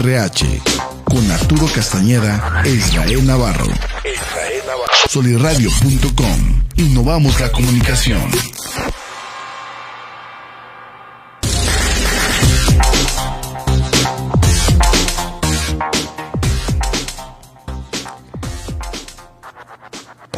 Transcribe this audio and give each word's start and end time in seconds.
RH 0.00 0.62
con 1.04 1.30
Arturo 1.30 1.66
Castañeda 1.66 2.62
e 2.64 2.70
Israel 2.70 3.26
Navarro. 3.26 3.66
Soliradio.com. 5.08 6.62
Innovamos 6.76 7.38
la 7.38 7.52
comunicación. 7.52 8.22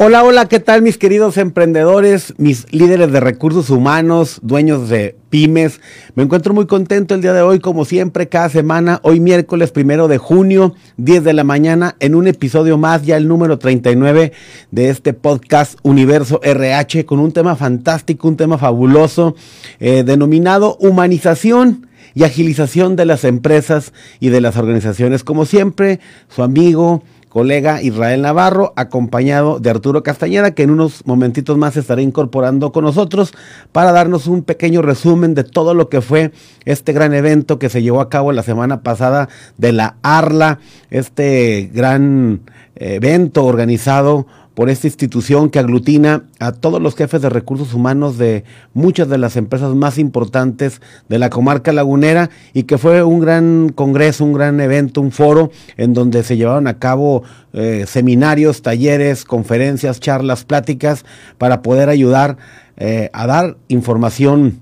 Hola, 0.05 0.25
hola, 0.25 0.49
¿qué 0.49 0.59
tal 0.59 0.81
mis 0.81 0.97
queridos 0.97 1.37
emprendedores, 1.37 2.33
mis 2.37 2.65
líderes 2.73 3.13
de 3.13 3.21
recursos 3.21 3.69
humanos, 3.69 4.39
dueños 4.41 4.89
de 4.89 5.15
pymes? 5.29 5.79
Me 6.15 6.23
encuentro 6.23 6.53
muy 6.53 6.67
contento 6.67 7.15
el 7.15 7.21
día 7.21 7.31
de 7.31 7.41
hoy, 7.41 7.61
como 7.61 7.85
siempre, 7.85 8.27
cada 8.27 8.49
semana, 8.49 8.99
hoy 9.03 9.21
miércoles 9.21 9.71
primero 9.71 10.09
de 10.09 10.17
junio, 10.17 10.75
10 10.97 11.23
de 11.23 11.31
la 11.31 11.45
mañana, 11.45 11.95
en 12.01 12.15
un 12.15 12.27
episodio 12.27 12.77
más, 12.77 13.05
ya 13.05 13.15
el 13.15 13.29
número 13.29 13.59
39 13.59 14.33
de 14.71 14.89
este 14.89 15.13
podcast 15.13 15.79
Universo 15.83 16.41
RH, 16.43 17.05
con 17.05 17.19
un 17.19 17.31
tema 17.31 17.55
fantástico, 17.55 18.27
un 18.27 18.35
tema 18.35 18.57
fabuloso, 18.57 19.37
eh, 19.79 20.03
denominado 20.03 20.75
humanización 20.81 21.87
y 22.13 22.25
agilización 22.25 22.97
de 22.97 23.05
las 23.05 23.23
empresas 23.23 23.93
y 24.19 24.27
de 24.29 24.41
las 24.41 24.57
organizaciones. 24.57 25.23
Como 25.23 25.45
siempre, 25.45 26.01
su 26.27 26.43
amigo, 26.43 27.03
colega 27.33 27.81
Israel 27.81 28.21
Navarro, 28.21 28.73
acompañado 28.75 29.59
de 29.59 29.71
Arturo 29.71 30.03
Castañeda, 30.03 30.51
que 30.51 30.61
en 30.61 30.69
unos 30.69 31.03
momentitos 31.07 31.57
más 31.57 31.75
estará 31.75 31.99
incorporando 32.03 32.71
con 32.71 32.83
nosotros 32.83 33.33
para 33.71 33.91
darnos 33.91 34.27
un 34.27 34.43
pequeño 34.43 34.83
resumen 34.83 35.33
de 35.33 35.43
todo 35.43 35.73
lo 35.73 35.89
que 35.89 36.01
fue 36.01 36.31
este 36.65 36.93
gran 36.93 37.11
evento 37.11 37.57
que 37.57 37.69
se 37.69 37.81
llevó 37.81 38.01
a 38.01 38.09
cabo 38.09 38.31
la 38.33 38.43
semana 38.43 38.83
pasada 38.83 39.29
de 39.57 39.71
la 39.71 39.95
ARLA, 40.03 40.59
este 40.91 41.71
gran 41.73 42.41
evento 42.75 43.45
organizado 43.45 44.27
por 44.53 44.69
esta 44.69 44.87
institución 44.87 45.49
que 45.49 45.59
aglutina 45.59 46.23
a 46.39 46.51
todos 46.51 46.81
los 46.81 46.95
jefes 46.95 47.21
de 47.21 47.29
recursos 47.29 47.73
humanos 47.73 48.17
de 48.17 48.43
muchas 48.73 49.09
de 49.09 49.17
las 49.17 49.35
empresas 49.35 49.73
más 49.75 49.97
importantes 49.97 50.81
de 51.09 51.19
la 51.19 51.29
comarca 51.29 51.73
lagunera 51.73 52.29
y 52.53 52.63
que 52.63 52.77
fue 52.77 53.03
un 53.03 53.19
gran 53.19 53.69
congreso, 53.69 54.25
un 54.25 54.33
gran 54.33 54.59
evento, 54.59 55.01
un 55.01 55.11
foro 55.11 55.51
en 55.77 55.93
donde 55.93 56.23
se 56.23 56.37
llevaron 56.37 56.67
a 56.67 56.79
cabo 56.79 57.23
eh, 57.53 57.85
seminarios, 57.87 58.61
talleres, 58.61 59.25
conferencias, 59.25 59.99
charlas, 59.99 60.43
pláticas 60.43 61.05
para 61.37 61.61
poder 61.61 61.89
ayudar 61.89 62.37
eh, 62.77 63.09
a 63.13 63.27
dar 63.27 63.57
información 63.67 64.59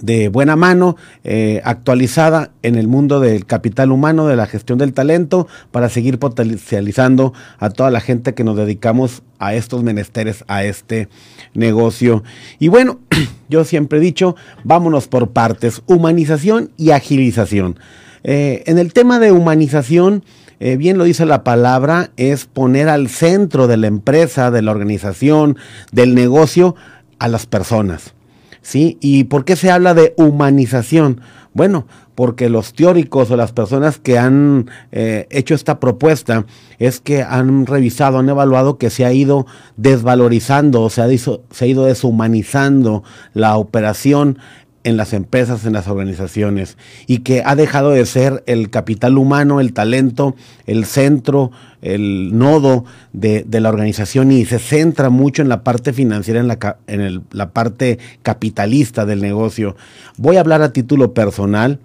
de 0.00 0.28
buena 0.28 0.56
mano, 0.56 0.96
eh, 1.22 1.60
actualizada 1.64 2.50
en 2.62 2.76
el 2.76 2.88
mundo 2.88 3.20
del 3.20 3.44
capital 3.44 3.92
humano, 3.92 4.26
de 4.26 4.36
la 4.36 4.46
gestión 4.46 4.78
del 4.78 4.94
talento, 4.94 5.46
para 5.70 5.88
seguir 5.88 6.18
potencializando 6.18 7.34
a 7.58 7.70
toda 7.70 7.90
la 7.90 8.00
gente 8.00 8.34
que 8.34 8.44
nos 8.44 8.56
dedicamos 8.56 9.22
a 9.38 9.54
estos 9.54 9.82
menesteres, 9.82 10.44
a 10.48 10.64
este 10.64 11.08
negocio. 11.54 12.22
Y 12.58 12.68
bueno, 12.68 13.00
yo 13.48 13.64
siempre 13.64 13.98
he 13.98 14.02
dicho, 14.02 14.34
vámonos 14.64 15.08
por 15.08 15.30
partes, 15.30 15.82
humanización 15.86 16.70
y 16.76 16.90
agilización. 16.90 17.78
Eh, 18.24 18.62
en 18.66 18.78
el 18.78 18.92
tema 18.92 19.18
de 19.18 19.32
humanización, 19.32 20.24
eh, 20.60 20.76
bien 20.76 20.96
lo 20.96 21.04
dice 21.04 21.26
la 21.26 21.44
palabra, 21.44 22.10
es 22.16 22.46
poner 22.46 22.88
al 22.88 23.08
centro 23.08 23.66
de 23.66 23.76
la 23.76 23.88
empresa, 23.88 24.50
de 24.50 24.62
la 24.62 24.70
organización, 24.70 25.58
del 25.90 26.14
negocio, 26.14 26.76
a 27.18 27.28
las 27.28 27.46
personas. 27.46 28.14
¿Sí? 28.62 28.96
¿Y 29.00 29.24
por 29.24 29.44
qué 29.44 29.56
se 29.56 29.70
habla 29.70 29.94
de 29.94 30.14
humanización? 30.16 31.20
Bueno, 31.54 31.86
porque 32.14 32.48
los 32.48 32.72
teóricos 32.72 33.30
o 33.30 33.36
las 33.36 33.52
personas 33.52 33.98
que 33.98 34.18
han 34.18 34.70
eh, 34.90 35.26
hecho 35.30 35.54
esta 35.54 35.80
propuesta 35.80 36.46
es 36.78 37.00
que 37.00 37.22
han 37.22 37.66
revisado, 37.66 38.18
han 38.18 38.28
evaluado 38.28 38.78
que 38.78 38.88
se 38.88 39.04
ha 39.04 39.12
ido 39.12 39.46
desvalorizando, 39.76 40.82
o 40.82 40.90
se 40.90 41.02
ha, 41.02 41.08
se 41.08 41.64
ha 41.64 41.66
ido 41.66 41.84
deshumanizando 41.84 43.02
la 43.34 43.56
operación 43.56 44.38
en 44.84 44.96
las 44.96 45.12
empresas, 45.12 45.64
en 45.64 45.72
las 45.72 45.88
organizaciones, 45.88 46.76
y 47.06 47.18
que 47.18 47.42
ha 47.44 47.54
dejado 47.56 47.90
de 47.90 48.04
ser 48.06 48.42
el 48.46 48.70
capital 48.70 49.18
humano, 49.18 49.60
el 49.60 49.72
talento, 49.72 50.34
el 50.66 50.84
centro, 50.84 51.50
el 51.82 52.36
nodo 52.36 52.84
de, 53.12 53.44
la 53.48 53.68
organización 53.68 54.32
y 54.32 54.44
se 54.44 54.58
centra 54.58 55.10
mucho 55.10 55.42
en 55.42 55.48
la 55.48 55.62
parte 55.62 55.92
financiera, 55.92 56.40
en, 56.40 56.48
la, 56.48 56.76
en 56.86 57.24
la 57.30 57.50
parte 57.50 57.98
capitalista 58.22 59.06
del 59.06 59.20
negocio. 59.20 59.76
Voy 60.16 60.36
a 60.36 60.40
hablar 60.40 60.62
a 60.62 60.72
título 60.72 61.12
personal. 61.14 61.78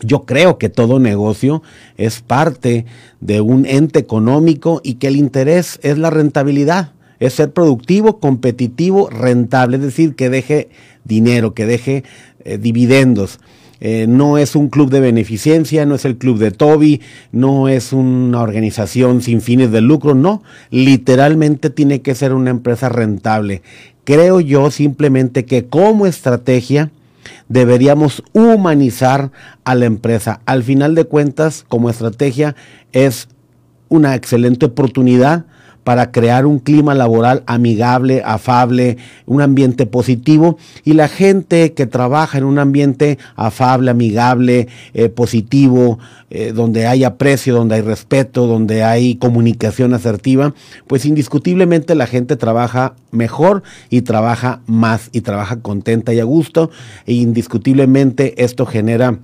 Yo 0.00 0.24
creo 0.24 0.58
que 0.58 0.68
todo 0.68 1.00
negocio 1.00 1.62
es 1.96 2.20
parte 2.20 2.86
de 3.20 3.40
un 3.40 3.66
ente 3.66 3.98
económico 3.98 4.80
y 4.84 4.94
que 4.94 5.08
el 5.08 5.16
interés 5.16 5.80
es 5.82 5.98
la 5.98 6.10
rentabilidad 6.10 6.92
es 7.20 7.34
ser 7.34 7.52
productivo, 7.52 8.20
competitivo, 8.20 9.10
rentable, 9.10 9.76
es 9.76 9.82
decir, 9.82 10.14
que 10.14 10.30
deje 10.30 10.68
dinero, 11.04 11.54
que 11.54 11.66
deje 11.66 12.04
eh, 12.44 12.58
dividendos. 12.58 13.40
Eh, 13.80 14.06
no 14.08 14.38
es 14.38 14.56
un 14.56 14.68
club 14.68 14.90
de 14.90 15.00
beneficencia, 15.00 15.86
no 15.86 15.94
es 15.94 16.04
el 16.04 16.16
club 16.16 16.38
de 16.38 16.50
Toby, 16.50 17.00
no 17.30 17.68
es 17.68 17.92
una 17.92 18.40
organización 18.40 19.22
sin 19.22 19.40
fines 19.40 19.70
de 19.70 19.80
lucro, 19.80 20.14
no, 20.14 20.42
literalmente 20.70 21.70
tiene 21.70 22.02
que 22.02 22.16
ser 22.16 22.32
una 22.32 22.50
empresa 22.50 22.88
rentable. 22.88 23.62
Creo 24.02 24.40
yo 24.40 24.70
simplemente 24.70 25.44
que 25.44 25.66
como 25.66 26.06
estrategia 26.06 26.90
deberíamos 27.48 28.22
humanizar 28.32 29.30
a 29.64 29.74
la 29.74 29.84
empresa. 29.84 30.40
Al 30.46 30.62
final 30.62 30.94
de 30.94 31.04
cuentas, 31.04 31.64
como 31.68 31.90
estrategia 31.90 32.56
es 32.92 33.28
una 33.88 34.14
excelente 34.14 34.66
oportunidad 34.66 35.46
para 35.88 36.10
crear 36.10 36.44
un 36.44 36.58
clima 36.58 36.94
laboral 36.94 37.44
amigable, 37.46 38.20
afable, 38.22 38.98
un 39.24 39.40
ambiente 39.40 39.86
positivo. 39.86 40.58
Y 40.84 40.92
la 40.92 41.08
gente 41.08 41.72
que 41.72 41.86
trabaja 41.86 42.36
en 42.36 42.44
un 42.44 42.58
ambiente 42.58 43.16
afable, 43.36 43.90
amigable, 43.90 44.68
eh, 44.92 45.08
positivo, 45.08 45.98
eh, 46.28 46.52
donde 46.54 46.86
hay 46.86 47.04
aprecio, 47.04 47.54
donde 47.54 47.76
hay 47.76 47.80
respeto, 47.80 48.46
donde 48.46 48.84
hay 48.84 49.14
comunicación 49.14 49.94
asertiva, 49.94 50.52
pues 50.86 51.06
indiscutiblemente 51.06 51.94
la 51.94 52.06
gente 52.06 52.36
trabaja 52.36 52.92
mejor 53.10 53.62
y 53.88 54.02
trabaja 54.02 54.60
más 54.66 55.08
y 55.12 55.22
trabaja 55.22 55.62
contenta 55.62 56.12
y 56.12 56.20
a 56.20 56.24
gusto. 56.24 56.70
E 57.06 57.14
indiscutiblemente 57.14 58.44
esto 58.44 58.66
genera 58.66 59.20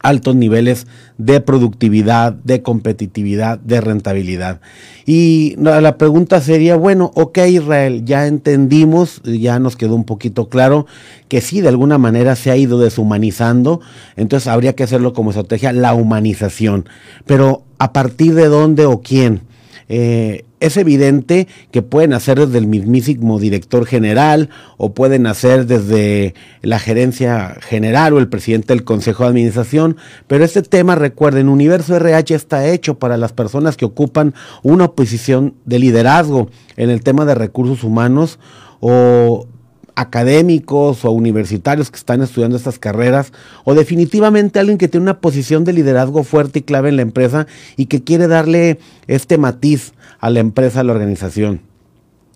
altos 0.00 0.34
niveles 0.36 0.86
de 1.18 1.40
productividad, 1.40 2.32
de 2.32 2.62
competitividad, 2.62 3.58
de 3.58 3.80
rentabilidad. 3.80 4.60
Y 5.04 5.54
la 5.58 5.98
pregunta 5.98 6.40
sería, 6.40 6.76
bueno, 6.76 7.12
ok 7.14 7.38
Israel, 7.48 8.04
ya 8.04 8.26
entendimos, 8.26 9.22
ya 9.24 9.58
nos 9.58 9.76
quedó 9.76 9.94
un 9.94 10.04
poquito 10.04 10.48
claro 10.48 10.86
que 11.28 11.40
sí, 11.40 11.60
de 11.60 11.68
alguna 11.68 11.98
manera 11.98 12.36
se 12.36 12.50
ha 12.50 12.56
ido 12.56 12.78
deshumanizando, 12.78 13.80
entonces 14.16 14.48
habría 14.48 14.74
que 14.74 14.84
hacerlo 14.84 15.12
como 15.12 15.30
estrategia, 15.30 15.72
la 15.72 15.94
humanización. 15.94 16.88
Pero 17.26 17.62
¿a 17.78 17.92
partir 17.92 18.34
de 18.34 18.46
dónde 18.46 18.86
o 18.86 19.02
quién? 19.02 19.42
Eh, 19.88 20.45
es 20.60 20.76
evidente 20.76 21.48
que 21.70 21.82
pueden 21.82 22.12
hacer 22.12 22.38
desde 22.38 22.58
el 22.58 22.66
mismísimo 22.66 23.38
director 23.38 23.86
general 23.86 24.50
o 24.78 24.94
pueden 24.94 25.26
hacer 25.26 25.66
desde 25.66 26.34
la 26.62 26.78
gerencia 26.78 27.56
general 27.60 28.14
o 28.14 28.18
el 28.18 28.28
presidente 28.28 28.72
del 28.72 28.84
consejo 28.84 29.24
de 29.24 29.30
administración, 29.30 29.96
pero 30.26 30.44
este 30.44 30.62
tema, 30.62 30.94
recuerden, 30.94 31.48
Universo 31.48 31.96
RH 31.96 32.34
está 32.34 32.66
hecho 32.66 32.98
para 32.98 33.16
las 33.16 33.32
personas 33.32 33.76
que 33.76 33.84
ocupan 33.84 34.34
una 34.62 34.92
posición 34.92 35.54
de 35.64 35.78
liderazgo 35.78 36.48
en 36.76 36.90
el 36.90 37.02
tema 37.02 37.24
de 37.24 37.34
recursos 37.34 37.84
humanos 37.84 38.38
o 38.80 39.46
académicos 39.96 41.04
o 41.04 41.10
universitarios 41.10 41.90
que 41.90 41.96
están 41.96 42.22
estudiando 42.22 42.56
estas 42.56 42.78
carreras, 42.78 43.32
o 43.64 43.74
definitivamente 43.74 44.60
alguien 44.60 44.78
que 44.78 44.88
tiene 44.88 45.02
una 45.02 45.20
posición 45.20 45.64
de 45.64 45.72
liderazgo 45.72 46.22
fuerte 46.22 46.60
y 46.60 46.62
clave 46.62 46.90
en 46.90 46.96
la 46.96 47.02
empresa 47.02 47.46
y 47.76 47.86
que 47.86 48.04
quiere 48.04 48.28
darle 48.28 48.78
este 49.08 49.38
matiz 49.38 49.94
a 50.20 50.30
la 50.30 50.40
empresa, 50.40 50.80
a 50.80 50.84
la 50.84 50.92
organización. 50.92 51.60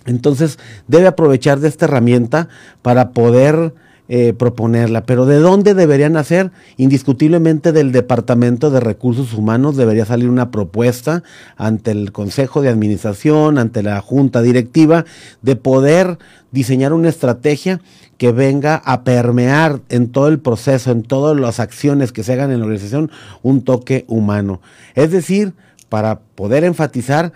Entonces 0.06 0.58
debe 0.88 1.06
aprovechar 1.06 1.60
de 1.60 1.68
esta 1.68 1.84
herramienta 1.84 2.48
para 2.82 3.10
poder 3.10 3.74
eh, 4.12 4.32
proponerla. 4.32 5.04
Pero 5.04 5.24
¿de 5.24 5.38
dónde 5.38 5.72
deberían 5.72 6.16
hacer? 6.16 6.50
Indiscutiblemente 6.76 7.70
del 7.70 7.92
Departamento 7.92 8.72
de 8.72 8.80
Recursos 8.80 9.34
Humanos 9.34 9.76
debería 9.76 10.04
salir 10.04 10.28
una 10.28 10.50
propuesta 10.50 11.22
ante 11.56 11.92
el 11.92 12.10
Consejo 12.10 12.60
de 12.60 12.70
Administración, 12.70 13.56
ante 13.56 13.84
la 13.84 14.00
Junta 14.00 14.42
Directiva, 14.42 15.04
de 15.42 15.54
poder 15.54 16.18
diseñar 16.50 16.92
una 16.92 17.08
estrategia 17.08 17.80
que 18.18 18.32
venga 18.32 18.82
a 18.84 19.04
permear 19.04 19.80
en 19.90 20.08
todo 20.08 20.26
el 20.26 20.40
proceso, 20.40 20.90
en 20.90 21.04
todas 21.04 21.38
las 21.38 21.60
acciones 21.60 22.10
que 22.10 22.24
se 22.24 22.32
hagan 22.32 22.50
en 22.50 22.58
la 22.58 22.64
organización, 22.64 23.12
un 23.42 23.62
toque 23.62 24.06
humano. 24.08 24.60
Es 24.96 25.12
decir, 25.12 25.54
para 25.88 26.18
poder 26.34 26.64
enfatizar, 26.64 27.32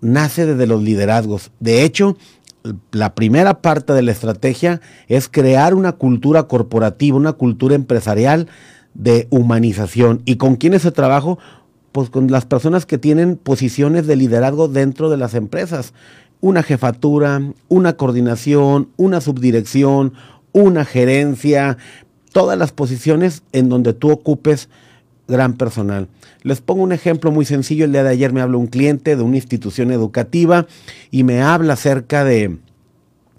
nace 0.00 0.44
desde 0.44 0.66
los 0.66 0.82
liderazgos. 0.82 1.52
De 1.60 1.84
hecho, 1.84 2.16
la 2.92 3.14
primera 3.14 3.60
parte 3.60 3.92
de 3.92 4.02
la 4.02 4.12
estrategia 4.12 4.80
es 5.08 5.28
crear 5.28 5.74
una 5.74 5.92
cultura 5.92 6.44
corporativa, 6.44 7.16
una 7.16 7.32
cultura 7.32 7.74
empresarial 7.74 8.48
de 8.94 9.26
humanización. 9.30 10.22
¿Y 10.24 10.36
con 10.36 10.56
quiénes 10.56 10.82
se 10.82 10.90
trabajo? 10.90 11.38
Pues 11.92 12.10
con 12.10 12.30
las 12.30 12.46
personas 12.46 12.86
que 12.86 12.98
tienen 12.98 13.36
posiciones 13.36 14.06
de 14.06 14.16
liderazgo 14.16 14.68
dentro 14.68 15.10
de 15.10 15.16
las 15.16 15.34
empresas. 15.34 15.92
Una 16.40 16.62
jefatura, 16.62 17.40
una 17.68 17.96
coordinación, 17.96 18.90
una 18.96 19.20
subdirección, 19.20 20.12
una 20.52 20.84
gerencia, 20.84 21.78
todas 22.32 22.58
las 22.58 22.72
posiciones 22.72 23.42
en 23.52 23.68
donde 23.68 23.94
tú 23.94 24.10
ocupes 24.10 24.68
gran 25.28 25.54
personal. 25.54 26.08
Les 26.42 26.60
pongo 26.60 26.82
un 26.82 26.92
ejemplo 26.92 27.30
muy 27.30 27.44
sencillo. 27.44 27.84
El 27.84 27.92
día 27.92 28.04
de 28.04 28.10
ayer 28.10 28.32
me 28.32 28.40
habló 28.40 28.58
un 28.58 28.66
cliente 28.66 29.16
de 29.16 29.22
una 29.22 29.36
institución 29.36 29.90
educativa 29.90 30.66
y 31.10 31.24
me 31.24 31.42
habla 31.42 31.74
acerca 31.74 32.24
de 32.24 32.58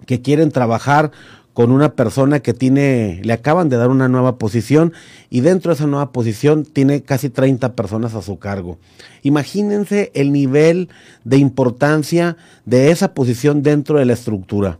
que 0.06 0.20
quieren 0.20 0.50
trabajar 0.50 1.10
con 1.54 1.72
una 1.72 1.94
persona 1.94 2.38
que 2.38 2.54
tiene, 2.54 3.20
le 3.24 3.32
acaban 3.32 3.68
de 3.68 3.76
dar 3.76 3.90
una 3.90 4.08
nueva 4.08 4.38
posición 4.38 4.92
y 5.28 5.40
dentro 5.40 5.70
de 5.70 5.74
esa 5.74 5.88
nueva 5.88 6.12
posición 6.12 6.64
tiene 6.64 7.02
casi 7.02 7.30
30 7.30 7.74
personas 7.74 8.14
a 8.14 8.22
su 8.22 8.38
cargo. 8.38 8.78
Imagínense 9.22 10.12
el 10.14 10.30
nivel 10.30 10.88
de 11.24 11.38
importancia 11.38 12.36
de 12.64 12.92
esa 12.92 13.12
posición 13.12 13.64
dentro 13.64 13.98
de 13.98 14.04
la 14.04 14.12
estructura 14.12 14.78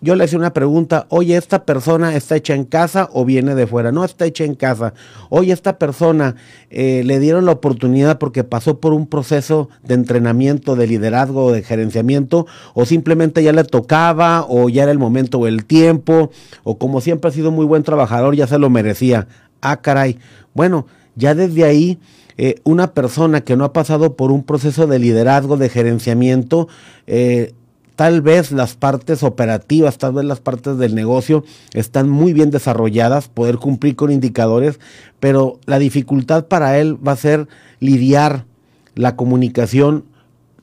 yo 0.00 0.14
le 0.14 0.24
hice 0.24 0.36
una 0.36 0.52
pregunta, 0.52 1.06
oye, 1.08 1.36
¿esta 1.36 1.64
persona 1.64 2.14
está 2.14 2.36
hecha 2.36 2.54
en 2.54 2.64
casa 2.64 3.08
o 3.12 3.24
viene 3.24 3.56
de 3.56 3.66
fuera? 3.66 3.90
No, 3.90 4.04
está 4.04 4.26
hecha 4.26 4.44
en 4.44 4.54
casa. 4.54 4.94
Oye, 5.28 5.52
esta 5.52 5.76
persona 5.76 6.36
eh, 6.70 7.02
le 7.04 7.18
dieron 7.18 7.46
la 7.46 7.52
oportunidad 7.52 8.18
porque 8.18 8.44
pasó 8.44 8.78
por 8.78 8.92
un 8.92 9.08
proceso 9.08 9.68
de 9.82 9.94
entrenamiento, 9.94 10.76
de 10.76 10.86
liderazgo 10.86 11.46
o 11.46 11.52
de 11.52 11.64
gerenciamiento, 11.64 12.46
o 12.74 12.84
simplemente 12.84 13.42
ya 13.42 13.52
le 13.52 13.64
tocaba, 13.64 14.46
o 14.48 14.68
ya 14.68 14.84
era 14.84 14.92
el 14.92 15.00
momento 15.00 15.38
o 15.38 15.48
el 15.48 15.64
tiempo, 15.64 16.30
o 16.62 16.78
como 16.78 17.00
siempre 17.00 17.30
ha 17.30 17.32
sido 17.32 17.50
muy 17.50 17.66
buen 17.66 17.82
trabajador, 17.82 18.36
ya 18.36 18.46
se 18.46 18.58
lo 18.58 18.70
merecía. 18.70 19.26
Ah, 19.60 19.80
caray. 19.80 20.18
Bueno, 20.54 20.86
ya 21.16 21.34
desde 21.34 21.64
ahí... 21.64 21.98
Eh, 22.40 22.60
una 22.62 22.94
persona 22.94 23.40
que 23.40 23.56
no 23.56 23.64
ha 23.64 23.72
pasado 23.72 24.14
por 24.14 24.30
un 24.30 24.44
proceso 24.44 24.86
de 24.86 25.00
liderazgo, 25.00 25.56
de 25.56 25.68
gerenciamiento, 25.68 26.68
eh, 27.08 27.52
Tal 27.98 28.22
vez 28.22 28.52
las 28.52 28.76
partes 28.76 29.24
operativas, 29.24 29.98
tal 29.98 30.12
vez 30.12 30.24
las 30.24 30.38
partes 30.38 30.78
del 30.78 30.94
negocio 30.94 31.42
están 31.74 32.08
muy 32.08 32.32
bien 32.32 32.52
desarrolladas, 32.52 33.26
poder 33.26 33.56
cumplir 33.56 33.96
con 33.96 34.12
indicadores, 34.12 34.78
pero 35.18 35.58
la 35.66 35.80
dificultad 35.80 36.46
para 36.46 36.78
él 36.78 36.96
va 37.04 37.10
a 37.10 37.16
ser 37.16 37.48
lidiar 37.80 38.44
la 38.94 39.16
comunicación 39.16 40.04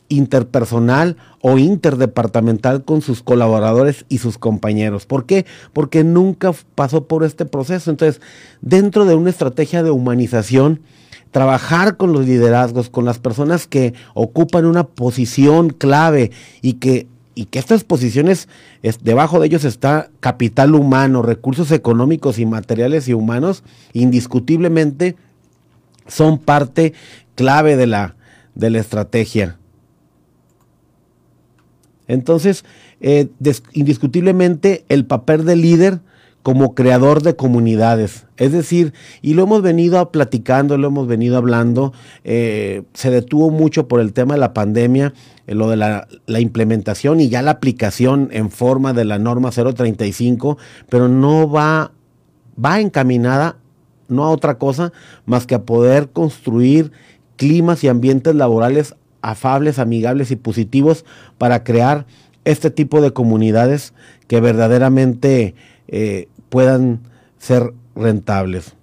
interpersonal 0.07 1.17
o 1.41 1.57
interdepartamental 1.57 2.85
con 2.85 3.01
sus 3.01 3.21
colaboradores 3.21 4.05
y 4.07 4.19
sus 4.19 4.37
compañeros. 4.37 5.05
¿Por 5.05 5.25
qué? 5.25 5.45
Porque 5.73 6.05
nunca 6.05 6.53
pasó 6.73 7.03
por 7.03 7.25
este 7.25 7.43
proceso. 7.43 7.91
Entonces, 7.91 8.21
dentro 8.61 9.03
de 9.03 9.15
una 9.15 9.29
estrategia 9.29 9.83
de 9.83 9.91
humanización, 9.91 10.79
trabajar 11.31 11.97
con 11.97 12.13
los 12.13 12.25
liderazgos, 12.25 12.89
con 12.89 13.03
las 13.03 13.19
personas 13.19 13.67
que 13.67 13.93
ocupan 14.13 14.65
una 14.65 14.85
posición 14.85 15.69
clave 15.71 16.31
y 16.61 16.75
que 16.75 17.07
y 17.35 17.45
que 17.45 17.59
estas 17.59 17.83
posiciones, 17.83 18.47
es, 18.81 19.03
debajo 19.03 19.39
de 19.39 19.47
ellos 19.47 19.65
está 19.65 20.09
capital 20.21 20.73
humano, 20.73 21.21
recursos 21.21 21.71
económicos 21.71 22.39
y 22.39 22.45
materiales 22.45 23.07
y 23.09 23.13
humanos, 23.13 23.63
indiscutiblemente 23.91 25.17
son 26.07 26.39
parte 26.39 26.93
clave 27.35 27.75
de 27.75 27.87
la, 27.87 28.15
de 28.55 28.69
la 28.69 28.79
estrategia. 28.79 29.59
Entonces, 32.07 32.63
eh, 33.01 33.27
indiscutiblemente 33.73 34.85
el 34.89 35.05
papel 35.05 35.43
del 35.45 35.61
líder 35.61 35.99
como 36.45 36.75
creador 36.75 37.23
de 37.23 37.35
comunidades. 37.35 38.27
Es 38.37 38.51
decir, 38.51 38.93
y 39.23 39.33
lo 39.33 39.41
hemos 39.41 39.63
venido 39.63 40.11
platicando, 40.11 40.77
lo 40.77 40.89
hemos 40.89 41.07
venido 41.07 41.37
hablando, 41.37 41.91
eh, 42.23 42.83
se 42.93 43.09
detuvo 43.09 43.49
mucho 43.49 43.87
por 43.87 43.99
el 43.99 44.13
tema 44.13 44.35
de 44.35 44.41
la 44.41 44.53
pandemia, 44.53 45.15
eh, 45.47 45.55
lo 45.55 45.71
de 45.71 45.77
la, 45.77 46.07
implementación 46.39 47.19
y 47.19 47.29
ya 47.29 47.41
la 47.41 47.49
aplicación 47.49 48.29
en 48.31 48.51
forma 48.51 48.93
de 48.93 49.05
la 49.05 49.17
norma 49.17 49.49
035, 49.49 50.59
pero 50.87 51.07
no 51.07 51.49
va, 51.49 51.93
va 52.63 52.79
encaminada 52.79 53.57
no 54.07 54.25
a 54.25 54.29
otra 54.29 54.59
cosa 54.59 54.93
más 55.25 55.47
que 55.47 55.55
a 55.55 55.63
poder 55.63 56.09
construir 56.09 56.91
climas 57.37 57.83
y 57.83 57.87
ambientes 57.87 58.35
laborales 58.35 58.93
afables, 59.23 59.79
amigables 59.79 60.29
y 60.29 60.35
positivos 60.35 61.05
para 61.39 61.63
crear 61.63 62.05
este 62.43 62.69
tipo 62.69 63.01
de 63.01 63.13
comunidades 63.13 63.95
que 64.27 64.41
verdaderamente 64.41 65.55
eh, 65.87 66.27
puedan 66.55 67.01
ser 67.37 67.73
rentables. 67.97 68.75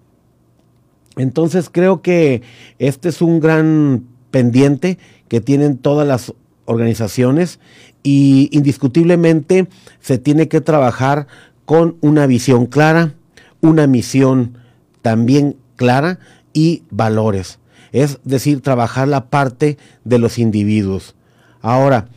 Entonces 1.16 1.70
creo 1.72 2.02
que 2.02 2.42
este 2.78 3.08
es 3.08 3.22
un 3.22 3.40
gran 3.40 4.04
pendiente 4.30 4.98
que 5.28 5.40
tienen 5.40 5.78
todas 5.78 6.06
las 6.06 6.34
organizaciones 6.66 7.60
y 8.02 8.50
indiscutiblemente 8.52 9.68
se 10.00 10.18
tiene 10.18 10.48
que 10.48 10.60
trabajar 10.60 11.28
con 11.64 11.96
una 12.02 12.26
visión 12.26 12.66
clara, 12.66 13.14
una 13.62 13.86
misión 13.86 14.58
también 15.00 15.56
clara 15.76 16.18
y 16.52 16.82
valores. 16.90 17.58
Es 17.92 18.18
decir, 18.22 18.60
trabajar 18.60 19.08
la 19.08 19.30
parte 19.30 19.78
de 20.04 20.18
los 20.18 20.38
individuos. 20.38 21.14
Ahora, 21.62 22.08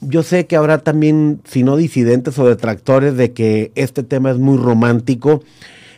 yo 0.00 0.22
sé 0.22 0.46
que 0.46 0.56
habrá 0.56 0.78
también, 0.78 1.40
si 1.44 1.62
no 1.62 1.76
disidentes 1.76 2.38
o 2.38 2.46
detractores, 2.46 3.16
de 3.16 3.32
que 3.32 3.72
este 3.74 4.02
tema 4.02 4.30
es 4.30 4.38
muy 4.38 4.56
romántico. 4.56 5.42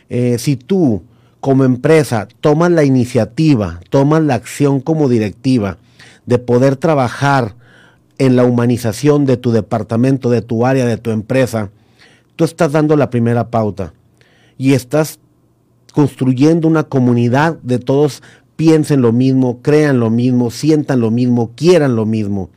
Eh, 0.09 0.37
si 0.39 0.55
tú, 0.55 1.03
como 1.39 1.63
empresa, 1.63 2.27
tomas 2.41 2.71
la 2.71 2.83
iniciativa, 2.83 3.79
tomas 3.89 4.23
la 4.23 4.35
acción 4.35 4.81
como 4.81 5.09
directiva 5.09 5.77
de 6.25 6.39
poder 6.39 6.75
trabajar 6.75 7.55
en 8.17 8.35
la 8.35 8.43
humanización 8.43 9.25
de 9.25 9.37
tu 9.37 9.51
departamento, 9.51 10.29
de 10.29 10.41
tu 10.41 10.65
área, 10.65 10.85
de 10.85 10.97
tu 10.97 11.11
empresa, 11.11 11.71
tú 12.35 12.43
estás 12.43 12.71
dando 12.71 12.95
la 12.95 13.09
primera 13.09 13.49
pauta 13.49 13.93
y 14.57 14.73
estás 14.73 15.19
construyendo 15.93 16.67
una 16.67 16.83
comunidad 16.83 17.57
de 17.63 17.79
todos 17.79 18.21
piensen 18.61 19.01
lo 19.01 19.11
mismo, 19.11 19.59
crean 19.63 19.99
lo 19.99 20.11
mismo, 20.11 20.51
sientan 20.51 20.99
lo 20.99 21.09
mismo, 21.09 21.51
quieran 21.55 21.95
lo 21.95 22.05
mismo. 22.05 22.51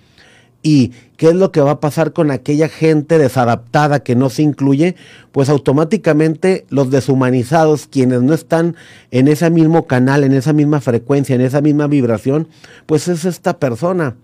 ¿Y 0.62 0.92
qué 1.24 1.30
es 1.30 1.36
lo 1.36 1.52
que 1.52 1.62
va 1.62 1.70
a 1.70 1.80
pasar 1.80 2.12
con 2.12 2.30
aquella 2.30 2.68
gente 2.68 3.16
desadaptada 3.16 4.00
que 4.00 4.14
no 4.14 4.28
se 4.28 4.42
incluye? 4.42 4.94
Pues 5.32 5.48
automáticamente 5.48 6.66
los 6.68 6.90
deshumanizados, 6.90 7.86
quienes 7.86 8.20
no 8.20 8.34
están 8.34 8.76
en 9.10 9.28
ese 9.28 9.48
mismo 9.48 9.86
canal, 9.86 10.22
en 10.22 10.34
esa 10.34 10.52
misma 10.52 10.82
frecuencia, 10.82 11.34
en 11.34 11.40
esa 11.40 11.62
misma 11.62 11.86
vibración, 11.86 12.46
pues 12.84 13.08
es 13.08 13.24
esta 13.24 13.58
persona. 13.58 14.16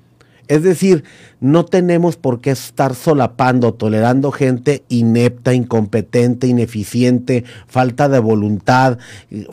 Es 0.47 0.63
decir, 0.63 1.05
no 1.41 1.65
tenemos 1.65 2.17
por 2.17 2.43
qué 2.43 2.51
estar 2.51 2.95
solapando, 2.95 3.73
tolerando 3.73 4.31
gente 4.31 4.83
inepta, 4.91 5.55
incompetente, 5.55 6.49
ineficiente, 6.49 7.45
falta 7.67 8.11
de 8.11 8.19
voluntad, 8.19 8.99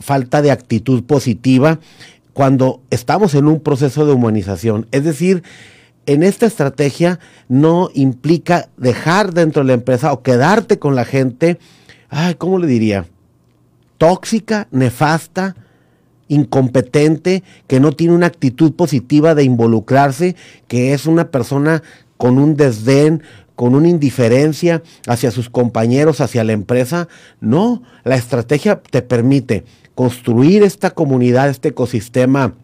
falta 0.00 0.42
de 0.42 0.50
actitud 0.50 1.02
positiva, 1.02 1.80
cuando 2.34 2.82
estamos 2.90 3.34
en 3.34 3.46
un 3.46 3.60
proceso 3.60 4.04
de 4.04 4.12
humanización. 4.12 4.86
Es 4.92 5.04
decir, 5.04 5.42
en 6.08 6.22
esta 6.22 6.46
estrategia 6.46 7.20
no 7.48 7.90
implica 7.92 8.70
dejar 8.78 9.34
dentro 9.34 9.62
de 9.62 9.68
la 9.68 9.74
empresa 9.74 10.10
o 10.10 10.22
quedarte 10.22 10.78
con 10.78 10.96
la 10.96 11.04
gente, 11.04 11.58
ay, 12.08 12.34
¿cómo 12.36 12.58
le 12.58 12.66
diría? 12.66 13.04
Tóxica, 13.98 14.68
nefasta, 14.70 15.54
incompetente, 16.28 17.42
que 17.66 17.78
no 17.78 17.92
tiene 17.92 18.14
una 18.14 18.26
actitud 18.26 18.72
positiva 18.72 19.34
de 19.34 19.44
involucrarse, 19.44 20.34
que 20.66 20.94
es 20.94 21.04
una 21.04 21.30
persona 21.30 21.82
con 22.16 22.38
un 22.38 22.56
desdén, 22.56 23.22
con 23.54 23.74
una 23.74 23.88
indiferencia 23.88 24.82
hacia 25.06 25.30
sus 25.30 25.50
compañeros, 25.50 26.22
hacia 26.22 26.42
la 26.42 26.52
empresa. 26.52 27.06
No, 27.42 27.82
la 28.04 28.16
estrategia 28.16 28.80
te 28.80 29.02
permite 29.02 29.66
construir 29.94 30.62
esta 30.62 30.90
comunidad, 30.90 31.50
este 31.50 31.68
ecosistema 31.68 32.54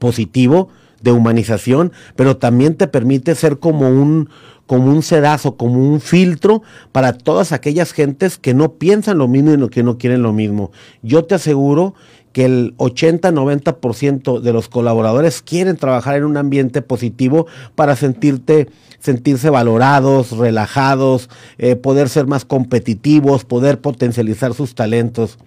positivo, 0.00 0.70
de 1.04 1.12
humanización, 1.12 1.92
pero 2.16 2.38
también 2.38 2.74
te 2.74 2.88
permite 2.88 3.34
ser 3.34 3.58
como 3.58 3.88
un, 3.88 4.30
como 4.66 4.90
un 4.90 5.02
sedazo, 5.02 5.56
como 5.56 5.78
un 5.78 6.00
filtro 6.00 6.62
para 6.92 7.12
todas 7.12 7.52
aquellas 7.52 7.92
gentes 7.92 8.38
que 8.38 8.54
no 8.54 8.72
piensan 8.72 9.18
lo 9.18 9.28
mismo 9.28 9.52
y 9.52 9.68
que 9.68 9.82
no 9.82 9.98
quieren 9.98 10.22
lo 10.22 10.32
mismo. 10.32 10.72
Yo 11.02 11.24
te 11.24 11.34
aseguro 11.34 11.94
que 12.32 12.46
el 12.46 12.74
80-90% 12.78 14.40
de 14.40 14.52
los 14.52 14.68
colaboradores 14.68 15.42
quieren 15.42 15.76
trabajar 15.76 16.16
en 16.16 16.24
un 16.24 16.36
ambiente 16.36 16.82
positivo 16.82 17.46
para 17.76 17.94
sentirte, 17.94 18.68
sentirse 18.98 19.50
valorados, 19.50 20.32
relajados, 20.32 21.28
eh, 21.58 21.76
poder 21.76 22.08
ser 22.08 22.26
más 22.26 22.44
competitivos, 22.44 23.44
poder 23.44 23.80
potencializar 23.80 24.54
sus 24.54 24.74
talentos. 24.74 25.38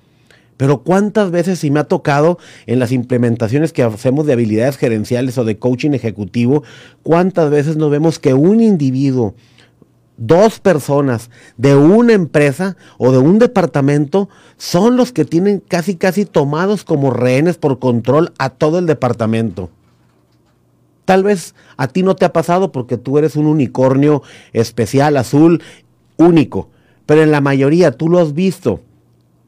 Pero 0.58 0.82
cuántas 0.84 1.32
veces 1.32 1.60
si 1.60 1.72
me 1.72 1.80
ha 1.80 1.84
tocado 1.86 2.40
en 2.66 2.80
las 2.80 2.92
implementaciones 2.92 3.74
que 3.74 3.84
hacemos 3.84 4.26
de 4.26 4.34
habilidades 4.34 4.78
gerenciales 4.78 5.38
o 5.38 5.46
de 5.46 5.60
coaching 5.60 5.92
ejecutivo, 5.92 6.64
cuántas 7.04 7.50
veces 7.52 7.78
nos 7.78 7.92
vemos 7.92 8.20
que 8.20 8.34
un 8.34 8.62
individuo 8.62 9.36
dos 10.18 10.60
personas 10.60 11.30
de 11.58 11.76
una 11.76 12.14
empresa 12.14 12.76
o 12.98 13.12
de 13.12 13.20
un 13.20 13.40
departamento 13.40 14.30
son 14.58 14.98
los 14.98 15.12
que 15.12 15.26
tienen 15.26 15.60
casi 15.66 15.96
casi 15.96 16.26
tomados 16.26 16.84
como 16.84 17.12
rehenes 17.12 17.58
por 17.58 17.80
control 17.80 18.34
a 18.40 18.50
todo 18.50 18.80
el 18.80 18.88
departamento. 18.88 19.70
Tal 21.06 21.24
vez 21.24 21.56
a 21.78 21.88
ti 21.88 22.04
no 22.04 22.16
te 22.16 22.26
ha 22.26 22.34
pasado 22.34 22.72
porque 22.72 22.98
tú 22.98 23.18
eres 23.18 23.36
un 23.36 23.46
unicornio 23.46 24.24
especial, 24.52 25.16
azul, 25.16 25.62
único, 26.18 26.70
pero 27.06 27.22
en 27.22 27.32
la 27.32 27.40
mayoría 27.40 27.92
tú 27.92 28.10
lo 28.10 28.20
has 28.20 28.34
visto. 28.34 28.82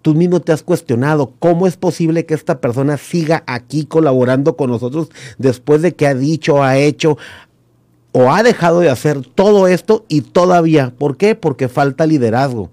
Tú 0.02 0.16
mismo 0.16 0.40
te 0.40 0.52
has 0.52 0.64
cuestionado 0.64 1.34
cómo 1.40 1.68
es 1.68 1.76
posible 1.76 2.26
que 2.26 2.34
esta 2.34 2.62
persona 2.62 2.98
siga 2.98 3.44
aquí 3.48 3.86
colaborando 3.86 4.56
con 4.56 4.70
nosotros 4.70 5.10
después 5.38 5.82
de 5.82 5.94
que 5.94 6.08
ha 6.08 6.14
dicho, 6.14 6.64
ha 6.64 6.78
hecho, 6.78 7.18
o 8.12 8.32
ha 8.32 8.44
dejado 8.44 8.80
de 8.80 8.90
hacer 8.90 9.22
todo 9.22 9.68
esto 9.68 10.06
y 10.08 10.22
todavía, 10.22 10.94
¿por 10.98 11.18
qué? 11.18 11.36
Porque 11.36 11.68
falta 11.68 12.06
liderazgo. 12.06 12.70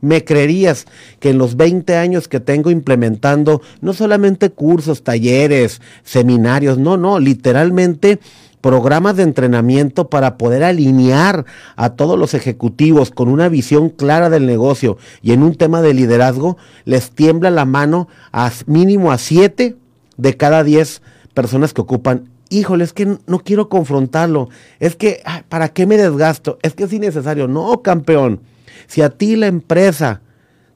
¿Me 0.00 0.24
creerías 0.24 0.86
que 1.20 1.30
en 1.30 1.38
los 1.38 1.56
20 1.56 1.96
años 1.96 2.28
que 2.28 2.38
tengo 2.38 2.70
implementando 2.70 3.62
no 3.80 3.92
solamente 3.92 4.50
cursos, 4.50 5.02
talleres, 5.02 5.80
seminarios, 6.04 6.78
no, 6.78 6.96
no, 6.96 7.18
literalmente 7.18 8.20
programas 8.60 9.16
de 9.16 9.22
entrenamiento 9.22 10.08
para 10.08 10.36
poder 10.36 10.64
alinear 10.64 11.44
a 11.76 11.90
todos 11.90 12.18
los 12.18 12.34
ejecutivos 12.34 13.10
con 13.10 13.28
una 13.28 13.48
visión 13.48 13.90
clara 13.90 14.30
del 14.30 14.46
negocio 14.46 14.98
y 15.22 15.32
en 15.32 15.42
un 15.42 15.54
tema 15.54 15.82
de 15.82 15.94
liderazgo, 15.94 16.56
les 16.84 17.10
tiembla 17.10 17.50
la 17.50 17.64
mano 17.64 18.08
a 18.32 18.50
mínimo 18.66 19.12
a 19.12 19.18
7 19.18 19.76
de 20.16 20.36
cada 20.36 20.64
10 20.64 21.02
personas 21.34 21.72
que 21.72 21.82
ocupan 21.82 22.30
híjole, 22.48 22.84
es 22.84 22.92
que 22.92 23.18
no 23.26 23.38
quiero 23.40 23.68
confrontarlo, 23.68 24.48
es 24.78 24.96
que, 24.96 25.22
¿para 25.48 25.68
qué 25.70 25.86
me 25.86 25.96
desgasto? 25.96 26.58
Es 26.62 26.74
que 26.74 26.84
es 26.84 26.92
innecesario. 26.92 27.48
No, 27.48 27.82
campeón, 27.82 28.40
si 28.86 29.02
a 29.02 29.10
ti 29.10 29.36
la 29.36 29.46
empresa 29.46 30.20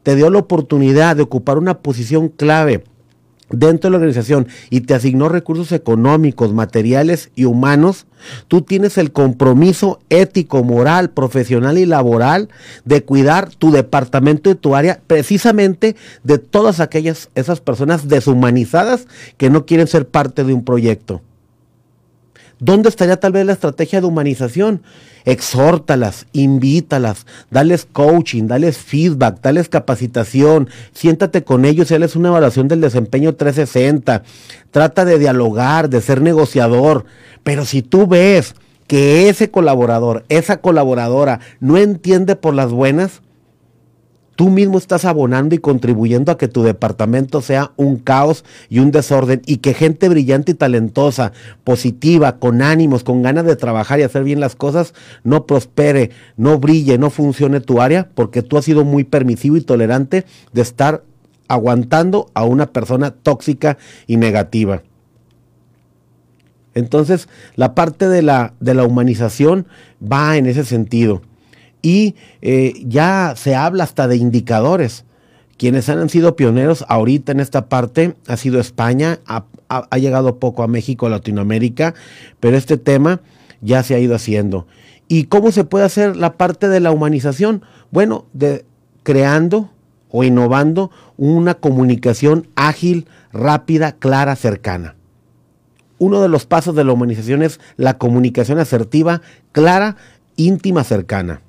te 0.03 0.17
dio 0.17 0.31
la 0.31 0.39
oportunidad 0.39 1.17
de 1.17 1.23
ocupar 1.23 1.59
una 1.59 1.79
posición 1.79 2.29
clave 2.29 2.85
dentro 3.51 3.89
de 3.89 3.93
la 3.93 3.97
organización 3.99 4.49
y 4.71 4.83
te 4.83 4.95
asignó 4.95 5.29
recursos 5.29 5.73
económicos, 5.73 6.53
materiales 6.53 7.31
y 7.35 7.45
humanos, 7.45 8.07
tú 8.49 8.63
tienes 8.63 8.99
el 8.99 9.13
compromiso 9.13 10.01
ético, 10.09 10.63
moral, 10.63 11.11
profesional 11.11 11.79
y 11.79 11.87
laboral 11.87 12.49
de 12.85 13.05
cuidar 13.05 13.51
tu 13.55 13.71
departamento 13.71 14.51
y 14.51 14.55
tu 14.55 14.75
área 14.75 15.01
precisamente 15.07 15.97
de 16.23 16.39
todas 16.39 16.81
aquellas 16.81 17.31
esas 17.35 17.61
personas 17.61 18.09
deshumanizadas 18.09 19.07
que 19.37 19.51
no 19.51 19.67
quieren 19.67 19.87
ser 19.87 20.09
parte 20.09 20.45
de 20.45 20.55
un 20.55 20.65
proyecto. 20.65 21.23
¿Dónde 22.59 22.91
estaría 22.91 23.19
tal 23.19 23.33
vez 23.33 23.47
la 23.47 23.55
estrategia 23.55 24.01
de 24.01 24.07
humanización? 24.07 24.83
Exhórtalas, 25.25 26.27
invítalas, 26.33 27.27
dales 27.51 27.87
coaching, 27.91 28.47
dales 28.47 28.79
feedback, 28.79 29.41
dales 29.41 29.69
capacitación, 29.69 30.69
siéntate 30.93 31.45
con 31.45 31.65
ellos 31.65 31.91
y 31.91 31.95
una 32.17 32.29
evaluación 32.29 32.69
del 32.69 32.81
desempeño 32.81 33.35
360. 33.35 34.23
Trata 34.71 35.05
de 35.05 35.19
dialogar, 35.19 35.91
de 35.91 36.01
ser 36.01 36.21
negociador. 36.23 37.05
Pero 37.43 37.65
si 37.65 37.83
tú 37.83 38.07
ves 38.07 38.55
que 38.87 39.29
ese 39.29 39.51
colaborador, 39.51 40.25
esa 40.29 40.61
colaboradora 40.61 41.41
no 41.61 41.77
entiende 41.77 42.37
por 42.37 42.55
las 42.55 42.73
buenas, 42.73 43.23
tú 44.41 44.49
mismo 44.49 44.79
estás 44.79 45.05
abonando 45.05 45.55
y 45.55 45.59
contribuyendo 45.59 46.33
a 46.33 46.39
que 46.39 46.49
tu 46.49 46.63
departamento 46.63 47.43
sea 47.43 47.73
un 47.77 47.99
caos 47.99 48.43
y 48.71 48.79
un 48.79 48.91
desorden 48.91 49.43
y 49.45 49.59
que 49.59 49.75
gente 49.75 50.09
brillante 50.09 50.53
y 50.53 50.55
talentosa, 50.55 51.33
positiva, 51.63 52.39
con 52.39 52.63
ánimos, 52.63 53.05
con 53.05 53.21
ganas 53.21 53.45
de 53.45 53.57
trabajar 53.57 54.01
y 54.01 54.03
hacer 54.03 54.25
bien 54.25 54.41
las 54.41 54.57
cosas, 54.57 54.95
no 55.25 55.45
prospere, 55.45 56.09
no 56.39 56.59
brille, 56.59 56.97
no 56.97 57.11
funcione 57.11 57.61
tu 57.61 57.83
área, 57.83 58.09
porque 58.15 58.41
tú 58.41 58.57
has 58.57 58.65
sido 58.65 58.83
muy 58.83 59.05
permisivo 59.05 59.59
y 59.59 59.61
tolerante 59.61 60.25
de 60.55 60.63
estar 60.63 61.05
aguantando 61.47 62.31
a 62.33 62.45
una 62.45 62.73
persona 62.73 63.11
tóxica 63.11 63.77
y 64.07 64.17
negativa. 64.17 64.83
Entonces, 66.73 67.29
la 67.57 67.75
parte 67.75 68.09
de 68.09 68.23
la, 68.23 68.55
de 68.59 68.73
la 68.73 68.87
humanización 68.87 69.67
va 70.03 70.39
en 70.39 70.47
ese 70.47 70.65
sentido 70.65 71.21
y 71.83 72.15
eh, 72.43 72.75
ya 72.87 73.35
se 73.37 73.55
habla 73.55 73.85
hasta 73.85 74.09
de 74.09 74.17
indicadores. 74.17 75.05
Quienes 75.57 75.89
han 75.89 76.09
sido 76.09 76.37
pioneros 76.37 76.85
ahorita 76.89 77.33
en 77.33 77.41
esta 77.41 77.69
parte 77.69 78.17
ha 78.27 78.37
sido 78.37 78.61
España, 78.61 79.21
ha, 79.27 79.45
ha, 79.69 79.99
llegado 79.99 80.39
poco 80.39 80.63
a 80.63 80.69
México, 80.69 81.09
Latinoamérica, 81.09 81.95
pero 82.41 82.57
este 82.57 82.79
tema 82.79 83.21
ya 83.61 83.83
se 83.83 83.95
ha 83.95 83.99
ido 83.99 84.15
haciendo. 84.15 84.67
¿Y 85.07 85.25
cómo 85.25 85.53
se 85.53 85.65
puede 85.65 85.85
hacer 85.85 86.17
la 86.17 86.35
parte 86.35 86.69
de 86.69 86.81
la 86.81 86.93
humanización? 86.93 87.63
Bueno, 87.91 88.25
de, 88.33 88.65
creando 89.03 89.71
o 90.11 90.25
innovando 90.25 90.91
una 91.17 91.55
comunicación 91.55 92.49
ágil, 92.55 93.07
rápida, 93.33 93.93
clara, 93.93 94.37
cercana. 94.37 94.97
Uno 95.99 96.23
de 96.23 96.29
los 96.29 96.47
pasos 96.47 96.75
de 96.75 96.85
la 96.85 96.93
humanización 96.93 97.43
es 97.43 97.61
la 97.77 97.99
comunicación 97.99 98.59
asertiva, 98.59 99.21
clara, 99.53 99.97
íntima, 100.37 100.85
cercana. 100.85 101.43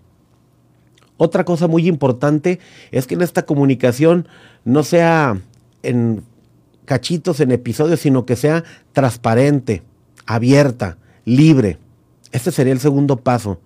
Otra 1.23 1.45
cosa 1.45 1.67
muy 1.67 1.87
importante 1.87 2.57
es 2.89 3.05
que 3.05 3.13
en 3.13 3.21
esta 3.21 3.43
comunicación 3.45 4.27
no 4.65 4.81
sea 4.81 5.39
en 5.83 6.23
cachitos, 6.85 7.39
en 7.41 7.51
episodios, 7.51 7.99
sino 7.99 8.25
que 8.25 8.35
sea 8.35 8.63
transparente, 8.91 9.83
abierta, 10.25 10.97
libre. 11.23 11.77
Este 12.31 12.51
sería 12.51 12.73
el 12.73 12.79
segundo 12.79 13.17
paso. 13.17 13.59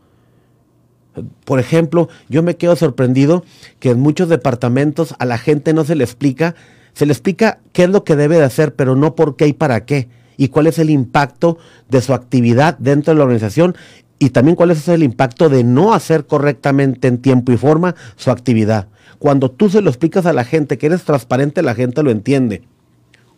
Por 1.45 1.61
ejemplo, 1.61 2.09
yo 2.27 2.43
me 2.43 2.57
quedo 2.57 2.75
sorprendido 2.75 3.45
que 3.79 3.91
en 3.91 4.01
muchos 4.01 4.27
departamentos 4.27 5.15
a 5.17 5.23
la 5.23 5.37
gente 5.37 5.73
no 5.73 5.85
se 5.85 5.95
le 5.95 6.03
explica, 6.03 6.55
se 6.91 7.05
le 7.05 7.13
explica 7.13 7.59
qué 7.71 7.85
es 7.85 7.89
lo 7.89 8.03
que 8.03 8.17
debe 8.17 8.35
de 8.35 8.43
hacer, 8.43 8.75
pero 8.75 8.97
no 8.97 9.15
por 9.15 9.37
qué 9.37 9.47
y 9.47 9.53
para 9.53 9.85
qué, 9.85 10.09
y 10.35 10.49
cuál 10.49 10.67
es 10.67 10.77
el 10.77 10.89
impacto 10.89 11.57
de 11.87 12.01
su 12.01 12.13
actividad 12.13 12.77
dentro 12.79 13.13
de 13.13 13.17
la 13.17 13.23
organización 13.23 13.77
y 14.19 14.29
también 14.29 14.55
cuál 14.55 14.71
es 14.71 14.87
el 14.87 15.03
impacto 15.03 15.49
de 15.49 15.63
no 15.63 15.93
hacer 15.93 16.25
correctamente 16.25 17.07
en 17.07 17.17
tiempo 17.17 17.51
y 17.51 17.57
forma 17.57 17.95
su 18.15 18.31
actividad. 18.31 18.87
Cuando 19.19 19.51
tú 19.51 19.69
se 19.69 19.81
lo 19.81 19.89
explicas 19.89 20.25
a 20.25 20.33
la 20.33 20.43
gente, 20.43 20.77
que 20.77 20.85
eres 20.85 21.03
transparente, 21.03 21.61
la 21.61 21.75
gente 21.75 22.03
lo 22.03 22.11
entiende. 22.11 22.63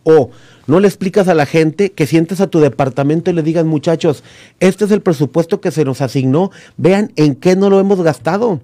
O 0.04 0.30
no 0.66 0.80
le 0.80 0.88
explicas 0.88 1.28
a 1.28 1.34
la 1.34 1.46
gente 1.46 1.92
que 1.92 2.06
sientes 2.06 2.40
a 2.40 2.46
tu 2.46 2.60
departamento 2.60 3.30
y 3.30 3.34
le 3.34 3.42
digas, 3.42 3.64
muchachos, 3.64 4.22
este 4.60 4.84
es 4.84 4.90
el 4.90 5.02
presupuesto 5.02 5.60
que 5.60 5.70
se 5.70 5.84
nos 5.84 6.00
asignó, 6.00 6.50
vean 6.76 7.12
en 7.16 7.34
qué 7.34 7.56
no 7.56 7.70
lo 7.70 7.80
hemos 7.80 8.00
gastado. 8.02 8.60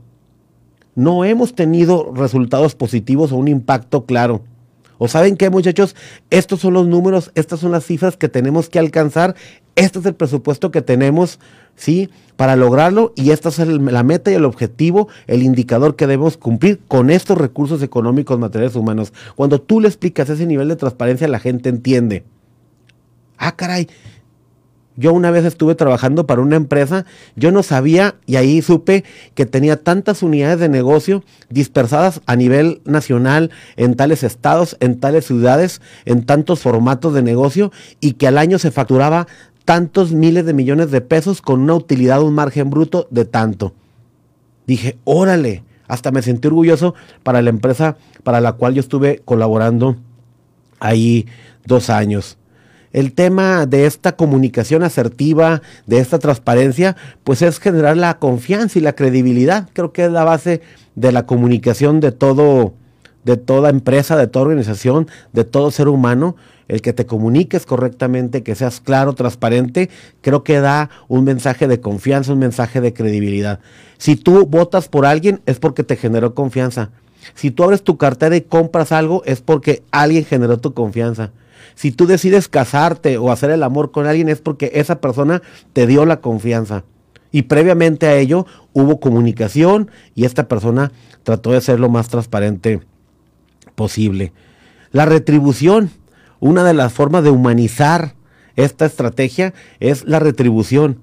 No 0.95 1.25
hemos 1.25 1.55
tenido 1.55 2.13
resultados 2.15 2.75
positivos 2.75 3.33
o 3.33 3.37
un 3.37 3.49
impacto 3.49 4.05
claro. 4.05 4.43
O 4.99 5.09
saben 5.09 5.37
qué, 5.37 5.51
muchachos, 5.51 5.97
estos 6.31 6.61
son 6.61 6.75
los 6.75 6.87
números, 6.87 7.31
estas 7.35 7.61
son 7.61 7.73
las 7.73 7.85
cifras 7.85 8.17
que 8.17 8.29
tenemos 8.29 8.69
que 8.69 8.79
alcanzar, 8.79 9.35
este 9.77 9.99
es 9.99 10.07
el 10.07 10.15
presupuesto 10.15 10.71
que 10.71 10.83
tenemos 10.83 11.41
¿sí? 11.77 12.11
Para 12.37 12.57
lograrlo, 12.57 13.13
y 13.15 13.31
esta 13.31 13.49
es 13.49 13.59
la 13.59 14.03
meta 14.03 14.31
y 14.31 14.35
el 14.35 14.45
objetivo, 14.45 15.09
el 15.27 15.43
indicador 15.43 15.95
que 15.95 16.07
debemos 16.07 16.37
cumplir 16.37 16.81
con 16.89 17.11
estos 17.11 17.39
recursos 17.39 17.83
económicos, 17.83 18.39
materiales 18.39 18.75
humanos. 18.75 19.13
Cuando 19.37 19.61
tú 19.61 19.81
le 19.81 19.89
explicas 19.89 20.29
ese 20.29 20.47
nivel 20.47 20.69
de 20.69 20.77
transparencia, 20.77 21.29
la 21.29 21.39
gente 21.39 21.69
entiende. 21.69 22.25
Ah, 23.39 23.55
caray. 23.55 23.89
Yo 24.97 25.13
una 25.13 25.33
vez 25.33 25.45
estuve 25.45 25.75
trabajando 25.75 26.27
para 26.27 26.41
una 26.41 26.55
empresa, 26.55 27.05
yo 27.35 27.51
no 27.51 27.65
sabía 27.65 28.15
y 28.27 28.37
ahí 28.37 28.63
supe 28.63 29.05
que 29.35 29.45
tenía 29.45 29.83
tantas 29.83 30.23
unidades 30.23 30.61
de 30.61 30.69
negocio 30.69 31.25
dispersadas 31.51 32.21
a 32.27 32.37
nivel 32.37 32.81
nacional 32.85 33.51
en 33.77 33.97
tales 33.97 34.23
estados, 34.23 34.77
en 34.79 35.01
tales 35.01 35.27
ciudades, 35.27 35.81
en 36.05 36.25
tantos 36.25 36.61
formatos 36.61 37.13
de 37.13 37.23
negocio 37.23 37.73
y 37.99 38.13
que 38.13 38.29
al 38.29 38.39
año 38.39 38.59
se 38.61 38.71
facturaba 38.71 39.27
tantos 39.65 40.13
miles 40.13 40.47
de 40.47 40.55
millones 40.55 40.93
de 40.93 41.01
pesos 41.01 41.43
con 41.43 41.61
una 41.61 41.75
utilidad, 41.75 42.23
un 42.23 42.35
margen 42.35 42.71
bruto 42.71 43.09
de 43.11 43.25
tanto. 43.25 43.75
Dije, 44.67 44.99
órale, 45.05 45.65
hasta 45.89 46.13
me 46.13 46.23
sentí 46.23 46.47
orgulloso 46.47 46.95
para 47.23 47.43
la 47.43 47.51
empresa 47.51 47.97
para 48.23 48.41
la 48.41 48.53
cual 48.53 48.75
yo 48.75 48.81
estuve 48.81 49.23
colaborando 49.25 49.97
ahí 50.79 51.27
dos 51.67 51.91
años. 51.91 52.39
El 52.95 53.13
tema 53.13 53.67
de 53.67 53.87
esta 53.87 54.13
comunicación 54.13 54.85
asertiva, 54.85 55.63
de 55.87 55.99
esta 55.99 56.21
transparencia, 56.21 56.95
pues 57.25 57.43
es 57.43 57.59
generar 57.59 57.97
la 57.97 58.21
confianza 58.21 58.79
y 58.79 58.83
la 58.83 58.95
credibilidad. 58.95 59.69
Creo 59.73 59.93
que 59.93 60.05
es 60.05 60.13
la 60.13 60.23
base 60.23 60.61
de 60.95 61.11
la 61.11 61.27
comunicación 61.27 61.99
de 61.99 62.13
todo, 62.13 62.73
de 63.25 63.37
toda 63.37 63.71
empresa, 63.71 64.17
de 64.17 64.29
toda 64.29 64.45
organización, 64.45 65.09
de 65.33 65.43
todo 65.43 65.73
ser 65.73 65.89
humano 65.89 66.37
el 66.69 66.83
que 66.83 66.93
te 66.93 67.05
comuniques 67.05 67.67
correctamente, 67.67 68.45
que 68.45 68.55
seas 68.55 68.81
claro, 68.81 69.15
transparente, 69.15 69.91
creo 70.21 70.45
que 70.45 70.61
da 70.61 70.89
un 71.09 71.25
mensaje 71.25 71.67
de 71.67 71.81
confianza, 71.81 72.33
un 72.33 72.39
mensaje 72.39 72.81
de 72.81 72.95
credibilidad. 72.95 73.59
Si 73.99 74.15
tú 74.15 74.47
votas 74.47 74.89
por 74.89 75.05
alguien 75.05 75.41
es 75.47 75.59
porque 75.59 75.83
te 75.83 75.97
generó 75.97 76.35
confianza. 76.37 76.91
Si 77.35 77.51
tú 77.51 77.65
abres 77.65 77.83
tu 77.83 77.97
cartera 77.97 78.37
y 78.37 78.43
compras 78.43 78.93
algo 78.93 79.25
es 79.25 79.41
porque 79.41 79.83
alguien 79.91 80.25
generó 80.25 80.59
tu 80.59 80.75
confianza. 80.75 81.33
Si 81.75 81.93
tú 81.93 82.07
decides 82.07 82.49
casarte 82.49 83.19
o 83.19 83.31
hacer 83.31 83.51
el 83.51 83.63
amor 83.63 83.91
con 83.91 84.07
alguien 84.07 84.29
es 84.29 84.41
porque 84.41 84.71
esa 84.75 85.01
persona 85.01 85.43
te 85.73 85.87
dio 85.87 86.05
la 86.07 86.21
confianza. 86.21 86.85
Y 87.33 87.43
previamente 87.43 88.07
a 88.07 88.17
ello 88.17 88.47
hubo 88.73 89.01
comunicación 89.01 89.91
y 90.15 90.25
esta 90.25 90.47
persona 90.47 90.93
trató 91.25 91.53
de 91.53 91.61
ser 91.61 91.81
lo 91.81 91.89
más 91.89 92.09
transparente 92.09 92.81
posible. 93.75 94.33
La 94.93 95.05
retribución, 95.05 95.91
una 96.39 96.63
de 96.63 96.75
las 96.75 96.93
formas 96.93 97.25
de 97.25 97.31
humanizar 97.31 98.15
esta 98.57 98.87
estrategia 98.87 99.53
es 99.81 100.05
la 100.05 100.21
retribución. 100.21 101.01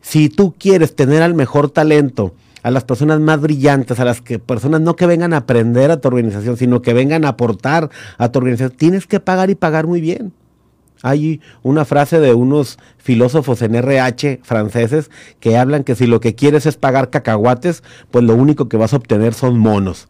Si 0.00 0.28
tú 0.28 0.54
quieres 0.56 0.94
tener 0.94 1.22
al 1.22 1.34
mejor 1.34 1.70
talento, 1.70 2.34
a 2.62 2.70
las 2.70 2.84
personas 2.84 3.20
más 3.20 3.40
brillantes, 3.40 4.00
a 4.00 4.04
las 4.04 4.20
que 4.20 4.38
personas 4.38 4.80
no 4.80 4.96
que 4.96 5.06
vengan 5.06 5.32
a 5.32 5.38
aprender 5.38 5.90
a 5.90 6.00
tu 6.00 6.08
organización, 6.08 6.56
sino 6.56 6.82
que 6.82 6.94
vengan 6.94 7.24
a 7.24 7.28
aportar 7.28 7.90
a 8.18 8.30
tu 8.30 8.38
organización, 8.38 8.76
tienes 8.76 9.06
que 9.06 9.20
pagar 9.20 9.50
y 9.50 9.54
pagar 9.54 9.86
muy 9.86 10.00
bien. 10.00 10.32
Hay 11.02 11.40
una 11.62 11.86
frase 11.86 12.20
de 12.20 12.34
unos 12.34 12.78
filósofos 12.98 13.62
en 13.62 13.74
RH 13.74 14.40
franceses 14.42 15.10
que 15.40 15.56
hablan 15.56 15.82
que 15.82 15.94
si 15.94 16.06
lo 16.06 16.20
que 16.20 16.34
quieres 16.34 16.66
es 16.66 16.76
pagar 16.76 17.08
cacahuates, 17.08 17.82
pues 18.10 18.24
lo 18.24 18.34
único 18.34 18.68
que 18.68 18.76
vas 18.76 18.92
a 18.92 18.96
obtener 18.96 19.32
son 19.32 19.58
monos. 19.58 20.08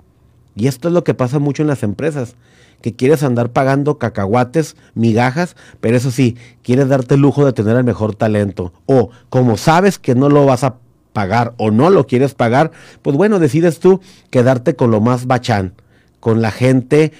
Y 0.57 0.67
esto 0.67 0.89
es 0.89 0.95
lo 0.95 1.05
que 1.05 1.15
pasa 1.15 1.39
mucho 1.39 1.63
en 1.63 1.69
las 1.69 1.85
empresas, 1.85 2.35
que 2.83 2.97
quieres 2.97 3.23
andar 3.23 3.51
pagando 3.51 3.99
cacahuates, 3.99 4.77
migajas, 4.95 5.55
pero 5.81 5.97
eso 5.97 6.11
sí, 6.11 6.37
quieres 6.63 6.89
darte 6.89 7.15
el 7.15 7.21
lujo 7.21 7.45
de 7.45 7.53
tener 7.53 7.77
el 7.77 7.85
mejor 7.85 8.17
talento. 8.17 8.73
O 8.87 9.11
como 9.29 9.57
sabes 9.57 9.99
que 9.99 10.17
no 10.17 10.29
lo 10.29 10.45
vas 10.45 10.65
a 10.65 10.77
pagar 11.13 11.55
o 11.57 11.71
no 11.71 11.91
lo 11.91 12.07
quieres 12.07 12.35
pagar, 12.35 12.71
pues 13.03 13.17
bueno, 13.17 13.39
decides 13.39 13.81
tú 13.81 14.01
quedarte 14.31 14.77
con 14.77 14.91
lo 14.91 15.01
más 15.01 15.27
bachán, 15.27 15.75
con 16.21 16.43
la 16.43 16.51
gente 16.51 17.13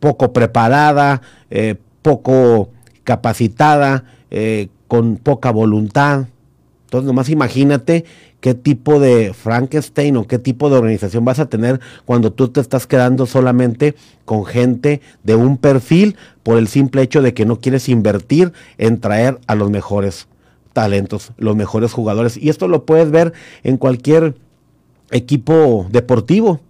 poco 0.00 0.32
preparada, 0.32 1.22
eh, 1.50 1.76
poco 2.02 2.70
capacitada, 3.04 4.04
eh, 4.30 4.68
con 4.88 5.16
poca 5.16 5.50
voluntad. 5.50 6.26
Entonces, 6.84 7.06
nomás 7.06 7.28
imagínate 7.28 8.04
qué 8.40 8.54
tipo 8.54 9.00
de 9.00 9.34
Frankenstein 9.34 10.16
o 10.16 10.26
qué 10.26 10.38
tipo 10.38 10.70
de 10.70 10.76
organización 10.76 11.24
vas 11.24 11.40
a 11.40 11.48
tener 11.48 11.80
cuando 12.04 12.32
tú 12.32 12.48
te 12.48 12.60
estás 12.60 12.86
quedando 12.86 13.26
solamente 13.26 13.96
con 14.24 14.44
gente 14.44 15.00
de 15.24 15.34
un 15.34 15.56
perfil 15.56 16.16
por 16.42 16.58
el 16.58 16.68
simple 16.68 17.02
hecho 17.02 17.22
de 17.22 17.34
que 17.34 17.44
no 17.44 17.58
quieres 17.58 17.88
invertir 17.88 18.52
en 18.78 19.00
traer 19.00 19.40
a 19.48 19.56
los 19.56 19.70
mejores 19.70 20.28
talentos, 20.76 21.32
los 21.38 21.56
mejores 21.56 21.94
jugadores. 21.94 22.36
Y 22.36 22.50
esto 22.50 22.68
lo 22.68 22.84
puedes 22.84 23.10
ver 23.10 23.32
en 23.62 23.78
cualquier 23.78 24.34
equipo 25.10 25.86
deportivo. 25.90 26.60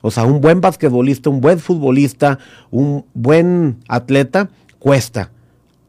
O 0.00 0.10
sea, 0.10 0.24
un 0.24 0.40
buen 0.40 0.62
basquetbolista, 0.62 1.28
un 1.28 1.42
buen 1.42 1.58
futbolista, 1.58 2.38
un 2.70 3.04
buen 3.12 3.76
atleta, 3.88 4.48
cuesta 4.78 5.32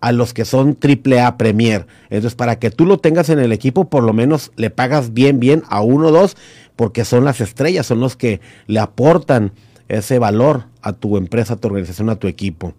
a 0.01 0.11
los 0.11 0.33
que 0.33 0.43
son 0.43 0.75
triple 0.75 1.21
A 1.21 1.37
Premier. 1.37 1.87
Entonces, 2.09 2.35
para 2.35 2.59
que 2.59 2.69
tú 2.69 2.85
lo 2.85 2.97
tengas 2.97 3.29
en 3.29 3.39
el 3.39 3.53
equipo, 3.53 3.85
por 3.85 4.03
lo 4.03 4.11
menos 4.11 4.51
le 4.57 4.69
pagas 4.69 5.13
bien, 5.13 5.39
bien 5.39 5.63
a 5.69 5.79
uno 5.79 6.07
o 6.07 6.11
dos, 6.11 6.35
porque 6.75 7.05
son 7.05 7.23
las 7.23 7.39
estrellas, 7.39 7.85
son 7.85 8.01
los 8.01 8.17
que 8.17 8.41
le 8.67 8.81
aportan 8.81 9.53
ese 9.87 10.19
valor 10.19 10.65
a 10.81 10.91
tu 10.91 11.15
empresa, 11.15 11.53
a 11.53 11.55
tu 11.55 11.69
organización, 11.69 12.09
a 12.09 12.17
tu 12.17 12.27
equipo. 12.27 12.73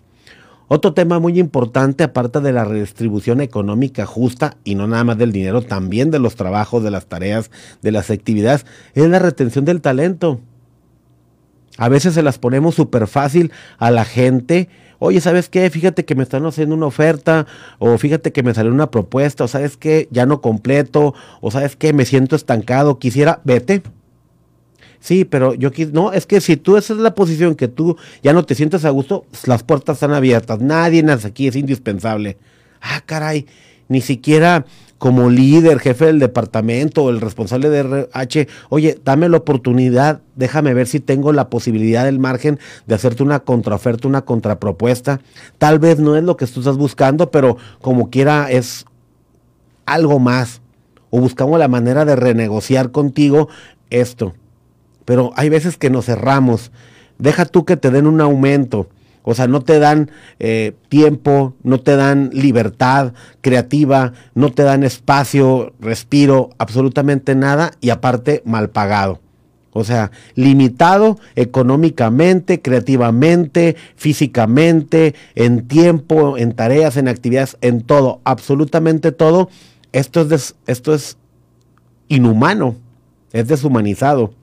Otro 0.74 0.94
tema 0.94 1.18
muy 1.18 1.38
importante, 1.38 2.02
aparte 2.02 2.40
de 2.40 2.50
la 2.50 2.64
redistribución 2.64 3.42
económica 3.42 4.06
justa, 4.06 4.56
y 4.64 4.74
no 4.74 4.86
nada 4.86 5.04
más 5.04 5.18
del 5.18 5.30
dinero, 5.30 5.60
también 5.60 6.10
de 6.10 6.18
los 6.18 6.34
trabajos, 6.34 6.82
de 6.82 6.90
las 6.90 7.04
tareas, 7.04 7.50
de 7.82 7.92
las 7.92 8.10
actividades, 8.10 8.64
es 8.94 9.06
la 9.06 9.18
retención 9.18 9.66
del 9.66 9.82
talento. 9.82 10.40
A 11.76 11.90
veces 11.90 12.14
se 12.14 12.22
las 12.22 12.38
ponemos 12.38 12.74
súper 12.74 13.06
fácil 13.06 13.52
a 13.76 13.90
la 13.90 14.06
gente. 14.06 14.70
Oye, 14.98 15.20
¿sabes 15.20 15.50
qué? 15.50 15.68
Fíjate 15.68 16.06
que 16.06 16.14
me 16.14 16.22
están 16.22 16.46
haciendo 16.46 16.74
una 16.74 16.86
oferta, 16.86 17.46
o 17.78 17.98
fíjate 17.98 18.32
que 18.32 18.42
me 18.42 18.54
salió 18.54 18.72
una 18.72 18.90
propuesta, 18.90 19.44
o 19.44 19.48
sabes 19.48 19.76
qué, 19.76 20.08
ya 20.10 20.24
no 20.24 20.40
completo, 20.40 21.12
o 21.42 21.50
sabes 21.50 21.76
qué, 21.76 21.92
me 21.92 22.06
siento 22.06 22.34
estancado, 22.34 22.98
quisiera, 22.98 23.42
vete. 23.44 23.82
Sí, 25.02 25.24
pero 25.24 25.54
yo 25.54 25.72
quis, 25.72 25.92
no, 25.92 26.12
es 26.12 26.26
que 26.26 26.40
si 26.40 26.56
tú 26.56 26.76
esa 26.76 26.92
es 26.92 27.00
la 27.00 27.16
posición 27.16 27.56
que 27.56 27.66
tú 27.66 27.96
ya 28.22 28.32
no 28.32 28.44
te 28.44 28.54
sientes 28.54 28.84
a 28.84 28.90
gusto, 28.90 29.26
las 29.46 29.64
puertas 29.64 29.96
están 29.96 30.12
abiertas, 30.12 30.60
nadie 30.60 31.02
nace 31.02 31.26
aquí, 31.26 31.48
es 31.48 31.56
indispensable. 31.56 32.36
Ah, 32.80 33.02
caray, 33.04 33.46
ni 33.88 34.00
siquiera 34.00 34.64
como 34.98 35.28
líder, 35.28 35.80
jefe 35.80 36.06
del 36.06 36.20
departamento 36.20 37.02
o 37.02 37.10
el 37.10 37.20
responsable 37.20 37.68
de 37.68 37.80
RH, 37.80 38.46
oye, 38.68 38.96
dame 39.04 39.28
la 39.28 39.38
oportunidad, 39.38 40.20
déjame 40.36 40.72
ver 40.72 40.86
si 40.86 41.00
tengo 41.00 41.32
la 41.32 41.50
posibilidad, 41.50 42.06
el 42.06 42.20
margen 42.20 42.60
de 42.86 42.94
hacerte 42.94 43.24
una 43.24 43.40
contraoferta, 43.40 44.06
una 44.06 44.22
contrapropuesta. 44.24 45.20
Tal 45.58 45.80
vez 45.80 45.98
no 45.98 46.14
es 46.14 46.22
lo 46.22 46.36
que 46.36 46.46
tú 46.46 46.60
estás 46.60 46.76
buscando, 46.76 47.32
pero 47.32 47.56
como 47.80 48.08
quiera 48.08 48.52
es 48.52 48.86
algo 49.84 50.20
más. 50.20 50.62
O 51.10 51.18
buscamos 51.18 51.58
la 51.58 51.66
manera 51.66 52.04
de 52.04 52.14
renegociar 52.14 52.92
contigo 52.92 53.48
esto. 53.90 54.34
Pero 55.04 55.32
hay 55.36 55.48
veces 55.48 55.76
que 55.76 55.90
nos 55.90 56.06
cerramos. 56.06 56.72
Deja 57.18 57.44
tú 57.44 57.64
que 57.64 57.76
te 57.76 57.90
den 57.90 58.06
un 58.06 58.20
aumento 58.20 58.88
o 59.24 59.34
sea, 59.34 59.46
no 59.46 59.62
te 59.62 59.78
dan 59.78 60.10
eh, 60.40 60.74
tiempo, 60.88 61.54
no 61.62 61.80
te 61.80 61.96
dan 61.96 62.30
libertad 62.32 63.12
creativa, 63.40 64.12
no 64.34 64.50
te 64.50 64.64
dan 64.64 64.82
espacio, 64.82 65.74
respiro, 65.80 66.50
absolutamente 66.58 67.34
nada 67.34 67.72
y 67.80 67.90
aparte 67.90 68.42
mal 68.44 68.70
pagado. 68.70 69.20
O 69.74 69.84
sea, 69.84 70.10
limitado 70.34 71.18
económicamente, 71.34 72.60
creativamente, 72.60 73.76
físicamente, 73.96 75.14
en 75.34 75.66
tiempo, 75.66 76.36
en 76.36 76.52
tareas, 76.52 76.96
en 76.96 77.08
actividades, 77.08 77.56
en 77.62 77.80
todo, 77.80 78.20
absolutamente 78.24 79.12
todo. 79.12 79.48
Esto 79.92 80.22
es, 80.22 80.56
esto 80.66 80.92
es 80.92 81.16
inhumano, 82.08 82.74
es 83.32 83.48
deshumanizado. 83.48 84.34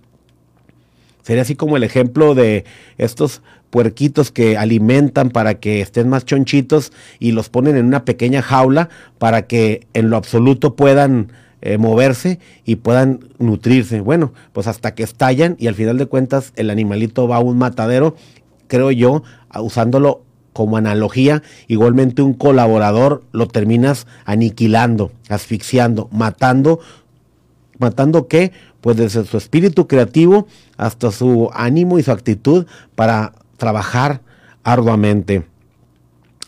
Sería 1.30 1.44
así 1.44 1.54
como 1.54 1.78
el 1.78 1.84
ejemplo 1.84 2.34
de 2.34 2.66
estos 2.98 3.44
puerquitos 3.70 4.32
que 4.32 4.58
alimentan 4.58 5.30
para 5.30 5.60
que 5.60 5.80
estén 5.80 6.10
más 6.10 6.26
chonchitos 6.26 6.92
y 7.20 7.34
los 7.34 7.50
ponen 7.50 7.78
en 7.78 7.86
una 7.86 8.04
pequeña 8.04 8.42
jaula 8.42 8.90
para 9.20 9.46
que 9.46 9.86
en 9.94 10.10
lo 10.10 10.18
absoluto 10.18 10.76
puedan 10.76 11.32
eh, 11.62 11.78
moverse 11.78 12.40
y 12.66 12.78
puedan 12.78 13.20
nutrirse. 13.38 14.00
Bueno, 14.00 14.34
pues 14.54 14.66
hasta 14.66 14.96
que 14.96 15.04
estallan 15.04 15.56
y 15.60 15.68
al 15.68 15.76
final 15.76 16.00
de 16.00 16.08
cuentas 16.08 16.52
el 16.56 16.72
animalito 16.72 17.28
va 17.28 17.36
a 17.36 17.42
un 17.42 17.60
matadero, 17.60 18.16
creo 18.68 18.90
yo, 18.90 19.22
usándolo 19.54 20.24
como 20.52 20.78
analogía, 20.78 21.44
igualmente 21.68 22.24
un 22.24 22.34
colaborador 22.34 23.24
lo 23.32 23.48
terminas 23.48 24.08
aniquilando, 24.26 25.12
asfixiando, 25.30 26.10
matando. 26.12 26.80
¿Matando 27.80 28.28
qué? 28.28 28.52
Pues 28.82 28.98
desde 28.98 29.26
su 29.26 29.38
espíritu 29.38 29.88
creativo 29.88 30.48
hasta 30.78 31.12
su 31.12 31.50
ánimo 31.54 31.98
y 31.98 32.04
su 32.04 32.12
actitud 32.12 32.68
para 32.96 33.34
trabajar 33.58 34.22
arduamente. 34.64 35.46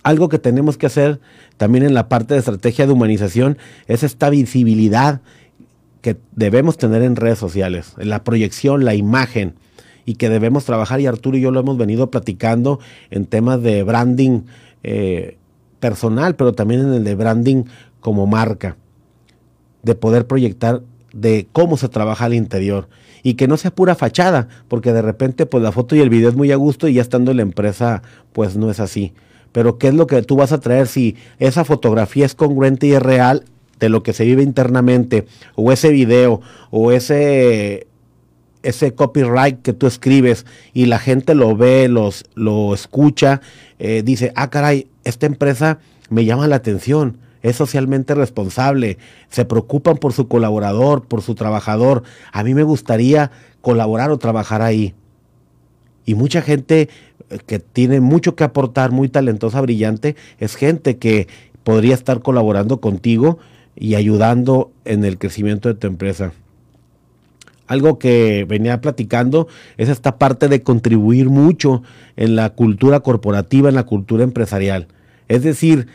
Algo 0.04 0.30
que 0.30 0.40
tenemos 0.40 0.78
que 0.78 0.86
hacer 0.86 1.20
también 1.58 1.86
en 1.86 1.94
la 1.94 2.10
parte 2.10 2.34
de 2.34 2.40
estrategia 2.40 2.86
de 2.86 2.94
humanización 2.94 3.58
es 3.88 4.04
esta 4.04 4.30
visibilidad 4.30 5.22
que 6.02 6.18
debemos 6.36 6.78
tener 6.78 7.04
en 7.04 7.16
redes 7.16 7.40
sociales, 7.40 7.94
la 7.98 8.24
proyección, 8.24 8.84
la 8.86 8.96
imagen, 8.96 9.56
y 10.06 10.16
que 10.16 10.30
debemos 10.30 10.66
trabajar, 10.66 11.00
y 11.00 11.06
Arturo 11.06 11.38
y 11.38 11.42
yo 11.42 11.52
lo 11.52 11.60
hemos 11.60 11.78
venido 11.78 12.10
platicando 12.10 12.80
en 13.12 13.26
temas 13.26 13.62
de 13.62 13.84
branding 13.84 14.42
eh, 14.84 15.38
personal, 15.80 16.36
pero 16.36 16.54
también 16.54 16.82
en 16.82 16.94
el 16.94 17.04
de 17.04 17.16
branding 17.16 17.66
como 18.00 18.26
marca, 18.26 18.78
de 19.84 19.96
poder 19.96 20.26
proyectar 20.26 20.82
de 21.14 21.48
cómo 21.52 21.78
se 21.78 21.90
trabaja 21.90 22.26
al 22.26 22.34
interior 22.34 22.88
y 23.24 23.36
que 23.36 23.48
no 23.48 23.58
sea 23.58 23.72
pura 23.72 23.96
fachada, 23.96 24.48
porque 24.68 24.94
de 24.94 25.02
repente 25.02 25.46
pues 25.46 25.64
la 25.64 25.72
foto 25.72 25.96
y 25.96 26.00
el 26.00 26.10
video 26.10 26.30
es 26.30 26.36
muy 26.36 26.52
a 26.52 26.56
gusto 26.56 26.88
y 26.88 26.94
ya 26.94 27.02
estando 27.02 27.32
en 27.32 27.38
la 27.38 27.44
empresa 27.44 28.02
pues 28.34 28.56
no 28.56 28.72
es 28.72 28.80
así. 28.80 29.14
Pero 29.52 29.78
¿qué 29.78 29.90
es 29.90 29.94
lo 29.94 30.08
que 30.08 30.22
tú 30.22 30.38
vas 30.38 30.52
a 30.52 30.60
traer 30.60 30.88
si 30.88 31.16
esa 31.40 31.66
fotografía 31.66 32.26
es 32.26 32.36
congruente 32.36 32.88
y 32.88 32.94
es 32.94 33.02
real 33.02 33.44
de 33.80 33.90
lo 33.90 34.04
que 34.04 34.14
se 34.14 34.26
vive 34.26 34.44
internamente 34.44 35.26
o 35.56 35.72
ese 35.72 35.90
video 35.90 36.42
o 36.70 36.92
ese 36.92 37.88
ese 38.64 38.94
copyright 38.94 39.62
que 39.62 39.74
tú 39.74 39.88
escribes 39.88 40.46
y 40.72 40.86
la 40.86 41.00
gente 41.00 41.34
lo 41.34 41.56
ve, 41.56 41.88
los, 41.88 42.26
lo 42.36 42.76
escucha, 42.76 43.42
eh, 43.80 44.04
dice, 44.06 44.32
ah, 44.36 44.52
caray, 44.52 44.88
esta 45.04 45.26
empresa 45.26 45.80
me 46.10 46.26
llama 46.26 46.48
la 46.48 46.58
atención 46.58 47.18
es 47.42 47.56
socialmente 47.56 48.16
responsable, 48.16 48.98
se 49.30 49.46
preocupan 49.46 49.98
por 49.98 50.14
su 50.14 50.28
colaborador, 50.28 51.04
por 51.06 51.22
su 51.22 51.36
trabajador. 51.36 52.04
A 52.32 52.44
mí 52.44 52.54
me 52.54 52.64
gustaría 52.64 53.32
colaborar 53.62 54.12
o 54.12 54.18
trabajar 54.18 54.62
ahí. 54.62 54.94
Y 56.06 56.16
mucha 56.16 56.42
gente 56.42 56.90
eh, 57.30 57.40
que 57.46 57.60
tiene 57.60 58.02
mucho 58.02 58.36
que 58.36 58.44
aportar, 58.44 58.92
muy 58.92 59.10
talentosa, 59.10 59.62
brillante, 59.62 60.16
es 60.40 60.56
gente 60.56 60.98
que 60.98 61.28
podría 61.64 61.94
estar 61.94 62.22
colaborando 62.22 62.82
contigo 62.82 63.40
y 63.76 63.96
ayudando 63.96 64.72
en 64.86 65.06
el 65.06 65.18
crecimiento 65.18 65.70
de 65.70 65.76
tu 65.76 65.88
empresa. 65.88 66.34
Algo 67.68 68.00
que 68.00 68.46
venía 68.50 68.82
platicando 68.82 69.48
es 69.78 69.88
esta 69.88 70.18
parte 70.18 70.50
de 70.50 70.62
contribuir 70.62 71.30
mucho 71.30 71.84
en 72.18 72.36
la 72.36 72.50
cultura 72.50 73.00
corporativa, 73.00 73.70
en 73.70 73.76
la 73.76 73.86
cultura 73.86 74.26
empresarial. 74.26 74.88
Es 75.30 75.44
decir, 75.44 75.88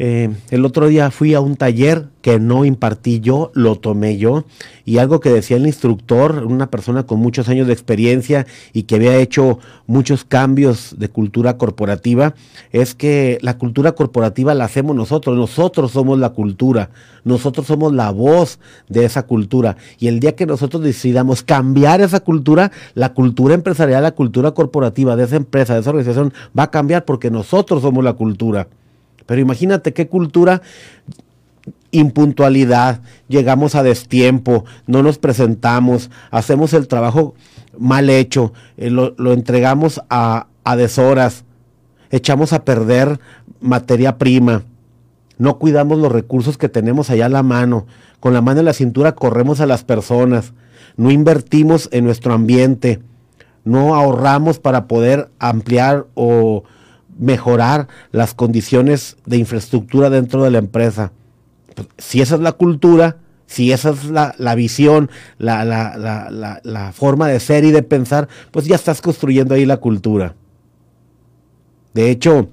Eh, 0.00 0.30
el 0.50 0.64
otro 0.64 0.86
día 0.86 1.10
fui 1.10 1.34
a 1.34 1.40
un 1.40 1.56
taller 1.56 2.06
que 2.22 2.38
no 2.38 2.64
impartí 2.64 3.18
yo, 3.18 3.50
lo 3.54 3.76
tomé 3.76 4.16
yo, 4.16 4.44
y 4.84 4.98
algo 4.98 5.18
que 5.18 5.30
decía 5.30 5.56
el 5.56 5.66
instructor, 5.66 6.44
una 6.46 6.70
persona 6.70 7.02
con 7.02 7.18
muchos 7.18 7.48
años 7.48 7.66
de 7.66 7.72
experiencia 7.72 8.46
y 8.72 8.84
que 8.84 8.94
había 8.94 9.16
hecho 9.16 9.58
muchos 9.88 10.24
cambios 10.24 10.94
de 10.98 11.08
cultura 11.08 11.58
corporativa, 11.58 12.34
es 12.70 12.94
que 12.94 13.38
la 13.42 13.58
cultura 13.58 13.92
corporativa 13.92 14.54
la 14.54 14.66
hacemos 14.66 14.94
nosotros, 14.94 15.36
nosotros 15.36 15.90
somos 15.90 16.18
la 16.18 16.30
cultura, 16.30 16.90
nosotros 17.24 17.66
somos 17.66 17.92
la 17.92 18.12
voz 18.12 18.60
de 18.88 19.04
esa 19.04 19.24
cultura, 19.24 19.76
y 19.98 20.06
el 20.06 20.20
día 20.20 20.36
que 20.36 20.46
nosotros 20.46 20.84
decidamos 20.84 21.42
cambiar 21.42 22.00
esa 22.00 22.20
cultura, 22.20 22.70
la 22.94 23.14
cultura 23.14 23.54
empresarial, 23.54 24.04
la 24.04 24.12
cultura 24.12 24.52
corporativa 24.52 25.16
de 25.16 25.24
esa 25.24 25.36
empresa, 25.36 25.74
de 25.74 25.80
esa 25.80 25.90
organización, 25.90 26.32
va 26.56 26.64
a 26.64 26.70
cambiar 26.70 27.04
porque 27.04 27.32
nosotros 27.32 27.82
somos 27.82 28.04
la 28.04 28.12
cultura. 28.12 28.68
Pero 29.28 29.42
imagínate 29.42 29.92
qué 29.92 30.08
cultura 30.08 30.62
impuntualidad, 31.90 33.02
llegamos 33.28 33.74
a 33.74 33.82
destiempo, 33.82 34.64
no 34.86 35.02
nos 35.02 35.18
presentamos, 35.18 36.10
hacemos 36.30 36.72
el 36.72 36.88
trabajo 36.88 37.34
mal 37.78 38.08
hecho, 38.08 38.54
eh, 38.78 38.88
lo, 38.88 39.32
entregamos 39.34 40.00
a, 40.08 40.46
a 40.64 40.76
deshoras, 40.76 41.44
echamos 42.10 42.54
a 42.54 42.64
perder 42.64 43.20
materia 43.60 44.16
prima, 44.16 44.62
no 45.36 45.58
cuidamos 45.58 45.98
los 45.98 46.10
recursos 46.10 46.56
que 46.56 46.70
tenemos 46.70 47.10
allá 47.10 47.26
a 47.26 47.30
la 47.30 47.42
mano, 47.42 47.86
con 48.20 48.32
la 48.32 48.40
mano 48.40 48.60
en 48.60 48.66
la 48.66 48.72
cintura 48.72 49.14
corremos 49.14 49.60
a 49.60 49.66
las 49.66 49.84
personas, 49.84 50.54
no 50.96 51.10
invertimos 51.10 51.90
en 51.92 52.06
nuestro 52.06 52.32
ambiente, 52.32 53.00
no 53.64 53.94
ahorramos 53.94 54.58
para 54.58 54.86
poder 54.86 55.28
ampliar 55.38 56.06
o 56.14 56.64
mejorar 57.18 57.88
las 58.12 58.34
condiciones 58.34 59.16
de 59.26 59.36
infraestructura 59.36 60.08
dentro 60.08 60.44
de 60.44 60.50
la 60.50 60.58
empresa. 60.58 61.12
Si 61.98 62.20
esa 62.20 62.36
es 62.36 62.40
la 62.40 62.52
cultura, 62.52 63.18
si 63.46 63.72
esa 63.72 63.90
es 63.90 64.04
la, 64.04 64.54
visión, 64.54 65.10
la, 65.38 65.64
la, 65.64 66.92
forma 66.92 67.28
de 67.28 67.40
ser 67.40 67.64
y 67.64 67.70
de 67.70 67.82
pensar, 67.82 68.28
pues 68.50 68.66
ya 68.66 68.74
estás 68.74 69.00
construyendo 69.00 69.54
ahí 69.54 69.64
la 69.66 69.78
cultura. 69.78 70.34
De 71.94 72.10
hecho, 72.10 72.48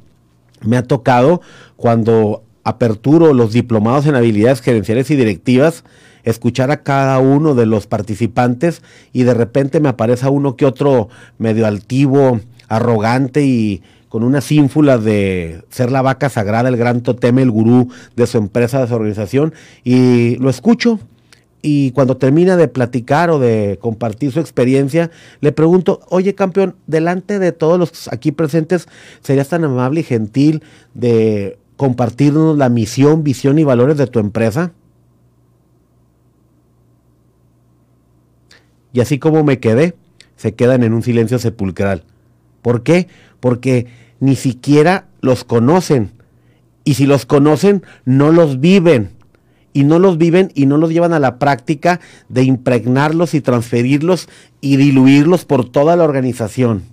me 0.62 0.78
ha 0.78 0.84
tocado 0.84 1.42
cuando 1.76 2.44
aperturo 2.64 3.34
los 3.34 3.52
diplomados 3.52 4.08
en 4.08 4.16
habilidades 4.16 4.62
gerenciales 4.62 5.12
y 5.12 5.16
directivas, 5.16 5.84
escuchar 6.24 6.72
a 6.72 6.82
cada 6.82 7.20
uno 7.20 7.56
de 7.56 7.68
los 7.68 7.88
participantes 7.88 8.82
y 9.14 9.24
de 9.24 9.34
repente 9.34 9.80
me 9.80 9.90
aparece 9.90 10.28
uno 10.28 10.56
que 10.56 10.66
otro 10.66 11.10
medio 11.38 11.68
altivo, 11.68 12.40
arrogante 12.68 13.46
y 13.46 13.84
con 14.10 14.24
una 14.24 14.40
ínfula 14.50 14.98
de 14.98 15.64
ser 15.70 15.92
la 15.92 16.02
vaca 16.02 16.30
sagrada, 16.30 16.70
el 16.70 16.78
gran 16.78 17.02
totem, 17.02 17.40
el 17.40 17.52
gurú 17.52 17.90
de 18.16 18.28
su 18.28 18.38
empresa, 18.38 18.82
de 18.82 18.88
su 18.88 18.96
organización, 18.96 19.54
y 19.84 20.36
lo 20.38 20.50
escucho. 20.50 21.00
Y 21.62 21.92
cuando 21.92 22.18
termina 22.18 22.58
de 22.58 22.68
platicar 22.68 23.32
o 23.32 23.40
de 23.40 23.80
compartir 23.82 24.32
su 24.32 24.40
experiencia, 24.40 25.10
le 25.42 25.52
pregunto, 25.52 26.02
oye 26.10 26.36
campeón, 26.36 26.76
delante 26.86 27.40
de 27.40 27.52
todos 27.52 27.80
los 27.80 28.08
aquí 28.14 28.32
presentes, 28.32 28.88
¿serías 29.22 29.50
tan 29.50 29.64
amable 29.64 30.02
y 30.02 30.04
gentil 30.04 30.62
de 30.94 31.58
compartirnos 31.76 32.58
la 32.58 32.70
misión, 32.70 33.24
visión 33.24 33.58
y 33.58 33.64
valores 33.64 33.98
de 33.98 34.06
tu 34.06 34.20
empresa? 34.20 34.74
Y 38.94 39.02
así 39.02 39.20
como 39.20 39.44
me 39.44 39.60
quedé, 39.60 39.96
se 40.36 40.54
quedan 40.54 40.84
en 40.84 40.94
un 40.94 41.04
silencio 41.04 41.40
sepulcral. 41.40 42.04
¿Por 42.62 42.84
qué? 42.84 43.08
Porque 43.46 43.86
ni 44.20 44.36
siquiera 44.36 45.06
los 45.22 45.44
conocen. 45.44 46.10
Y 46.84 46.96
si 46.96 47.06
los 47.06 47.28
conocen, 47.28 47.84
no 48.04 48.32
los 48.32 48.60
viven. 48.60 49.12
Y 49.72 49.84
no 49.84 50.00
los 50.00 50.18
viven 50.18 50.52
y 50.56 50.66
no 50.66 50.78
los 50.78 50.90
llevan 50.90 51.14
a 51.14 51.20
la 51.20 51.38
práctica 51.38 52.00
de 52.28 52.42
impregnarlos 52.42 53.36
y 53.36 53.42
transferirlos 53.42 54.30
y 54.62 54.78
diluirlos 54.78 55.46
por 55.46 55.70
toda 55.70 55.96
la 55.96 56.06
organización. 56.06 56.86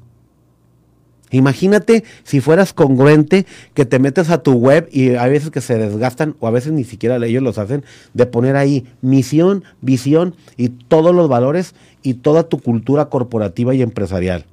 Imagínate 1.30 2.04
si 2.22 2.42
fueras 2.42 2.74
congruente 2.74 3.46
que 3.72 3.86
te 3.86 3.98
metes 3.98 4.28
a 4.28 4.42
tu 4.42 4.52
web 4.52 4.90
y 4.92 5.14
a 5.14 5.26
veces 5.28 5.50
que 5.50 5.62
se 5.62 5.78
desgastan 5.78 6.36
o 6.38 6.48
a 6.48 6.50
veces 6.50 6.72
ni 6.72 6.84
siquiera 6.84 7.16
ellos 7.24 7.42
los 7.42 7.56
hacen 7.56 7.82
de 8.12 8.26
poner 8.26 8.56
ahí 8.56 8.84
misión, 9.00 9.64
visión 9.80 10.34
y 10.58 10.68
todos 10.68 11.14
los 11.14 11.30
valores 11.30 11.74
y 12.02 12.12
toda 12.12 12.42
tu 12.42 12.58
cultura 12.58 13.06
corporativa 13.06 13.74
y 13.74 13.80
empresarial. 13.80 14.44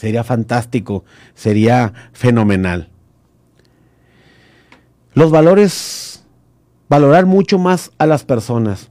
Sería 0.00 0.24
fantástico, 0.24 1.04
sería 1.34 1.92
fenomenal. 2.14 2.88
Los 5.12 5.30
valores, 5.30 6.24
valorar 6.88 7.26
mucho 7.26 7.58
más 7.58 7.90
a 7.98 8.06
las 8.06 8.24
personas. 8.24 8.88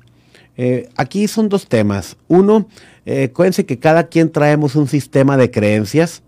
Eh, 0.56 0.88
aquí 0.98 1.28
son 1.28 1.50
dos 1.50 1.66
temas. 1.68 2.16
Uno, 2.28 2.68
eh, 3.08 3.34
que 3.66 3.80
cada 3.80 4.04
quien 4.04 4.32
traemos 4.32 4.76
un 4.76 4.88
sistema 4.88 5.36
de 5.36 5.50
creencias. 5.50 6.22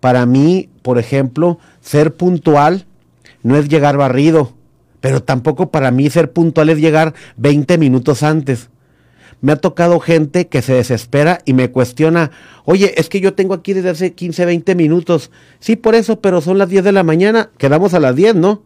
Para 0.00 0.26
mí, 0.26 0.68
por 0.82 0.98
ejemplo, 0.98 1.60
ser 1.80 2.16
puntual 2.16 2.86
no 3.44 3.56
es 3.56 3.68
llegar 3.68 3.96
barrido, 3.96 4.52
pero 5.00 5.22
tampoco 5.22 5.70
para 5.70 5.92
mí 5.92 6.10
ser 6.10 6.32
puntual 6.32 6.70
es 6.70 6.78
llegar 6.78 7.14
20 7.36 7.78
minutos 7.78 8.24
antes 8.24 8.68
me 9.40 9.52
ha 9.52 9.56
tocado 9.56 10.00
gente 10.00 10.48
que 10.48 10.62
se 10.62 10.74
desespera 10.74 11.40
y 11.44 11.52
me 11.52 11.70
cuestiona, 11.70 12.30
oye, 12.64 12.94
es 12.96 13.08
que 13.08 13.20
yo 13.20 13.34
tengo 13.34 13.54
aquí 13.54 13.72
desde 13.72 13.90
hace 13.90 14.12
15, 14.12 14.44
20 14.44 14.74
minutos. 14.74 15.30
Sí, 15.60 15.76
por 15.76 15.94
eso, 15.94 16.20
pero 16.20 16.40
son 16.40 16.58
las 16.58 16.68
10 16.68 16.84
de 16.84 16.92
la 16.92 17.04
mañana, 17.04 17.50
quedamos 17.58 17.94
a 17.94 18.00
las 18.00 18.16
10, 18.16 18.34
¿no? 18.34 18.62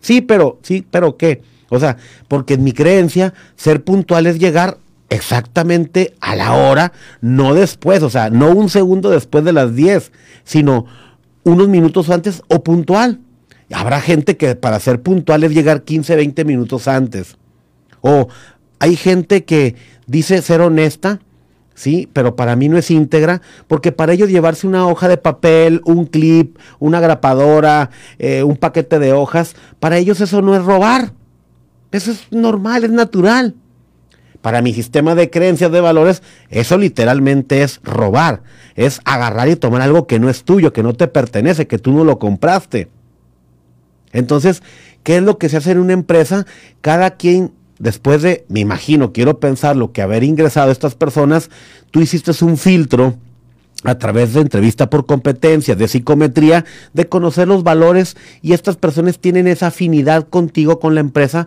Sí, 0.00 0.20
pero, 0.20 0.58
sí, 0.62 0.84
pero 0.90 1.16
¿qué? 1.16 1.42
O 1.68 1.78
sea, 1.78 1.96
porque 2.26 2.54
en 2.54 2.64
mi 2.64 2.72
creencia, 2.72 3.32
ser 3.54 3.84
puntual 3.84 4.26
es 4.26 4.38
llegar 4.38 4.78
exactamente 5.08 6.14
a 6.20 6.34
la 6.34 6.54
hora, 6.54 6.92
no 7.20 7.54
después, 7.54 8.02
o 8.02 8.10
sea, 8.10 8.30
no 8.30 8.50
un 8.50 8.68
segundo 8.68 9.10
después 9.10 9.44
de 9.44 9.52
las 9.52 9.74
10, 9.74 10.10
sino 10.44 10.86
unos 11.44 11.68
minutos 11.68 12.10
antes 12.10 12.42
o 12.48 12.62
puntual. 12.62 13.20
Habrá 13.72 14.00
gente 14.00 14.36
que 14.36 14.56
para 14.56 14.80
ser 14.80 15.00
puntual 15.00 15.44
es 15.44 15.52
llegar 15.52 15.82
15, 15.82 16.16
20 16.16 16.44
minutos 16.44 16.88
antes. 16.88 17.36
O 18.00 18.28
hay 18.80 18.96
gente 18.96 19.44
que 19.44 19.76
dice 20.10 20.42
ser 20.42 20.60
honesta, 20.60 21.20
sí, 21.74 22.08
pero 22.12 22.34
para 22.34 22.56
mí 22.56 22.68
no 22.68 22.76
es 22.76 22.90
íntegra, 22.90 23.40
porque 23.68 23.92
para 23.92 24.12
ellos 24.12 24.28
llevarse 24.28 24.66
una 24.66 24.86
hoja 24.88 25.06
de 25.06 25.16
papel, 25.16 25.80
un 25.84 26.06
clip, 26.06 26.58
una 26.80 26.98
grapadora, 26.98 27.90
eh, 28.18 28.42
un 28.42 28.56
paquete 28.56 28.98
de 28.98 29.12
hojas, 29.12 29.54
para 29.78 29.98
ellos 29.98 30.20
eso 30.20 30.42
no 30.42 30.56
es 30.56 30.64
robar. 30.64 31.12
Eso 31.92 32.10
es 32.10 32.26
normal, 32.30 32.84
es 32.84 32.90
natural. 32.90 33.54
Para 34.42 34.62
mi 34.62 34.72
sistema 34.72 35.14
de 35.14 35.30
creencias 35.30 35.70
de 35.70 35.80
valores, 35.80 36.22
eso 36.48 36.76
literalmente 36.78 37.62
es 37.62 37.80
robar. 37.82 38.42
Es 38.74 39.00
agarrar 39.04 39.48
y 39.48 39.56
tomar 39.56 39.82
algo 39.82 40.06
que 40.06 40.18
no 40.18 40.28
es 40.28 40.44
tuyo, 40.44 40.72
que 40.72 40.82
no 40.82 40.94
te 40.94 41.08
pertenece, 41.08 41.66
que 41.66 41.78
tú 41.78 41.92
no 41.92 42.04
lo 42.04 42.18
compraste. 42.18 42.88
Entonces, 44.12 44.62
¿qué 45.02 45.16
es 45.16 45.22
lo 45.22 45.38
que 45.38 45.48
se 45.48 45.58
hace 45.58 45.72
en 45.72 45.78
una 45.78 45.92
empresa? 45.92 46.46
Cada 46.80 47.10
quien 47.10 47.52
después 47.80 48.22
de, 48.22 48.44
me 48.48 48.60
imagino, 48.60 49.12
quiero 49.12 49.40
pensar 49.40 49.74
lo 49.74 49.90
que 49.90 50.02
haber 50.02 50.22
ingresado 50.22 50.70
estas 50.70 50.94
personas, 50.94 51.50
tú 51.90 52.00
hiciste 52.00 52.30
un 52.44 52.56
filtro 52.56 53.16
a 53.82 53.96
través 53.96 54.34
de 54.34 54.42
entrevista 54.42 54.90
por 54.90 55.06
competencia, 55.06 55.74
de 55.74 55.88
psicometría, 55.88 56.66
de 56.92 57.08
conocer 57.08 57.48
los 57.48 57.64
valores 57.64 58.16
y 58.42 58.52
estas 58.52 58.76
personas 58.76 59.18
tienen 59.18 59.46
esa 59.46 59.68
afinidad 59.68 60.28
contigo, 60.28 60.78
con 60.78 60.94
la 60.94 61.00
empresa, 61.00 61.46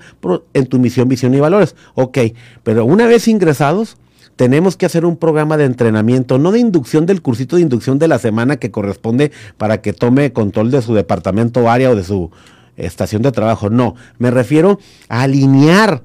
en 0.53 0.65
tu 0.65 0.79
misión, 0.79 1.07
visión 1.07 1.33
y 1.35 1.39
valores. 1.39 1.75
Ok, 1.93 2.17
pero 2.63 2.85
una 2.85 3.05
vez 3.05 3.27
ingresados, 3.27 3.97
tenemos 4.35 4.75
que 4.75 4.87
hacer 4.87 5.05
un 5.05 5.17
programa 5.17 5.57
de 5.57 5.65
entrenamiento, 5.65 6.39
no 6.39 6.51
de 6.51 6.59
inducción 6.59 7.05
del 7.05 7.21
cursito 7.21 7.57
de 7.57 7.61
inducción 7.61 7.99
de 7.99 8.07
la 8.07 8.17
semana 8.17 8.57
que 8.57 8.71
corresponde 8.71 9.31
para 9.57 9.81
que 9.81 9.93
tome 9.93 10.33
control 10.33 10.71
de 10.71 10.81
su 10.81 10.95
departamento 10.95 11.69
área 11.69 11.91
o 11.91 11.95
de 11.95 12.03
su 12.03 12.31
estación 12.75 13.21
de 13.21 13.31
trabajo. 13.31 13.69
No, 13.69 13.93
me 14.17 14.31
refiero 14.31 14.79
a 15.07 15.21
alinear 15.21 16.01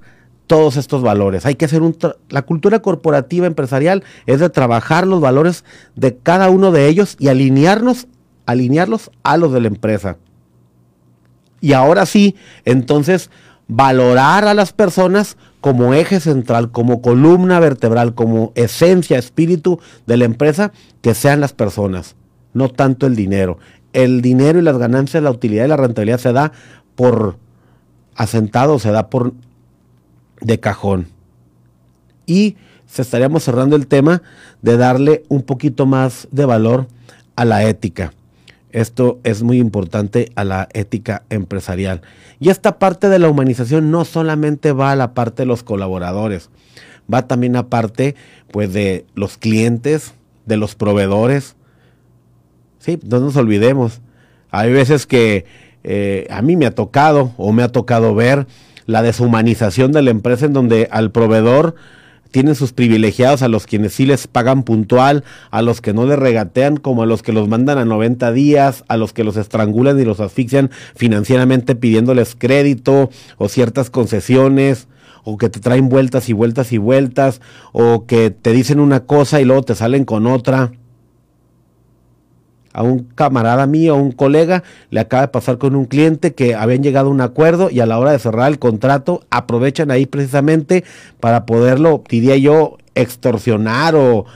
todos 0.48 0.76
estos 0.76 1.02
valores. 1.02 1.46
Hay 1.46 1.54
que 1.54 1.66
hacer 1.66 1.82
un... 1.82 1.96
La 2.28 2.42
cultura 2.42 2.80
corporativa 2.80 3.46
empresarial 3.46 4.02
es 4.26 4.40
de 4.40 4.50
trabajar 4.50 5.06
los 5.06 5.20
valores 5.20 5.64
de 5.94 6.16
cada 6.16 6.50
uno 6.50 6.72
de 6.72 6.88
ellos 6.88 7.14
y 7.20 7.28
alinearnos, 7.28 8.08
alinearlos 8.46 9.12
a 9.22 9.36
los 9.36 9.52
de 9.52 9.60
la 9.60 9.68
empresa. 9.68 10.16
Y 11.60 11.74
ahora 11.74 12.06
sí, 12.06 12.34
entonces, 12.64 13.30
valorar 13.68 14.46
a 14.46 14.54
las 14.54 14.72
personas 14.72 15.36
como 15.60 15.92
eje 15.92 16.18
central, 16.18 16.70
como 16.70 17.02
columna 17.02 17.60
vertebral, 17.60 18.14
como 18.14 18.52
esencia, 18.54 19.18
espíritu 19.18 19.80
de 20.06 20.16
la 20.16 20.24
empresa, 20.24 20.72
que 21.02 21.14
sean 21.14 21.40
las 21.40 21.52
personas, 21.52 22.16
no 22.54 22.68
tanto 22.68 23.06
el 23.06 23.14
dinero. 23.14 23.58
El 23.92 24.22
dinero 24.22 24.58
y 24.58 24.62
las 24.62 24.78
ganancias, 24.78 25.22
la 25.22 25.30
utilidad 25.30 25.66
y 25.66 25.68
la 25.68 25.76
rentabilidad 25.76 26.18
se 26.18 26.32
da 26.32 26.52
por 26.94 27.36
asentado, 28.14 28.78
se 28.78 28.92
da 28.92 29.08
por 29.10 29.32
de 30.40 30.60
cajón. 30.60 31.08
Y 32.26 32.56
se 32.86 33.02
estaríamos 33.02 33.44
cerrando 33.44 33.76
el 33.76 33.86
tema 33.86 34.22
de 34.62 34.76
darle 34.76 35.22
un 35.28 35.42
poquito 35.42 35.86
más 35.86 36.28
de 36.30 36.44
valor 36.44 36.86
a 37.36 37.44
la 37.44 37.64
ética. 37.64 38.12
Esto 38.70 39.18
es 39.24 39.42
muy 39.42 39.58
importante 39.58 40.30
a 40.34 40.44
la 40.44 40.68
ética 40.72 41.22
empresarial. 41.30 42.02
Y 42.38 42.50
esta 42.50 42.78
parte 42.78 43.08
de 43.08 43.18
la 43.18 43.28
humanización 43.28 43.90
no 43.90 44.04
solamente 44.04 44.72
va 44.72 44.92
a 44.92 44.96
la 44.96 45.14
parte 45.14 45.42
de 45.42 45.46
los 45.46 45.62
colaboradores, 45.62 46.50
va 47.12 47.26
también 47.26 47.56
a 47.56 47.68
parte 47.68 48.14
pues 48.50 48.72
de 48.72 49.06
los 49.14 49.38
clientes, 49.38 50.14
de 50.46 50.56
los 50.56 50.74
proveedores. 50.74 51.56
Sí, 52.78 52.98
no 53.04 53.20
nos 53.20 53.36
olvidemos. 53.36 54.00
Hay 54.50 54.72
veces 54.72 55.06
que 55.06 55.46
eh, 55.84 56.26
a 56.30 56.42
mí 56.42 56.56
me 56.56 56.66
ha 56.66 56.74
tocado 56.74 57.32
o 57.36 57.52
me 57.52 57.62
ha 57.62 57.68
tocado 57.68 58.14
ver 58.14 58.46
la 58.88 59.02
deshumanización 59.02 59.92
de 59.92 60.00
la 60.00 60.10
empresa 60.10 60.46
en 60.46 60.54
donde 60.54 60.88
al 60.90 61.12
proveedor 61.12 61.74
tienen 62.30 62.54
sus 62.54 62.72
privilegiados 62.72 63.42
a 63.42 63.48
los 63.48 63.66
quienes 63.66 63.92
sí 63.92 64.06
les 64.06 64.26
pagan 64.26 64.62
puntual, 64.62 65.24
a 65.50 65.60
los 65.60 65.82
que 65.82 65.92
no 65.92 66.06
les 66.06 66.18
regatean, 66.18 66.78
como 66.78 67.02
a 67.02 67.06
los 67.06 67.22
que 67.22 67.34
los 67.34 67.48
mandan 67.48 67.76
a 67.76 67.84
90 67.84 68.32
días, 68.32 68.84
a 68.88 68.96
los 68.96 69.12
que 69.12 69.24
los 69.24 69.36
estrangulan 69.36 70.00
y 70.00 70.06
los 70.06 70.20
asfixian 70.20 70.70
financieramente 70.96 71.74
pidiéndoles 71.74 72.34
crédito 72.34 73.10
o 73.36 73.48
ciertas 73.50 73.90
concesiones, 73.90 74.88
o 75.22 75.36
que 75.36 75.50
te 75.50 75.60
traen 75.60 75.90
vueltas 75.90 76.30
y 76.30 76.32
vueltas 76.32 76.72
y 76.72 76.78
vueltas, 76.78 77.42
o 77.72 78.06
que 78.06 78.30
te 78.30 78.52
dicen 78.52 78.80
una 78.80 79.00
cosa 79.00 79.38
y 79.38 79.44
luego 79.44 79.64
te 79.64 79.74
salen 79.74 80.06
con 80.06 80.26
otra 80.26 80.72
a 82.78 82.82
un 82.84 83.00
camarada 83.00 83.66
mío, 83.66 83.94
a 83.94 83.96
un 83.96 84.12
colega, 84.12 84.62
le 84.90 85.00
acaba 85.00 85.22
de 85.22 85.28
pasar 85.28 85.58
con 85.58 85.74
un 85.74 85.86
cliente 85.86 86.32
que 86.32 86.54
habían 86.54 86.80
llegado 86.80 87.08
a 87.08 87.10
un 87.10 87.20
acuerdo 87.20 87.70
y 87.72 87.80
a 87.80 87.86
la 87.86 87.98
hora 87.98 88.12
de 88.12 88.20
cerrar 88.20 88.48
el 88.52 88.60
contrato 88.60 89.24
aprovechan 89.30 89.90
ahí 89.90 90.06
precisamente 90.06 90.84
para 91.18 91.44
poderlo, 91.44 92.04
diría 92.08 92.36
yo, 92.36 92.78
extorsionar 92.94 93.96
o 93.96 94.26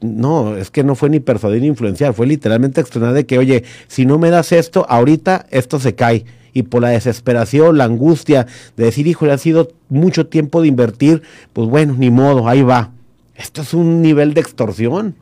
no, 0.00 0.56
es 0.56 0.70
que 0.70 0.82
no 0.82 0.94
fue 0.94 1.10
ni 1.10 1.20
persuadir 1.20 1.60
ni 1.60 1.68
influenciar, 1.68 2.14
fue 2.14 2.26
literalmente 2.26 2.80
extorsionar 2.80 3.14
de 3.14 3.26
que, 3.26 3.36
oye, 3.36 3.64
si 3.86 4.06
no 4.06 4.18
me 4.18 4.30
das 4.30 4.52
esto, 4.52 4.86
ahorita 4.88 5.44
esto 5.50 5.78
se 5.78 5.94
cae. 5.94 6.24
Y 6.54 6.62
por 6.62 6.80
la 6.80 6.88
desesperación, 6.88 7.76
la 7.76 7.84
angustia 7.84 8.46
de 8.78 8.84
decir, 8.84 9.06
hijo, 9.06 9.26
ha 9.26 9.36
sido 9.36 9.72
mucho 9.90 10.26
tiempo 10.26 10.62
de 10.62 10.68
invertir, 10.68 11.22
pues 11.52 11.68
bueno, 11.68 11.96
ni 11.98 12.10
modo, 12.10 12.48
ahí 12.48 12.62
va. 12.62 12.92
Esto 13.34 13.60
es 13.60 13.74
un 13.74 14.00
nivel 14.00 14.32
de 14.32 14.40
extorsión. 14.40 15.16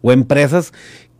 O 0.00 0.12
empresas 0.12 0.72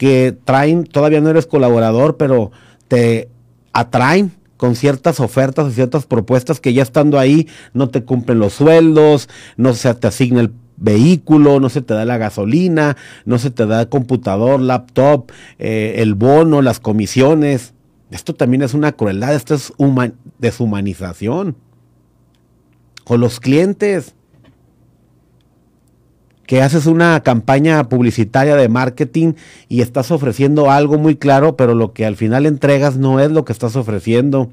que 0.02 0.36
traen, 0.44 0.82
todavía 0.82 1.20
no 1.20 1.30
eres 1.30 1.46
colaborador, 1.46 2.16
pero 2.16 2.50
te 2.88 3.28
atraen 3.72 4.32
con 4.56 4.74
ciertas 4.74 5.20
ofertas 5.20 5.70
y 5.70 5.74
ciertas 5.76 6.06
propuestas 6.06 6.58
que 6.58 6.72
ya 6.72 6.82
estando 6.82 7.20
ahí 7.20 7.46
no 7.72 7.88
te 7.88 8.02
cumplen 8.02 8.40
los 8.40 8.54
sueldos, 8.54 9.28
no 9.56 9.74
se 9.74 9.94
te 9.94 10.08
asigna 10.08 10.40
el 10.40 10.50
vehículo, 10.76 11.60
no 11.60 11.68
se 11.68 11.82
te 11.82 11.94
da 11.94 12.04
la 12.04 12.18
gasolina, 12.18 12.96
no 13.26 13.38
se 13.38 13.52
te 13.52 13.64
da 13.64 13.82
el 13.82 13.88
computador, 13.88 14.60
laptop, 14.60 15.30
eh, 15.60 15.94
el 15.98 16.16
bono, 16.16 16.62
las 16.62 16.80
comisiones. 16.80 17.72
Esto 18.10 18.34
también 18.34 18.62
es 18.62 18.74
una 18.74 18.90
crueldad, 18.90 19.36
esto 19.36 19.54
es 19.54 19.72
deshumanización. 20.40 21.54
Con 23.04 23.20
los 23.20 23.38
clientes 23.38 24.16
que 26.52 26.60
haces 26.60 26.84
una 26.84 27.22
campaña 27.22 27.88
publicitaria 27.88 28.56
de 28.56 28.68
marketing 28.68 29.32
y 29.70 29.80
estás 29.80 30.10
ofreciendo 30.10 30.70
algo 30.70 30.98
muy 30.98 31.16
claro, 31.16 31.56
pero 31.56 31.74
lo 31.74 31.94
que 31.94 32.04
al 32.04 32.14
final 32.14 32.44
entregas 32.44 32.98
no 32.98 33.20
es 33.20 33.30
lo 33.30 33.46
que 33.46 33.54
estás 33.54 33.74
ofreciendo. 33.74 34.50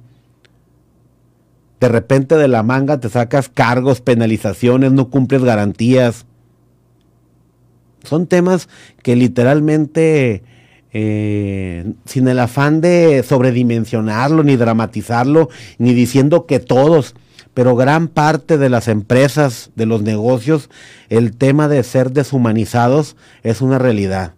De 1.82 1.90
repente 1.90 2.36
de 2.38 2.48
la 2.48 2.64
manga 2.64 3.02
te 3.02 3.10
sacas 3.10 3.50
cargos, 3.50 4.00
penalizaciones, 4.00 4.94
no 4.94 5.10
cumples 5.10 5.44
garantías. 5.44 6.26
Son 8.06 8.28
temas 8.28 8.70
que 9.04 9.18
literalmente, 9.18 10.42
eh, 10.94 11.92
sin 12.06 12.30
el 12.30 12.40
afán 12.40 12.80
de 12.80 13.24
sobredimensionarlo, 13.24 14.46
ni 14.46 14.56
dramatizarlo, 14.56 15.50
ni 15.80 15.94
diciendo 15.94 16.46
que 16.46 16.62
todos, 16.62 17.14
pero 17.60 17.76
gran 17.76 18.08
parte 18.08 18.58
de 18.58 18.70
las 18.70 18.88
empresas, 18.88 19.72
de 19.76 19.86
los 19.86 20.02
negocios, 20.02 20.70
el 21.10 21.36
tema 21.36 21.68
de 21.68 21.84
ser 21.84 22.14
deshumanizados 22.14 23.18
es 23.44 23.60
una 23.60 23.78
realidad. 23.78 24.34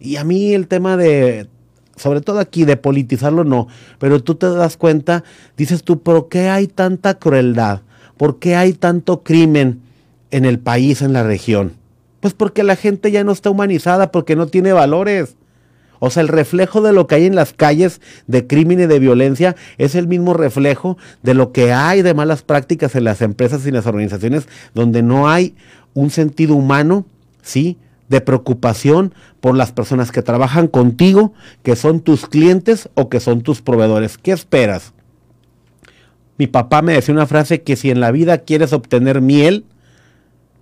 Y 0.00 0.16
a 0.16 0.24
mí 0.24 0.54
el 0.54 0.68
tema 0.68 0.96
de, 0.96 1.48
sobre 1.96 2.22
todo 2.22 2.38
aquí, 2.38 2.64
de 2.64 2.78
politizarlo 2.78 3.44
no, 3.44 3.68
pero 3.98 4.22
tú 4.22 4.36
te 4.36 4.48
das 4.48 4.78
cuenta, 4.78 5.22
dices 5.54 5.84
tú, 5.84 6.00
¿por 6.00 6.30
qué 6.30 6.48
hay 6.48 6.66
tanta 6.66 7.18
crueldad? 7.18 7.82
¿Por 8.16 8.38
qué 8.38 8.56
hay 8.56 8.72
tanto 8.72 9.22
crimen 9.22 9.82
en 10.30 10.46
el 10.46 10.58
país, 10.58 11.02
en 11.02 11.12
la 11.12 11.24
región? 11.24 11.74
Pues 12.20 12.32
porque 12.32 12.62
la 12.62 12.76
gente 12.76 13.10
ya 13.10 13.22
no 13.22 13.32
está 13.32 13.50
humanizada, 13.50 14.10
porque 14.10 14.34
no 14.34 14.46
tiene 14.46 14.72
valores. 14.72 15.36
O 16.04 16.10
sea, 16.10 16.20
el 16.20 16.26
reflejo 16.26 16.82
de 16.82 16.92
lo 16.92 17.06
que 17.06 17.14
hay 17.14 17.26
en 17.26 17.36
las 17.36 17.52
calles 17.52 18.00
de 18.26 18.48
crimen 18.48 18.80
y 18.80 18.86
de 18.86 18.98
violencia 18.98 19.54
es 19.78 19.94
el 19.94 20.08
mismo 20.08 20.34
reflejo 20.34 20.98
de 21.22 21.32
lo 21.32 21.52
que 21.52 21.72
hay 21.72 22.02
de 22.02 22.12
malas 22.12 22.42
prácticas 22.42 22.96
en 22.96 23.04
las 23.04 23.22
empresas 23.22 23.64
y 23.66 23.70
las 23.70 23.86
organizaciones 23.86 24.48
donde 24.74 25.04
no 25.04 25.28
hay 25.28 25.54
un 25.94 26.10
sentido 26.10 26.56
humano, 26.56 27.06
¿sí? 27.40 27.78
De 28.08 28.20
preocupación 28.20 29.14
por 29.40 29.54
las 29.56 29.70
personas 29.70 30.10
que 30.10 30.22
trabajan 30.22 30.66
contigo, 30.66 31.34
que 31.62 31.76
son 31.76 32.00
tus 32.00 32.26
clientes 32.26 32.88
o 32.94 33.08
que 33.08 33.20
son 33.20 33.42
tus 33.42 33.62
proveedores. 33.62 34.18
¿Qué 34.18 34.32
esperas? 34.32 34.94
Mi 36.36 36.48
papá 36.48 36.82
me 36.82 36.94
decía 36.94 37.14
una 37.14 37.28
frase 37.28 37.62
que 37.62 37.76
si 37.76 37.92
en 37.92 38.00
la 38.00 38.10
vida 38.10 38.38
quieres 38.38 38.72
obtener 38.72 39.20
miel, 39.20 39.66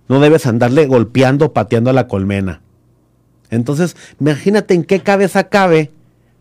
no 0.07 0.19
debes 0.19 0.45
andarle 0.45 0.85
golpeando, 0.85 1.51
pateando 1.51 1.89
a 1.89 1.93
la 1.93 2.07
colmena. 2.07 2.61
Entonces, 3.51 3.95
imagínate 4.19 4.73
en 4.73 4.83
qué 4.83 5.01
cabeza 5.01 5.43
cabe, 5.43 5.91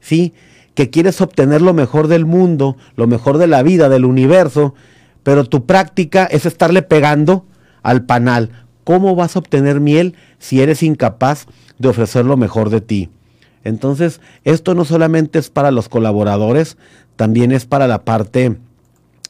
¿sí? 0.00 0.32
Que 0.74 0.88
quieres 0.88 1.20
obtener 1.20 1.60
lo 1.60 1.74
mejor 1.74 2.08
del 2.08 2.24
mundo, 2.24 2.76
lo 2.96 3.06
mejor 3.06 3.36
de 3.36 3.48
la 3.48 3.62
vida, 3.62 3.88
del 3.88 4.06
universo, 4.06 4.74
pero 5.22 5.44
tu 5.44 5.66
práctica 5.66 6.24
es 6.24 6.46
estarle 6.46 6.82
pegando 6.82 7.44
al 7.82 8.04
panal. 8.04 8.50
¿Cómo 8.84 9.14
vas 9.14 9.36
a 9.36 9.40
obtener 9.40 9.80
miel 9.80 10.14
si 10.38 10.62
eres 10.62 10.82
incapaz 10.82 11.46
de 11.78 11.88
ofrecer 11.88 12.24
lo 12.24 12.36
mejor 12.36 12.70
de 12.70 12.80
ti? 12.80 13.10
Entonces, 13.64 14.20
esto 14.44 14.74
no 14.74 14.84
solamente 14.84 15.38
es 15.38 15.50
para 15.50 15.70
los 15.70 15.88
colaboradores, 15.88 16.76
también 17.16 17.52
es 17.52 17.66
para 17.66 17.86
la 17.86 18.04
parte 18.04 18.56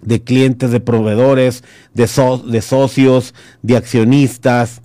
de 0.03 0.23
clientes, 0.23 0.71
de 0.71 0.81
proveedores, 0.81 1.65
de, 1.95 2.07
socios, 2.07 3.35
de 3.63 3.77
accionistas, 3.77 4.83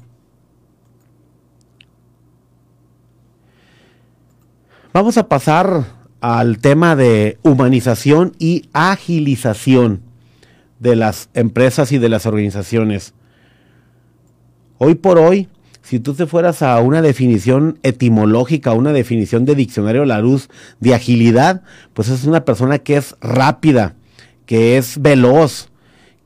Vamos 4.95 5.17
a 5.17 5.27
pasar 5.27 5.83
al 6.21 6.59
tema 6.59 6.95
de 6.95 7.37
humanización 7.41 8.31
y 8.39 8.69
agilización 8.71 9.99
de 10.79 10.95
las 10.95 11.27
empresas 11.33 11.91
y 11.91 11.97
de 11.97 12.07
las 12.07 12.25
organizaciones. 12.25 13.13
Hoy 14.77 14.95
por 14.95 15.19
hoy, 15.19 15.49
si 15.81 15.99
tú 15.99 16.13
te 16.13 16.27
fueras 16.27 16.61
a 16.61 16.79
una 16.79 17.01
definición 17.01 17.77
etimológica, 17.83 18.71
una 18.71 18.93
definición 18.93 19.43
de 19.43 19.55
diccionario 19.55 20.05
la 20.05 20.21
luz 20.21 20.47
de 20.79 20.95
agilidad, 20.95 21.61
pues 21.93 22.07
es 22.07 22.23
una 22.23 22.45
persona 22.45 22.79
que 22.79 22.95
es 22.95 23.17
rápida, 23.19 23.95
que 24.45 24.77
es 24.77 25.01
veloz, 25.01 25.71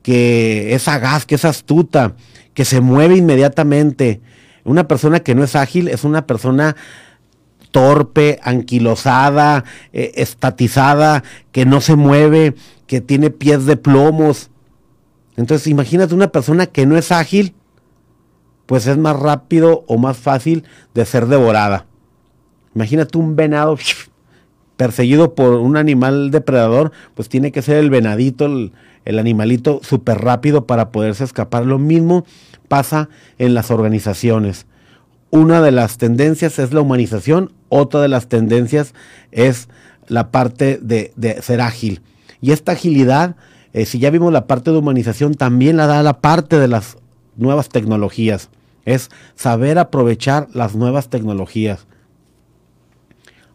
que 0.04 0.74
es 0.74 0.82
sagaz, 0.82 1.26
que 1.26 1.34
es 1.34 1.44
astuta, 1.44 2.14
que 2.54 2.64
se 2.64 2.80
mueve 2.80 3.16
inmediatamente. 3.16 4.20
Una 4.62 4.86
persona 4.86 5.18
que 5.18 5.34
no 5.34 5.42
es 5.42 5.56
ágil 5.56 5.88
es 5.88 6.04
una 6.04 6.24
persona 6.28 6.76
torpe, 7.70 8.38
anquilosada, 8.42 9.64
eh, 9.92 10.12
estatizada, 10.16 11.22
que 11.52 11.66
no 11.66 11.80
se 11.80 11.96
mueve, 11.96 12.54
que 12.86 13.00
tiene 13.00 13.30
pies 13.30 13.66
de 13.66 13.76
plomos. 13.76 14.50
Entonces 15.36 15.66
imagínate 15.66 16.14
una 16.14 16.28
persona 16.28 16.66
que 16.66 16.86
no 16.86 16.96
es 16.96 17.12
ágil, 17.12 17.54
pues 18.66 18.86
es 18.86 18.98
más 18.98 19.18
rápido 19.18 19.84
o 19.86 19.98
más 19.98 20.16
fácil 20.16 20.64
de 20.94 21.04
ser 21.04 21.26
devorada. 21.26 21.86
Imagínate 22.74 23.18
un 23.18 23.36
venado 23.36 23.76
perseguido 24.76 25.34
por 25.34 25.54
un 25.54 25.76
animal 25.76 26.30
depredador, 26.30 26.92
pues 27.14 27.28
tiene 27.28 27.52
que 27.52 27.62
ser 27.62 27.76
el 27.76 27.90
venadito, 27.90 28.46
el, 28.46 28.72
el 29.04 29.18
animalito 29.18 29.80
súper 29.82 30.18
rápido 30.18 30.66
para 30.66 30.90
poderse 30.90 31.24
escapar. 31.24 31.66
Lo 31.66 31.78
mismo 31.78 32.24
pasa 32.68 33.08
en 33.38 33.54
las 33.54 33.70
organizaciones 33.70 34.66
una 35.30 35.62
de 35.62 35.70
las 35.70 35.96
tendencias 35.96 36.58
es 36.58 36.72
la 36.72 36.80
humanización, 36.80 37.52
otra 37.70 38.02
de 38.02 38.08
las 38.08 38.28
tendencias 38.28 38.92
es 39.32 39.68
la 40.06 40.30
parte 40.30 40.78
de, 40.82 41.12
ser 41.40 41.62
ágil. 41.62 42.02
Y 42.42 42.52
esta 42.52 42.72
agilidad, 42.72 43.36
eh, 43.72 43.86
si 43.86 43.98
ya 43.98 44.10
vimos 44.10 44.32
la 44.32 44.46
parte 44.46 44.70
de 44.70 44.76
humanización, 44.76 45.34
también 45.34 45.78
la 45.78 45.86
da 45.86 46.02
la 46.02 46.20
parte 46.20 46.58
de 46.58 46.68
las 46.68 46.98
nuevas 47.36 47.70
tecnologías. 47.70 48.50
Es 48.84 49.10
saber 49.34 49.78
aprovechar 49.78 50.48
las 50.52 50.74
nuevas 50.74 51.08
tecnologías. 51.08 51.86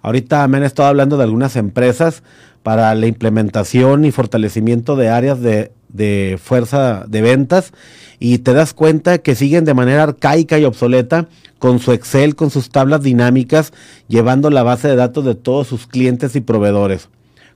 Ahorita 0.01 0.47
me 0.47 0.58
han 0.58 0.63
estado 0.63 0.89
hablando 0.89 1.17
de 1.17 1.23
algunas 1.23 1.56
empresas 1.56 2.23
para 2.63 2.93
la 2.95 3.08
implementación 3.08 4.06
y 4.06 4.12
fortalecimiento 4.12 4.95
de 4.95 5.10
áreas 5.10 5.41
de 5.41 5.71
de 5.95 6.39
fuerza 6.41 7.05
de 7.08 7.21
ventas 7.21 7.71
y 8.19 8.39
te 8.39 8.53
das 8.53 8.73
cuenta 8.73 9.17
que 9.19 9.36
siguen 9.36 9.65
de 9.65 9.73
manera 9.73 10.03
arcaica 10.03 10.60
y 10.60 10.65
obsoleta 10.65 11.27
con 11.60 11.79
su 11.79 11.91
Excel, 11.91 12.36
con 12.36 12.49
sus 12.49 12.69
tablas 12.69 13.01
dinámicas, 13.01 13.73
llevando 14.08 14.49
la 14.49 14.63
base 14.63 14.88
de 14.88 14.95
datos 14.95 15.25
de 15.25 15.36
todos 15.36 15.67
sus 15.67 15.88
clientes 15.88 16.36
y 16.36 16.41
proveedores. 16.41 17.10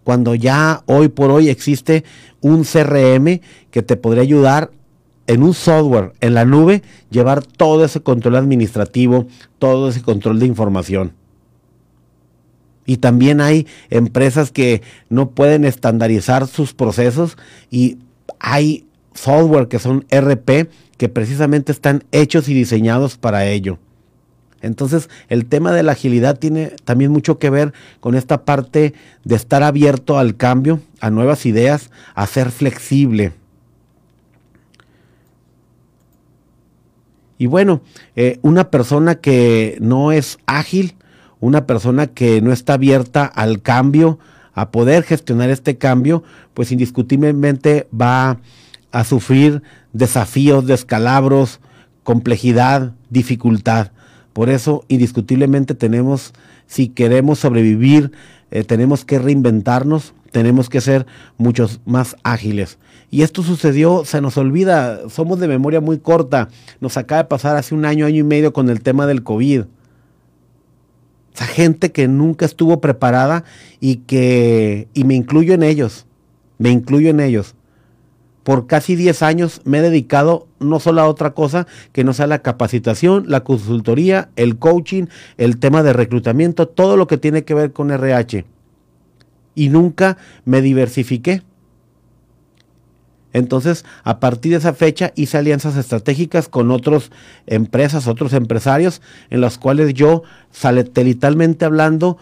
Cuando 0.03 0.35
ya 0.35 0.83
hoy 0.85 1.09
por 1.09 1.31
hoy 1.31 1.49
existe 1.49 2.03
un 2.41 2.63
CRM 2.63 3.41
que 3.71 3.83
te 3.83 3.97
podría 3.97 4.23
ayudar 4.23 4.71
en 5.27 5.43
un 5.43 5.53
software, 5.53 6.13
en 6.21 6.33
la 6.33 6.45
nube, 6.45 6.81
llevar 7.11 7.43
todo 7.43 7.85
ese 7.85 8.01
control 8.01 8.37
administrativo, 8.37 9.27
todo 9.59 9.89
ese 9.89 10.01
control 10.01 10.39
de 10.39 10.47
información. 10.47 11.13
Y 12.85 12.97
también 12.97 13.39
hay 13.39 13.67
empresas 13.91 14.51
que 14.51 14.81
no 15.09 15.29
pueden 15.29 15.65
estandarizar 15.65 16.47
sus 16.47 16.73
procesos 16.73 17.37
y 17.69 17.99
hay 18.39 18.85
software 19.13 19.67
que 19.67 19.79
son 19.79 20.05
RP 20.09 20.69
que 20.97 21.09
precisamente 21.09 21.71
están 21.71 22.03
hechos 22.11 22.49
y 22.49 22.53
diseñados 22.53 23.17
para 23.17 23.45
ello. 23.45 23.79
Entonces, 24.61 25.09
el 25.29 25.45
tema 25.45 25.71
de 25.71 25.83
la 25.83 25.93
agilidad 25.93 26.37
tiene 26.37 26.73
también 26.83 27.11
mucho 27.11 27.39
que 27.39 27.49
ver 27.49 27.73
con 27.99 28.15
esta 28.15 28.43
parte 28.43 28.93
de 29.23 29.35
estar 29.35 29.63
abierto 29.63 30.17
al 30.17 30.35
cambio, 30.35 30.81
a 30.99 31.09
nuevas 31.09 31.45
ideas, 31.45 31.89
a 32.15 32.27
ser 32.27 32.51
flexible. 32.51 33.31
Y 37.37 37.45
bueno, 37.45 37.81
eh, 38.17 38.37
una 38.41 38.69
persona 38.69 39.15
que 39.15 39.77
no 39.79 40.11
es 40.11 40.39
ágil, 40.45 40.95
una 41.39 41.65
persona 41.65 42.07
que 42.07 42.41
no 42.41 42.51
está 42.51 42.73
abierta 42.73 43.23
al 43.25 43.61
cambio, 43.61 44.19
a 44.53 44.71
poder 44.71 45.03
gestionar 45.03 45.49
este 45.49 45.77
cambio, 45.77 46.23
pues 46.53 46.71
indiscutiblemente 46.71 47.87
va 47.93 48.39
a 48.91 49.03
sufrir 49.03 49.61
desafíos, 49.93 50.65
descalabros, 50.65 51.59
complejidad, 52.03 52.93
dificultad. 53.09 53.91
Por 54.33 54.49
eso, 54.49 54.83
indiscutiblemente 54.87 55.75
tenemos, 55.75 56.33
si 56.67 56.89
queremos 56.89 57.39
sobrevivir, 57.39 58.11
eh, 58.51 58.63
tenemos 58.63 59.05
que 59.05 59.19
reinventarnos, 59.19 60.13
tenemos 60.31 60.69
que 60.69 60.81
ser 60.81 61.05
muchos 61.37 61.81
más 61.85 62.15
ágiles. 62.23 62.77
Y 63.11 63.23
esto 63.23 63.41
sucedió, 63.41 64.05
se 64.05 64.21
nos 64.21 64.37
olvida, 64.37 65.09
somos 65.09 65.39
de 65.39 65.47
memoria 65.47 65.81
muy 65.81 65.97
corta. 65.97 66.49
Nos 66.79 66.97
acaba 66.97 67.23
de 67.23 67.29
pasar 67.29 67.55
hace 67.55 67.73
un 67.73 67.85
año, 67.85 68.05
año 68.05 68.17
y 68.17 68.23
medio 68.23 68.53
con 68.53 68.69
el 68.69 68.81
tema 68.81 69.07
del 69.07 69.23
COVID. 69.23 69.63
Gente 71.45 71.91
que 71.91 72.07
nunca 72.07 72.45
estuvo 72.45 72.81
preparada 72.81 73.43
y 73.79 73.97
que, 73.97 74.87
y 74.93 75.03
me 75.03 75.15
incluyo 75.15 75.53
en 75.53 75.63
ellos, 75.63 76.05
me 76.57 76.69
incluyo 76.69 77.09
en 77.09 77.19
ellos. 77.19 77.55
Por 78.43 78.67
casi 78.67 78.95
10 78.95 79.21
años 79.21 79.61
me 79.63 79.77
he 79.77 79.81
dedicado 79.81 80.47
no 80.59 80.79
solo 80.79 81.01
a 81.01 81.07
otra 81.07 81.33
cosa 81.33 81.67
que 81.91 82.03
no 82.03 82.13
sea 82.13 82.27
la 82.27 82.39
capacitación, 82.39 83.25
la 83.27 83.43
consultoría, 83.43 84.29
el 84.35 84.57
coaching, 84.57 85.05
el 85.37 85.59
tema 85.59 85.83
de 85.83 85.93
reclutamiento, 85.93 86.67
todo 86.67 86.97
lo 86.97 87.07
que 87.07 87.17
tiene 87.17 87.43
que 87.43 87.53
ver 87.53 87.73
con 87.73 87.91
RH. 87.91 88.45
Y 89.55 89.69
nunca 89.69 90.17
me 90.45 90.61
diversifiqué. 90.61 91.43
Entonces, 93.33 93.85
a 94.03 94.19
partir 94.19 94.51
de 94.51 94.57
esa 94.57 94.73
fecha 94.73 95.11
hice 95.15 95.37
alianzas 95.37 95.75
estratégicas 95.75 96.47
con 96.47 96.71
otras 96.71 97.11
empresas, 97.45 98.07
otros 98.07 98.33
empresarios, 98.33 99.01
en 99.29 99.41
las 99.41 99.57
cuales 99.57 99.93
yo, 99.93 100.23
satelitalmente 100.51 101.65
hablando, 101.65 102.17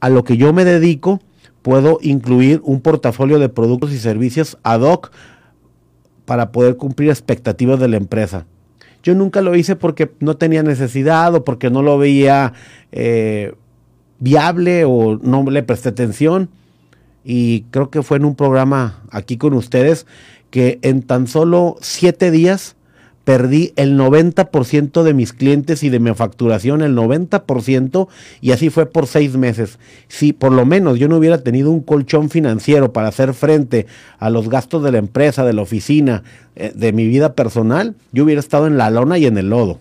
a 0.00 0.08
lo 0.08 0.22
que 0.22 0.36
yo 0.36 0.52
me 0.52 0.64
dedico, 0.64 1.20
puedo 1.62 1.98
incluir 2.02 2.60
un 2.64 2.80
portafolio 2.80 3.38
de 3.38 3.48
productos 3.48 3.92
y 3.92 3.98
servicios 3.98 4.58
ad 4.62 4.82
hoc 4.82 5.10
para 6.24 6.52
poder 6.52 6.76
cumplir 6.76 7.10
expectativas 7.10 7.80
de 7.80 7.88
la 7.88 7.96
empresa. 7.96 8.46
Yo 9.02 9.14
nunca 9.14 9.40
lo 9.40 9.56
hice 9.56 9.76
porque 9.76 10.10
no 10.20 10.36
tenía 10.36 10.62
necesidad 10.62 11.34
o 11.34 11.44
porque 11.44 11.70
no 11.70 11.82
lo 11.82 11.98
veía 11.98 12.52
eh, 12.92 13.54
viable 14.18 14.84
o 14.84 15.18
no 15.22 15.50
le 15.50 15.62
presté 15.62 15.88
atención 15.88 16.50
y 17.30 17.66
creo 17.70 17.90
que 17.90 18.02
fue 18.02 18.16
en 18.16 18.24
un 18.24 18.34
programa 18.34 19.02
aquí 19.10 19.36
con 19.36 19.52
ustedes 19.52 20.06
que 20.50 20.78
en 20.80 21.02
tan 21.02 21.26
solo 21.26 21.76
siete 21.82 22.30
días 22.30 22.74
perdí 23.24 23.74
el 23.76 23.98
90% 23.98 25.02
de 25.02 25.12
mis 25.12 25.34
clientes 25.34 25.82
y 25.82 25.90
de 25.90 26.00
mi 26.00 26.14
facturación, 26.14 26.80
el 26.80 26.96
90%, 26.96 28.08
y 28.40 28.52
así 28.52 28.70
fue 28.70 28.86
por 28.86 29.06
seis 29.06 29.36
meses. 29.36 29.78
Si 30.08 30.32
por 30.32 30.52
lo 30.52 30.64
menos 30.64 30.98
yo 30.98 31.06
no 31.08 31.18
hubiera 31.18 31.42
tenido 31.42 31.70
un 31.70 31.82
colchón 31.82 32.30
financiero 32.30 32.94
para 32.94 33.08
hacer 33.08 33.34
frente 33.34 33.84
a 34.18 34.30
los 34.30 34.48
gastos 34.48 34.82
de 34.82 34.92
la 34.92 34.98
empresa, 34.98 35.44
de 35.44 35.52
la 35.52 35.60
oficina, 35.60 36.22
eh, 36.56 36.72
de 36.74 36.94
mi 36.94 37.06
vida 37.06 37.34
personal, 37.34 37.94
yo 38.10 38.24
hubiera 38.24 38.40
estado 38.40 38.66
en 38.66 38.78
la 38.78 38.88
lona 38.88 39.18
y 39.18 39.26
en 39.26 39.36
el 39.36 39.50
lodo. 39.50 39.80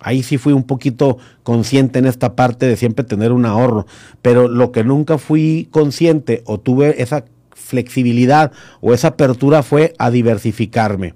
Ahí 0.00 0.22
sí 0.22 0.38
fui 0.38 0.52
un 0.52 0.64
poquito 0.64 1.18
consciente 1.42 1.98
en 1.98 2.06
esta 2.06 2.36
parte 2.36 2.66
de 2.66 2.76
siempre 2.76 3.04
tener 3.04 3.32
un 3.32 3.46
ahorro, 3.46 3.86
pero 4.22 4.48
lo 4.48 4.70
que 4.70 4.84
nunca 4.84 5.18
fui 5.18 5.68
consciente 5.70 6.42
o 6.46 6.58
tuve 6.58 7.02
esa 7.02 7.24
flexibilidad 7.54 8.52
o 8.80 8.94
esa 8.94 9.08
apertura 9.08 9.62
fue 9.62 9.94
a 9.98 10.10
diversificarme. 10.10 11.14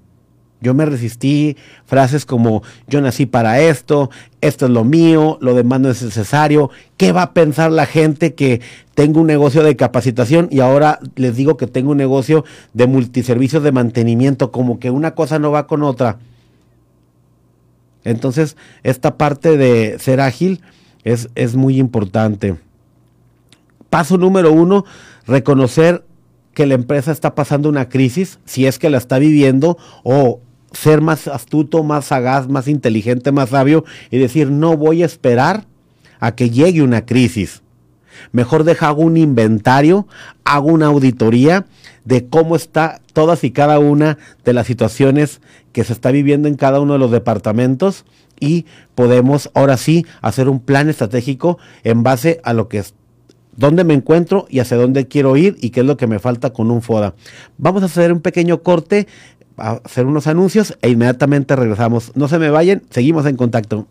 Yo 0.63 0.73
me 0.73 0.85
resistí 0.85 1.57
frases 1.85 2.25
como 2.25 2.63
yo 2.87 3.01
nací 3.01 3.25
para 3.25 3.59
esto, 3.59 4.09
esto 4.39 4.65
es 4.65 4.71
lo 4.71 4.85
mío, 4.85 5.37
lo 5.41 5.55
demás 5.55 5.81
no 5.81 5.89
es 5.89 6.01
necesario. 6.01 6.69
¿Qué 6.95 7.11
va 7.11 7.23
a 7.23 7.33
pensar 7.33 7.69
la 7.69 7.85
gente 7.85 8.33
que 8.33 8.61
tengo 8.95 9.19
un 9.19 9.27
negocio 9.27 9.61
de 9.61 9.75
capacitación 9.75 10.47
y 10.51 10.61
ahora 10.61 10.99
les 11.15 11.35
digo 11.35 11.57
que 11.57 11.67
tengo 11.67 11.91
un 11.91 11.97
negocio 11.97 12.45
de 12.73 12.87
multiservicios 12.87 13.61
de 13.61 13.73
mantenimiento? 13.73 14.53
Como 14.53 14.79
que 14.79 14.89
una 14.89 15.15
cosa 15.15 15.37
no 15.37 15.51
va 15.51 15.67
con 15.67 15.83
otra. 15.83 16.19
Entonces, 18.03 18.57
esta 18.83 19.17
parte 19.17 19.57
de 19.57 19.97
ser 19.99 20.21
ágil 20.21 20.61
es, 21.03 21.29
es 21.35 21.55
muy 21.55 21.77
importante. 21.77 22.57
Paso 23.89 24.17
número 24.17 24.51
uno, 24.51 24.85
reconocer 25.25 26.03
que 26.53 26.65
la 26.65 26.75
empresa 26.75 27.11
está 27.11 27.35
pasando 27.35 27.69
una 27.69 27.89
crisis, 27.89 28.39
si 28.45 28.65
es 28.65 28.79
que 28.79 28.89
la 28.89 28.97
está 28.97 29.19
viviendo, 29.19 29.77
o 30.03 30.39
ser 30.71 31.01
más 31.01 31.27
astuto, 31.27 31.83
más 31.83 32.05
sagaz, 32.05 32.47
más 32.47 32.67
inteligente, 32.67 33.31
más 33.31 33.49
sabio 33.49 33.85
y 34.11 34.17
decir, 34.17 34.49
no 34.49 34.75
voy 34.75 35.03
a 35.03 35.05
esperar 35.05 35.65
a 36.19 36.35
que 36.35 36.49
llegue 36.49 36.81
una 36.81 37.05
crisis. 37.05 37.61
Mejor 38.31 38.63
deja 38.63 38.87
hago 38.87 39.01
un 39.03 39.17
inventario, 39.17 40.07
hago 40.43 40.67
una 40.69 40.87
auditoría 40.87 41.65
de 42.05 42.27
cómo 42.27 42.55
está 42.55 43.01
todas 43.13 43.43
y 43.43 43.51
cada 43.51 43.79
una 43.79 44.17
de 44.43 44.53
las 44.53 44.67
situaciones 44.67 45.41
que 45.71 45.83
se 45.83 45.93
está 45.93 46.11
viviendo 46.11 46.47
en 46.47 46.55
cada 46.55 46.79
uno 46.79 46.93
de 46.93 46.99
los 46.99 47.11
departamentos 47.11 48.05
y 48.39 48.65
podemos 48.95 49.49
ahora 49.53 49.77
sí 49.77 50.05
hacer 50.21 50.49
un 50.49 50.59
plan 50.59 50.89
estratégico 50.89 51.57
en 51.83 52.03
base 52.03 52.41
a 52.43 52.53
lo 52.53 52.67
que 52.67 52.79
es 52.79 52.93
dónde 53.55 53.83
me 53.83 53.93
encuentro 53.93 54.47
y 54.49 54.59
hacia 54.59 54.77
dónde 54.77 55.07
quiero 55.07 55.37
ir 55.37 55.57
y 55.61 55.69
qué 55.69 55.81
es 55.81 55.85
lo 55.85 55.97
que 55.97 56.07
me 56.07 56.19
falta 56.19 56.51
con 56.51 56.71
un 56.71 56.81
FODA. 56.81 57.15
Vamos 57.57 57.83
a 57.83 57.85
hacer 57.85 58.11
un 58.11 58.21
pequeño 58.21 58.63
corte, 58.63 59.07
a 59.57 59.79
hacer 59.83 60.05
unos 60.05 60.27
anuncios 60.27 60.77
e 60.81 60.89
inmediatamente 60.89 61.55
regresamos. 61.55 62.11
No 62.15 62.27
se 62.27 62.39
me 62.39 62.49
vayan, 62.49 62.83
seguimos 62.89 63.25
en 63.25 63.37
contacto. 63.37 63.87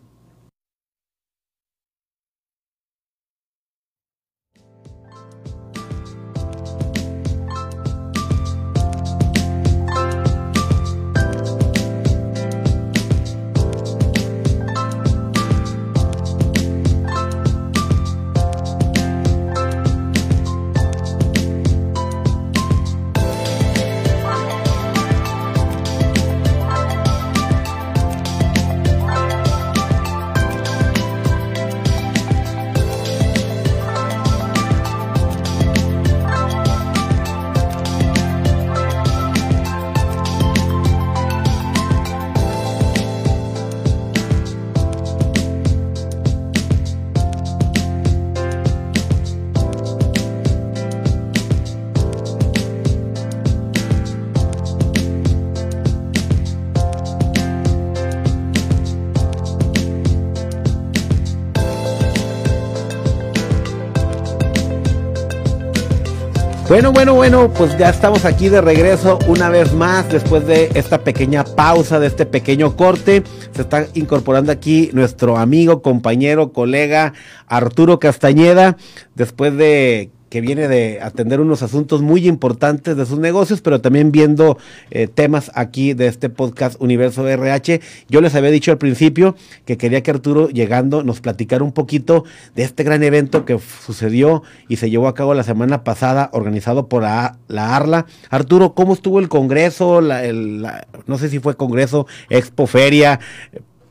Bueno, 66.73 66.91
bueno, 66.91 67.13
bueno, 67.13 67.53
pues 67.53 67.77
ya 67.77 67.91
estamos 67.91 68.25
aquí 68.25 68.49
de 68.49 68.63
regreso 68.63 69.19
una 69.29 69.51
vez 69.51 69.75
más 69.75 70.09
después 70.09 70.47
de 70.47 70.71
esta 70.73 71.05
pequeña 71.05 71.45
pausa, 71.45 72.01
de 72.01 72.07
este 72.07 72.25
pequeño 72.25 72.77
corte. 72.77 73.25
Se 73.55 73.61
está 73.61 73.89
incorporando 73.93 74.53
aquí 74.53 74.89
nuestro 74.95 75.37
amigo, 75.37 75.83
compañero, 75.83 76.55
colega 76.55 77.13
Arturo 77.47 77.99
Castañeda, 77.99 78.79
después 79.15 79.55
de 79.55 80.13
que 80.33 80.41
viene 80.41 80.67
de 80.67 80.99
atender 81.03 81.43
unos 81.43 81.63
asuntos 81.63 82.01
muy 82.01 82.27
importantes 82.27 82.97
de 82.97 83.05
sus 83.05 83.19
negocios, 83.19 83.61
pero 83.61 83.83
también 83.83 84.13
viendo 84.13 84.57
eh, 84.91 85.07
temas 85.07 85.51
aquí 85.55 85.93
de 85.93 86.07
este 86.07 86.31
podcast 86.31 86.81
Universo 86.81 87.29
RH. 87.29 87.83
Yo 88.09 88.23
les 88.23 88.35
había 88.35 88.51
dicho 88.51 88.71
al 88.71 88.79
principio 88.79 89.37
que 89.67 89.77
quería 89.77 90.03
que 90.03 90.11
Arturo 90.11 90.49
llegando 90.49 91.03
nos 91.03 91.21
platicara 91.21 91.63
un 91.63 91.73
poquito 91.73 92.25
de 92.55 92.63
este 92.63 92.83
gran 92.83 93.03
evento 93.03 93.45
que 93.45 93.59
sucedió 93.59 94.43
y 94.69 94.77
se 94.77 94.89
llevó 94.89 95.07
a 95.07 95.15
cabo 95.15 95.35
la 95.35 95.43
semana 95.43 95.85
pasada, 95.85 96.31
organizado 96.33 96.89
por 96.89 97.03
la, 97.03 97.37
ARLA. 97.55 98.07
Arturo, 98.31 98.73
¿cómo 98.73 98.95
estuvo 98.95 99.19
el 99.19 99.29
Congreso? 99.29 100.01
no 100.01 101.19
sé 101.19 101.29
si 101.29 101.41
fue 101.41 101.59
Congreso, 101.59 102.07
Expo, 102.31 102.67
Feria. 102.67 103.21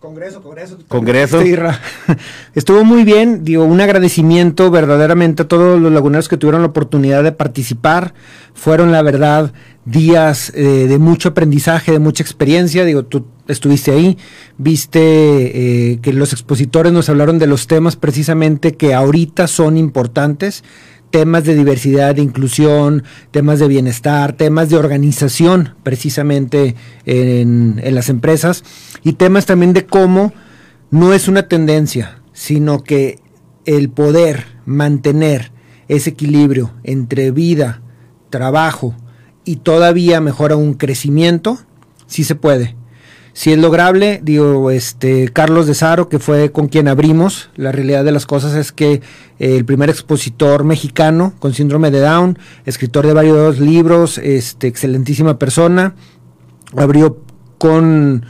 Congreso, 0.02 0.41
Congreso. 0.41 0.80
Congreso. 0.88 1.39
Estuvo 2.56 2.84
muy 2.84 3.04
bien, 3.04 3.43
digo, 3.43 3.66
un 3.66 3.82
agradecimiento 3.82 4.72
verdaderamente 4.72 5.43
a 5.43 5.47
todos 5.47 5.80
los 5.80 5.91
laguneros 5.91 6.28
que 6.28 6.38
tuvieron 6.38 6.62
la 6.62 6.70
oportunidad 6.70 7.24
de 7.24 7.32
participar. 7.32 8.16
Fueron, 8.56 8.91
la 8.91 9.04
verdad, 9.04 9.54
días 9.86 10.54
eh, 10.56 10.88
de 10.89 10.97
mucho 10.97 11.30
aprendizaje, 11.30 11.91
de 11.91 11.99
mucha 11.99 12.24
experiencia. 12.24 12.84
Digo, 12.84 13.06
tú 13.06 13.28
estuviste 13.47 13.91
ahí, 13.91 14.18
viste 14.58 14.99
eh, 15.91 15.99
que 16.02 16.14
los 16.14 16.34
expositores 16.34 16.91
nos 16.91 17.08
hablaron 17.08 17.38
de 17.38 17.45
los 17.45 17.68
temas 17.68 17.95
precisamente 17.95 18.76
que 18.76 18.95
ahorita 18.95 19.45
son 19.45 19.78
importantes 19.78 20.64
temas 21.12 21.43
de 21.43 21.55
diversidad, 21.55 22.16
de 22.16 22.22
inclusión, 22.22 23.03
temas 23.30 23.59
de 23.59 23.68
bienestar, 23.68 24.34
temas 24.34 24.70
de 24.70 24.78
organización 24.78 25.76
precisamente 25.84 26.76
en, 27.05 27.80
las 27.93 28.09
empresas 28.09 28.64
y 29.03 29.14
temas 29.14 29.45
también 29.45 29.74
de 29.74 29.86
cómo 29.86 30.34
no 30.89 31.14
es 31.14 31.28
una 31.28 31.43
tendencia, 31.43 32.22
sino 32.34 32.84
que 32.84 33.20
el 33.66 33.89
poder 33.89 34.45
mantener 34.66 35.51
ese 35.88 36.12
equilibrio 36.12 36.74
entre 36.84 37.32
vida, 37.32 37.82
trabajo 38.30 38.95
y 39.43 39.57
todavía 39.57 40.22
mejora 40.22 40.55
un 40.55 40.74
crecimiento, 40.74 41.59
sí 42.07 42.24
se 42.24 42.36
puede. 42.36 42.76
Si 43.34 43.51
es 43.51 43.57
lograble, 43.57 44.19
digo, 44.23 44.71
este 44.71 45.29
Carlos 45.29 45.65
de 45.65 45.73
Saro, 45.73 46.09
que 46.09 46.19
fue 46.19 46.51
con 46.51 46.67
quien 46.67 46.88
abrimos, 46.88 47.49
la 47.55 47.71
realidad 47.71 48.03
de 48.03 48.11
las 48.11 48.25
cosas 48.25 48.53
es 48.55 48.71
que 48.73 48.93
eh, 48.93 49.01
el 49.39 49.63
primer 49.63 49.89
expositor 49.89 50.65
mexicano 50.65 51.34
con 51.39 51.53
síndrome 51.53 51.91
de 51.91 52.01
Down, 52.01 52.38
escritor 52.65 53.07
de 53.07 53.13
varios 53.13 53.59
libros, 53.59 54.17
este 54.17 54.67
excelentísima 54.67 55.39
persona, 55.39 55.95
abrió 56.75 57.19
con 57.57 58.25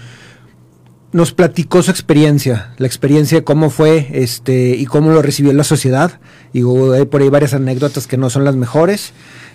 nos 1.14 1.34
platicó 1.34 1.82
su 1.82 1.92
experiencia, 1.92 2.74
la 2.78 2.88
experiencia 2.88 3.40
de 3.40 3.44
cómo 3.44 3.70
fue 3.70 4.08
este 4.14 4.76
y 4.78 4.86
cómo 4.86 5.12
lo 5.12 5.22
recibió 5.22 5.52
la 5.52 5.66
sociedad. 5.66 6.22
Digo, 6.54 6.94
hay 6.94 7.06
por 7.06 7.22
ahí 7.22 7.30
varias 7.30 7.54
anécdotas 7.54 8.08
que 8.08 8.18
no 8.18 8.30
son 8.30 8.46
las 8.46 8.56
mejores. 8.56 9.12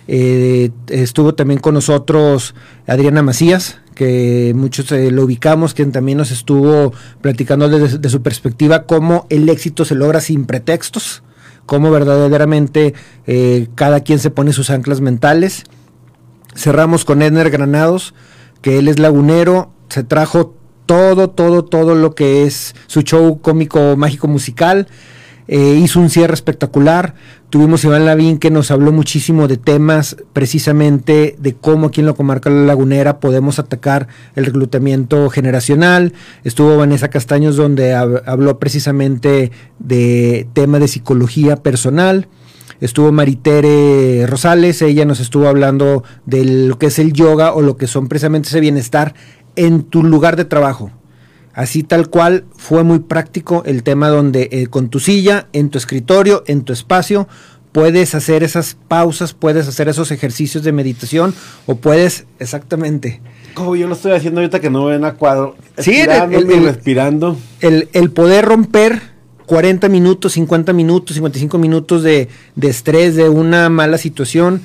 Eh, 0.07 0.71
estuvo 0.87 1.35
también 1.35 1.59
con 1.59 1.73
nosotros 1.73 2.55
Adriana 2.87 3.23
Macías, 3.23 3.79
que 3.93 4.53
muchos 4.55 4.91
eh, 4.91 5.11
lo 5.11 5.23
ubicamos, 5.23 5.73
quien 5.73 5.91
también 5.91 6.17
nos 6.17 6.31
estuvo 6.31 6.93
platicando 7.21 7.67
desde 7.67 7.97
de 7.97 8.09
su 8.09 8.21
perspectiva 8.21 8.83
cómo 8.85 9.25
el 9.29 9.49
éxito 9.49 9.85
se 9.85 9.95
logra 9.95 10.21
sin 10.21 10.45
pretextos, 10.45 11.23
cómo 11.65 11.91
verdaderamente 11.91 12.93
eh, 13.25 13.67
cada 13.75 14.01
quien 14.01 14.19
se 14.19 14.29
pone 14.29 14.53
sus 14.53 14.69
anclas 14.69 15.01
mentales. 15.01 15.63
Cerramos 16.55 17.05
con 17.05 17.21
Edner 17.21 17.49
Granados, 17.49 18.13
que 18.61 18.79
él 18.79 18.87
es 18.87 18.99
lagunero, 18.99 19.71
se 19.89 20.03
trajo 20.03 20.55
todo, 20.85 21.29
todo, 21.29 21.65
todo 21.65 21.95
lo 21.95 22.15
que 22.15 22.43
es 22.43 22.75
su 22.87 23.01
show 23.01 23.41
cómico 23.41 23.95
mágico 23.97 24.27
musical. 24.27 24.87
Eh, 25.47 25.79
hizo 25.81 25.99
un 25.99 26.09
cierre 26.09 26.33
espectacular. 26.33 27.13
Tuvimos 27.49 27.83
Iván 27.83 28.05
Lavín 28.05 28.37
que 28.37 28.51
nos 28.51 28.71
habló 28.71 28.91
muchísimo 28.91 29.47
de 29.47 29.57
temas 29.57 30.17
precisamente 30.33 31.35
de 31.39 31.53
cómo 31.53 31.87
aquí 31.87 32.01
en 32.01 32.07
la 32.07 32.13
comarca 32.13 32.49
La 32.49 32.65
Lagunera 32.65 33.19
podemos 33.19 33.57
atacar 33.57 34.07
el 34.35 34.45
reclutamiento 34.45 35.29
generacional. 35.29 36.13
Estuvo 36.43 36.75
Vanessa 36.75 37.09
Castaños 37.09 37.55
donde 37.55 37.93
habló 37.93 38.59
precisamente 38.59 39.51
de 39.79 40.47
tema 40.53 40.79
de 40.79 40.89
psicología 40.89 41.55
personal. 41.57 42.27
Estuvo 42.79 43.11
Maritere 43.11 44.27
Rosales, 44.27 44.81
ella 44.83 45.05
nos 45.05 45.19
estuvo 45.19 45.47
hablando 45.47 46.03
de 46.25 46.45
lo 46.45 46.77
que 46.77 46.87
es 46.87 46.99
el 46.99 47.11
yoga 47.13 47.53
o 47.53 47.61
lo 47.61 47.75
que 47.75 47.87
son 47.87 48.07
precisamente 48.07 48.49
ese 48.49 48.59
bienestar 48.59 49.15
en 49.55 49.83
tu 49.83 50.03
lugar 50.03 50.35
de 50.35 50.45
trabajo. 50.45 50.91
Así 51.57 51.81
tal 51.81 52.09
cual 52.11 52.45
fue 52.55 52.83
muy 52.83 52.99
práctico 52.99 53.63
el 53.65 53.81
tema 53.81 54.09
donde 54.09 54.47
eh, 54.51 54.67
con 54.67 54.89
tu 54.89 54.99
silla, 54.99 55.47
en 55.53 55.69
tu 55.69 55.79
escritorio, 55.79 56.43
en 56.45 56.61
tu 56.61 56.71
espacio, 56.71 57.27
puedes 57.71 58.13
hacer 58.13 58.43
esas 58.43 58.77
pausas, 58.87 59.33
puedes 59.33 59.67
hacer 59.67 59.89
esos 59.89 60.11
ejercicios 60.11 60.63
de 60.63 60.71
meditación 60.71 61.33
o 61.65 61.77
puedes 61.77 62.27
exactamente. 62.37 63.21
Como 63.55 63.75
yo 63.75 63.87
lo 63.87 63.95
estoy 63.95 64.11
haciendo 64.11 64.39
ahorita 64.39 64.59
que 64.59 64.69
no 64.69 64.85
ven 64.85 65.03
a 65.03 65.15
cuadro. 65.15 65.55
Sí, 65.79 65.99
el, 65.99 66.63
respirando. 66.63 67.35
El, 67.59 67.89
el, 67.91 68.11
poder 68.11 68.45
romper 68.45 69.01
40 69.47 69.89
minutos, 69.89 70.33
50 70.33 70.73
minutos, 70.73 71.15
55 71.15 71.57
minutos 71.57 72.03
de, 72.03 72.29
de 72.55 72.67
estrés, 72.67 73.15
de 73.15 73.29
una 73.29 73.67
mala 73.69 73.97
situación. 73.97 74.61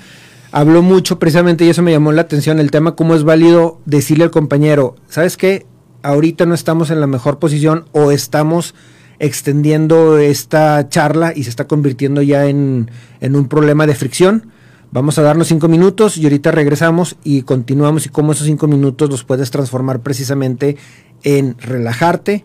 Habló 0.51 0.82
mucho 0.82 1.18
precisamente 1.18 1.64
y 1.64 1.70
eso 1.70 1.80
me 1.80 1.93
llamó 1.93 2.12
la 2.12 2.20
atención 2.20 2.59
el 2.59 2.70
tema, 2.70 2.97
cómo 2.97 3.14
es 3.14 3.24
válido 3.24 3.80
decirle 3.86 4.24
al 4.24 4.30
compañero, 4.30 4.97
¿sabes 5.09 5.38
qué? 5.38 5.64
Ahorita 6.03 6.46
no 6.46 6.55
estamos 6.55 6.90
en 6.90 7.00
la 7.00 7.07
mejor 7.07 7.38
posición 7.38 7.86
o 7.92 8.11
estamos 8.11 8.74
extendiendo 9.18 10.18
esta 10.18 10.88
charla 10.88 11.32
y 11.34 11.44
se 11.44 11.50
está 11.50 11.66
convirtiendo 11.66 12.22
ya 12.22 12.46
en, 12.46 12.90
un 13.20 13.48
problema 13.48 13.86
de 13.86 13.94
fricción. 13.94 14.50
Vamos 14.90 15.18
a 15.18 15.22
darnos 15.22 15.48
cinco 15.48 15.68
minutos 15.68 16.18
y 16.18 16.24
ahorita 16.24 16.50
regresamos 16.50 17.16
y 17.24 17.42
continuamos 17.42 18.05
y 18.05 18.09
cómo 18.09 18.32
esos 18.32 18.46
cinco 18.46 18.66
minutos 18.66 19.09
los 19.09 19.24
puedes 19.24 19.50
transformar 19.50 20.00
precisamente 20.00 20.76
en 21.22 21.57
relajarte 21.59 22.44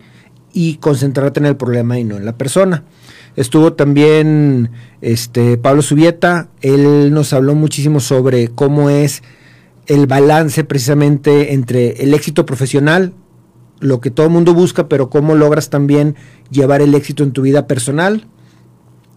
y 0.52 0.76
concentrarte 0.76 1.40
en 1.40 1.46
el 1.46 1.56
problema 1.56 1.98
y 1.98 2.04
no 2.04 2.16
en 2.16 2.24
la 2.24 2.38
persona. 2.38 2.84
Estuvo 3.36 3.74
también 3.74 4.70
este 5.00 5.58
Pablo 5.58 5.82
Subieta, 5.82 6.48
él 6.62 7.12
nos 7.12 7.32
habló 7.32 7.54
muchísimo 7.54 8.00
sobre 8.00 8.48
cómo 8.48 8.88
es 8.88 9.22
el 9.86 10.06
balance 10.06 10.64
precisamente 10.64 11.52
entre 11.52 12.02
el 12.02 12.14
éxito 12.14 12.46
profesional 12.46 13.12
lo 13.80 14.00
que 14.00 14.10
todo 14.10 14.26
el 14.26 14.32
mundo 14.32 14.54
busca, 14.54 14.88
pero 14.88 15.10
cómo 15.10 15.34
logras 15.34 15.70
también 15.70 16.16
llevar 16.50 16.80
el 16.82 16.94
éxito 16.94 17.22
en 17.22 17.32
tu 17.32 17.42
vida 17.42 17.66
personal. 17.66 18.26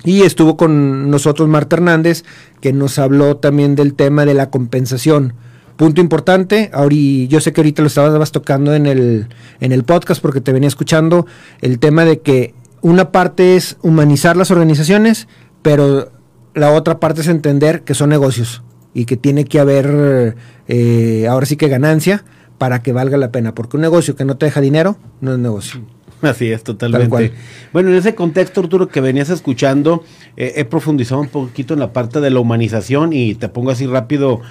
Y 0.03 0.23
estuvo 0.23 0.57
con 0.57 1.11
nosotros 1.11 1.47
Marta 1.47 1.75
Hernández, 1.75 2.23
que 2.59 2.73
nos 2.73 2.97
habló 2.97 3.37
también 3.37 3.75
del 3.75 3.93
tema 3.93 4.25
de 4.25 4.33
la 4.33 4.49
compensación. 4.49 5.33
Punto 5.77 6.01
importante, 6.01 6.69
ahora, 6.73 6.95
yo 7.27 7.39
sé 7.39 7.53
que 7.53 7.61
ahorita 7.61 7.81
lo 7.81 7.87
estabas 7.87 8.31
tocando 8.31 8.75
en 8.75 8.85
el, 8.85 9.27
en 9.59 9.71
el 9.71 9.83
podcast 9.83 10.21
porque 10.21 10.41
te 10.41 10.51
venía 10.53 10.67
escuchando, 10.67 11.25
el 11.61 11.79
tema 11.79 12.05
de 12.05 12.19
que 12.19 12.53
una 12.81 13.11
parte 13.11 13.55
es 13.55 13.77
humanizar 13.81 14.37
las 14.37 14.51
organizaciones, 14.51 15.27
pero 15.61 16.11
la 16.53 16.71
otra 16.71 16.99
parte 16.99 17.21
es 17.21 17.27
entender 17.27 17.83
que 17.83 17.93
son 17.93 18.09
negocios 18.09 18.63
y 18.93 19.05
que 19.05 19.17
tiene 19.17 19.45
que 19.45 19.59
haber 19.59 20.35
eh, 20.67 21.27
ahora 21.29 21.45
sí 21.45 21.55
que 21.55 21.67
ganancia 21.67 22.25
para 22.61 22.83
que 22.83 22.93
valga 22.93 23.17
la 23.17 23.31
pena, 23.31 23.55
porque 23.55 23.77
un 23.77 23.81
negocio 23.81 24.15
que 24.15 24.23
no 24.23 24.37
te 24.37 24.45
deja 24.45 24.61
dinero 24.61 24.95
no 25.19 25.33
es 25.33 25.39
negocio. 25.39 25.81
Así 26.21 26.51
es, 26.51 26.63
totalmente. 26.63 27.33
Bueno, 27.73 27.89
en 27.89 27.95
ese 27.95 28.13
contexto, 28.13 28.61
Arturo, 28.61 28.87
que 28.87 29.01
venías 29.01 29.31
escuchando, 29.31 30.03
eh, 30.37 30.53
he 30.57 30.63
profundizado 30.63 31.21
un 31.21 31.29
poquito 31.29 31.73
en 31.73 31.79
la 31.79 31.91
parte 31.91 32.21
de 32.21 32.29
la 32.29 32.39
humanización 32.39 33.13
y 33.13 33.33
te 33.33 33.49
pongo 33.49 33.71
así 33.71 33.87
rápido 33.87 34.41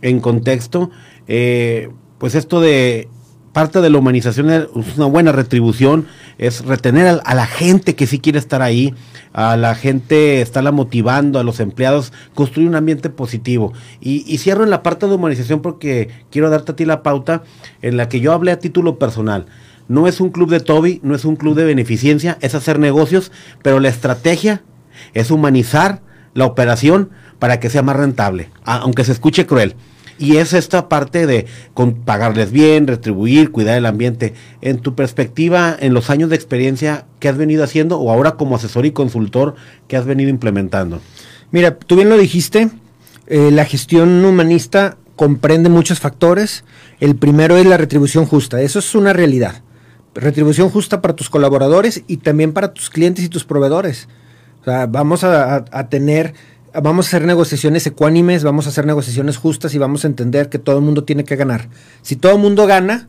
en 0.00 0.20
contexto. 0.20 0.90
Eh, 1.26 1.90
pues 2.16 2.34
esto 2.34 2.62
de 2.62 3.10
parte 3.58 3.80
de 3.80 3.90
la 3.90 3.98
humanización 3.98 4.50
es 4.50 4.68
una 4.96 5.06
buena 5.06 5.32
retribución, 5.32 6.06
es 6.38 6.64
retener 6.64 7.20
a, 7.24 7.34
la 7.34 7.46
gente 7.46 7.96
que 7.96 8.06
sí 8.06 8.20
quiere 8.20 8.38
estar 8.38 8.62
ahí, 8.62 8.94
a 9.32 9.56
la 9.56 9.74
gente 9.74 10.40
estarla 10.40 10.70
motivando, 10.70 11.40
a 11.40 11.42
los 11.42 11.58
empleados, 11.58 12.12
construir 12.34 12.68
un 12.68 12.76
ambiente 12.76 13.10
positivo. 13.10 13.72
Y, 14.00 14.38
cierro 14.38 14.62
en 14.62 14.70
la 14.70 14.84
parte 14.84 15.08
de 15.08 15.14
humanización 15.16 15.60
porque 15.60 16.08
quiero 16.30 16.50
darte 16.50 16.70
a 16.70 16.76
ti 16.76 16.84
la 16.84 17.02
pauta 17.02 17.42
en 17.82 17.96
la 17.96 18.08
que 18.08 18.20
yo 18.20 18.32
hablé 18.32 18.52
a 18.52 18.60
título 18.60 18.96
personal. 18.96 19.46
No 19.88 20.06
es 20.06 20.20
un 20.20 20.30
club 20.30 20.50
de 20.50 20.60
Toby, 20.60 21.00
no 21.02 21.16
es 21.16 21.24
un 21.24 21.34
club 21.34 21.56
de 21.56 21.64
beneficencia, 21.64 22.38
es 22.40 22.54
hacer 22.54 22.78
negocios, 22.78 23.32
pero 23.64 23.80
la 23.80 23.88
estrategia 23.88 24.62
es 25.14 25.32
humanizar 25.32 26.00
la 26.32 26.46
operación 26.46 27.10
para 27.40 27.58
que 27.58 27.70
sea 27.70 27.82
más 27.82 27.96
rentable, 27.96 28.50
aunque 28.62 29.02
se 29.02 29.10
escuche 29.10 29.46
cruel. 29.46 29.74
Y 30.18 30.38
es 30.38 30.52
esta 30.52 30.88
parte 30.88 31.26
de 31.26 31.46
pagarles 32.04 32.50
bien, 32.50 32.86
retribuir, 32.86 33.52
cuidar 33.52 33.76
el 33.78 33.86
ambiente. 33.86 34.34
En 34.60 34.78
tu 34.78 34.94
perspectiva, 34.94 35.76
en 35.78 35.94
los 35.94 36.10
años 36.10 36.28
de 36.30 36.36
experiencia, 36.36 37.06
¿qué 37.20 37.28
has 37.28 37.36
venido 37.36 37.62
haciendo 37.62 37.98
o 37.98 38.10
ahora 38.10 38.32
como 38.32 38.56
asesor 38.56 38.84
y 38.84 38.90
consultor, 38.90 39.54
qué 39.86 39.96
has 39.96 40.06
venido 40.06 40.30
implementando? 40.30 41.00
Mira, 41.50 41.76
tú 41.76 41.96
bien 41.96 42.08
lo 42.08 42.18
dijiste, 42.18 42.70
Eh, 43.30 43.50
la 43.50 43.66
gestión 43.66 44.24
humanista 44.24 44.96
comprende 45.14 45.68
muchos 45.68 46.00
factores. 46.00 46.64
El 46.98 47.14
primero 47.14 47.58
es 47.58 47.66
la 47.66 47.76
retribución 47.76 48.24
justa. 48.24 48.62
Eso 48.62 48.78
es 48.78 48.94
una 48.94 49.12
realidad. 49.12 49.62
Retribución 50.14 50.70
justa 50.70 51.02
para 51.02 51.14
tus 51.14 51.28
colaboradores 51.28 52.02
y 52.06 52.16
también 52.16 52.54
para 52.54 52.72
tus 52.72 52.88
clientes 52.88 53.22
y 53.22 53.28
tus 53.28 53.44
proveedores. 53.44 54.08
O 54.62 54.64
sea, 54.64 54.86
vamos 54.86 55.24
a, 55.24 55.88
tener, 55.90 56.32
vamos 56.74 57.06
a 57.06 57.08
hacer 57.08 57.24
negociaciones 57.24 57.86
ecuánimes, 57.86 58.44
vamos 58.44 58.66
a 58.66 58.70
hacer 58.70 58.86
negociaciones 58.86 59.36
justas 59.36 59.74
y 59.74 59.78
vamos 59.78 60.04
a 60.04 60.08
entender 60.08 60.48
que 60.48 60.58
todo 60.58 60.78
el 60.78 60.84
mundo 60.84 61.04
tiene 61.04 61.24
que 61.24 61.36
ganar. 61.36 61.68
Si 62.02 62.16
todo 62.16 62.32
el 62.32 62.38
mundo 62.40 62.66
gana, 62.66 63.08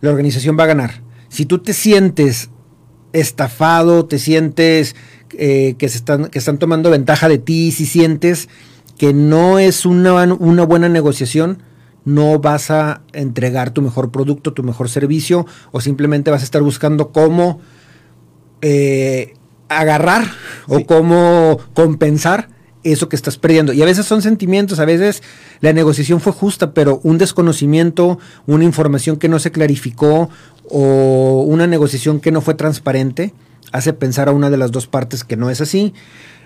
la 0.00 0.10
organización 0.10 0.56
va 0.58 0.64
a 0.64 0.68
ganar. 0.68 1.02
Si 1.28 1.46
tú 1.46 1.58
te 1.58 1.72
sientes 1.72 2.50
estafado, 3.12 4.06
te 4.06 4.18
sientes 4.18 4.96
eh, 5.38 5.74
que, 5.78 5.88
se 5.88 5.98
están, 5.98 6.26
que 6.26 6.38
están 6.38 6.58
tomando 6.58 6.90
ventaja 6.90 7.28
de 7.28 7.38
ti, 7.38 7.72
si 7.72 7.86
sientes 7.86 8.48
que 8.98 9.12
no 9.14 9.58
es 9.58 9.86
una, 9.86 10.34
una 10.34 10.64
buena 10.64 10.88
negociación, 10.88 11.62
no 12.04 12.38
vas 12.38 12.70
a 12.70 13.02
entregar 13.12 13.70
tu 13.70 13.82
mejor 13.82 14.10
producto, 14.10 14.52
tu 14.52 14.62
mejor 14.62 14.88
servicio, 14.88 15.46
o 15.70 15.80
simplemente 15.80 16.30
vas 16.30 16.42
a 16.42 16.44
estar 16.44 16.62
buscando 16.62 17.10
cómo 17.10 17.60
eh, 18.62 19.34
agarrar 19.68 20.24
o 20.66 20.84
cómo 20.84 21.58
compensar 21.74 22.48
eso 22.84 23.08
que 23.08 23.16
estás 23.16 23.36
perdiendo. 23.36 23.72
Y 23.72 23.82
a 23.82 23.84
veces 23.84 24.06
son 24.06 24.22
sentimientos, 24.22 24.78
a 24.78 24.84
veces 24.84 25.22
la 25.60 25.72
negociación 25.72 26.20
fue 26.20 26.32
justa, 26.32 26.72
pero 26.72 27.00
un 27.02 27.18
desconocimiento, 27.18 28.18
una 28.46 28.64
información 28.64 29.16
que 29.16 29.28
no 29.28 29.38
se 29.38 29.52
clarificó 29.52 30.30
o 30.68 31.44
una 31.46 31.66
negociación 31.66 32.20
que 32.20 32.32
no 32.32 32.40
fue 32.40 32.54
transparente 32.54 33.34
hace 33.72 33.92
pensar 33.92 34.28
a 34.28 34.32
una 34.32 34.50
de 34.50 34.56
las 34.56 34.72
dos 34.72 34.86
partes 34.86 35.24
que 35.24 35.36
no 35.36 35.50
es 35.50 35.60
así. 35.60 35.94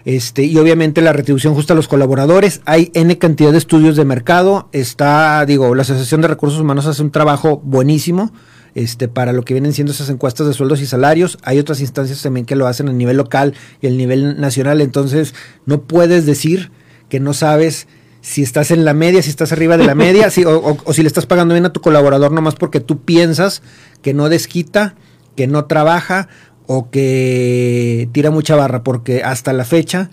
Este, 0.05 0.45
y 0.45 0.59
obviamente 0.59 1.01
la 1.01 1.15
retribución 1.15 1.55
justa 1.55 1.73
a 1.73 1.77
los 1.77 1.89
colaboradores. 1.89 2.61
Hay 2.67 2.91
N 2.95 3.17
cantidad 3.19 3.53
de 3.53 3.59
estudios 3.59 3.97
de 3.97 4.05
mercado. 4.05 4.69
Está, 4.73 5.45
digo, 5.47 5.75
la 5.75 5.83
Asociación 5.83 6.21
de 6.21 6.29
Recursos 6.29 6.61
Humanos 6.61 6.87
hace 6.87 7.03
un 7.03 7.11
trabajo 7.11 7.61
buenísimo 7.65 8.33
este, 8.75 9.09
para 9.09 9.33
lo 9.33 9.45
que 9.45 9.55
vienen 9.55 9.73
siendo 9.73 9.93
esas 9.93 10.09
encuestas 10.09 10.47
de 10.47 10.53
sueldos 10.53 10.81
y 10.81 10.87
salarios. 10.87 11.39
Hay 11.43 11.59
otras 11.59 11.81
instancias 11.81 12.23
también 12.23 12.47
que 12.47 12.57
lo 12.57 12.67
hacen 12.67 12.89
a 12.89 12.93
nivel 12.93 13.17
local 13.17 13.55
y 13.81 13.87
a 13.87 13.91
nivel 13.91 14.41
nacional. 14.41 14.81
Entonces, 14.81 15.35
no 15.67 15.83
puedes 15.83 16.27
decir 16.27 16.71
que 17.09 17.21
no 17.21 17.35
sabes 17.35 17.87
si 18.21 18.43
estás 18.43 18.71
en 18.71 18.85
la 18.85 18.95
media, 18.95 19.23
si 19.23 19.31
estás 19.31 19.53
arriba 19.53 19.77
de 19.77 19.85
la 19.85 19.95
media, 19.95 20.31
si, 20.31 20.45
o, 20.45 20.79
o, 20.83 20.93
si 20.95 21.03
le 21.03 21.09
estás 21.09 21.27
pagando 21.27 21.55
bien 21.55 21.67
a 21.67 21.73
tu 21.73 21.81
colaborador 21.81 22.33
nomás 22.33 22.55
porque 22.55 22.81
tú 22.81 23.03
piensas 23.03 23.63
que 24.01 24.15
no 24.15 24.31
desquita, 24.31 24.95
que 25.37 25.47
no 25.47 25.67
trabaja 25.67 26.29
o 26.67 26.91
que 26.91 28.09
tira 28.13 28.31
mucha 28.31 28.57
barra, 28.57 28.83
porque 28.83 29.23
hasta 29.23 29.53
la 29.53 29.67
fecha 29.67 30.11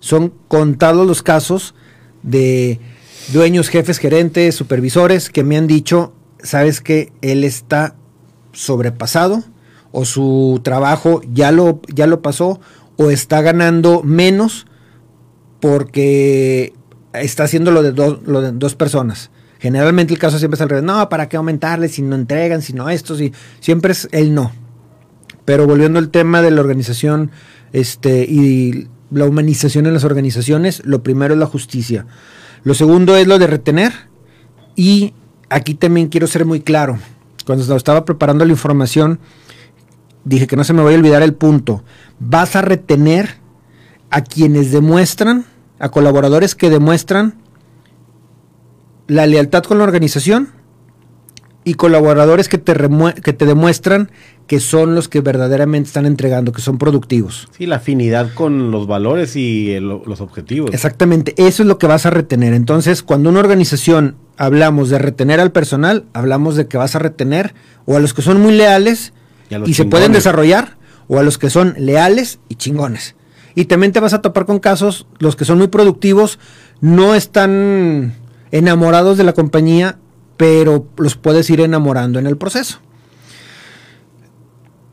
son 0.00 0.32
contados 0.48 1.06
los 1.06 1.22
casos 1.22 1.74
de 2.24 2.80
dueños, 3.32 3.68
jefes, 3.68 3.98
gerentes, 3.98 4.54
supervisores 4.54 5.30
que 5.30 5.44
me 5.44 5.56
han 5.56 5.66
dicho, 5.66 6.12
sabes 6.46 6.80
que 6.80 7.12
él 7.20 7.44
está 7.44 7.94
sobrepasado 8.52 9.44
o 9.92 10.04
su 10.04 10.60
trabajo 10.62 11.20
ya 11.32 11.52
lo, 11.52 11.80
ya 11.92 12.06
lo 12.06 12.22
pasó 12.22 12.60
o 12.96 13.10
está 13.10 13.42
ganando 13.42 14.02
menos 14.02 14.66
porque 15.60 16.72
está 17.12 17.44
haciendo 17.44 17.70
lo 17.70 17.82
de, 17.82 17.92
lo 17.92 18.40
de 18.40 18.52
dos 18.52 18.74
personas. 18.74 19.30
Generalmente 19.58 20.12
el 20.12 20.18
caso 20.18 20.38
siempre 20.38 20.56
es 20.56 20.60
al 20.60 20.68
revés. 20.68 20.84
No, 20.84 21.08
¿para 21.08 21.28
qué 21.28 21.36
aumentarle 21.36 21.88
si 21.88 22.02
no 22.02 22.14
entregan, 22.14 22.62
si 22.62 22.72
no 22.72 22.88
esto? 22.88 23.16
Si, 23.16 23.32
siempre 23.60 23.92
es 23.92 24.08
el 24.12 24.34
no. 24.34 24.52
Pero 25.44 25.66
volviendo 25.66 25.98
al 25.98 26.10
tema 26.10 26.42
de 26.42 26.50
la 26.50 26.60
organización 26.60 27.30
este, 27.72 28.24
y 28.24 28.88
la 29.10 29.24
humanización 29.24 29.86
en 29.86 29.94
las 29.94 30.04
organizaciones, 30.04 30.82
lo 30.84 31.02
primero 31.02 31.34
es 31.34 31.40
la 31.40 31.46
justicia. 31.46 32.06
Lo 32.64 32.74
segundo 32.74 33.16
es 33.16 33.26
lo 33.26 33.38
de 33.38 33.46
retener. 33.46 33.92
Y 34.74 35.14
aquí 35.50 35.74
también 35.74 36.08
quiero 36.08 36.26
ser 36.26 36.44
muy 36.44 36.60
claro. 36.60 36.98
Cuando 37.44 37.76
estaba 37.76 38.04
preparando 38.04 38.44
la 38.44 38.52
información, 38.52 39.20
dije 40.24 40.46
que 40.46 40.56
no 40.56 40.64
se 40.64 40.72
me 40.72 40.82
vaya 40.82 40.96
a 40.96 40.98
olvidar 40.98 41.22
el 41.22 41.34
punto. 41.34 41.84
Vas 42.18 42.56
a 42.56 42.62
retener 42.62 43.36
a 44.10 44.22
quienes 44.22 44.72
demuestran, 44.72 45.44
a 45.78 45.88
colaboradores 45.90 46.54
que 46.54 46.70
demuestran 46.70 47.34
la 49.06 49.26
lealtad 49.26 49.62
con 49.62 49.78
la 49.78 49.84
organización 49.84 50.48
y 51.64 51.74
colaboradores 51.74 52.48
que 52.48 52.58
te, 52.58 52.74
que 53.22 53.32
te 53.32 53.46
demuestran 53.46 54.10
que 54.46 54.60
son 54.60 54.94
los 54.94 55.08
que 55.08 55.20
verdaderamente 55.20 55.88
están 55.88 56.06
entregando, 56.06 56.52
que 56.52 56.62
son 56.62 56.78
productivos. 56.78 57.48
Sí, 57.56 57.66
la 57.66 57.76
afinidad 57.76 58.32
con 58.34 58.70
los 58.70 58.86
valores 58.86 59.34
y 59.34 59.78
los 59.80 60.20
objetivos. 60.20 60.72
Exactamente, 60.72 61.34
eso 61.36 61.62
es 61.62 61.68
lo 61.68 61.78
que 61.78 61.88
vas 61.88 62.06
a 62.06 62.10
retener. 62.10 62.52
Entonces, 62.52 63.02
cuando 63.02 63.30
una 63.30 63.40
organización 63.40 64.16
hablamos 64.36 64.90
de 64.90 64.98
retener 64.98 65.40
al 65.40 65.52
personal, 65.52 66.04
hablamos 66.12 66.56
de 66.56 66.66
que 66.66 66.76
vas 66.76 66.94
a 66.94 66.98
retener 66.98 67.54
o 67.84 67.96
a 67.96 68.00
los 68.00 68.14
que 68.14 68.22
son 68.22 68.40
muy 68.40 68.52
leales 68.52 69.12
y, 69.64 69.74
se 69.74 69.84
pueden 69.84 70.12
desarrollar, 70.12 70.76
o 71.08 71.18
a 71.18 71.22
los 71.22 71.38
que 71.38 71.50
son 71.50 71.74
leales 71.78 72.40
y 72.48 72.56
chingones. 72.56 73.14
Y 73.54 73.66
también 73.66 73.92
te 73.92 74.00
vas 74.00 74.12
a 74.12 74.22
topar 74.22 74.44
con 74.44 74.58
casos, 74.58 75.06
los 75.18 75.36
que 75.36 75.44
son 75.44 75.58
muy 75.58 75.68
productivos 75.68 76.38
no 76.80 77.14
están 77.14 78.14
enamorados 78.50 79.16
de 79.16 79.24
la 79.24 79.32
compañía 79.32 79.98
pero 80.36 80.86
los 80.96 81.16
puedes 81.16 81.48
ir 81.50 81.60
enamorando 81.60 82.18
en 82.18 82.26
el 82.26 82.36
proceso. 82.36 82.78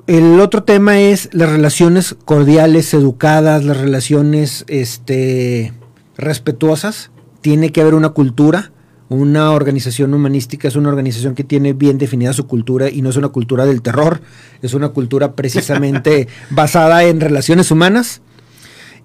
El 0.05 0.39
otro 0.39 0.63
tema 0.63 0.99
es 0.99 1.29
las 1.31 1.49
relaciones 1.49 2.15
cordiales, 2.25 2.93
educadas, 2.93 3.63
las 3.63 3.77
relaciones 3.77 4.65
este, 4.67 5.73
respetuosas. 6.17 7.11
Tiene 7.41 7.71
que 7.71 7.81
haber 7.81 7.93
una 7.93 8.09
cultura. 8.09 8.71
Una 9.13 9.51
organización 9.51 10.11
humanística 10.15 10.67
es 10.67 10.75
una 10.75 10.89
organización 10.89 11.35
que 11.35 11.43
tiene 11.43 11.73
bien 11.73 11.99
definida 11.99 12.33
su 12.33 12.47
cultura 12.47 12.89
y 12.89 13.03
no 13.03 13.11
es 13.11 13.15
una 13.15 13.29
cultura 13.29 13.63
del 13.63 13.83
terror, 13.83 14.21
es 14.63 14.73
una 14.73 14.89
cultura 14.89 15.33
precisamente 15.33 16.27
basada 16.49 17.03
en 17.03 17.21
relaciones 17.21 17.69
humanas. 17.69 18.21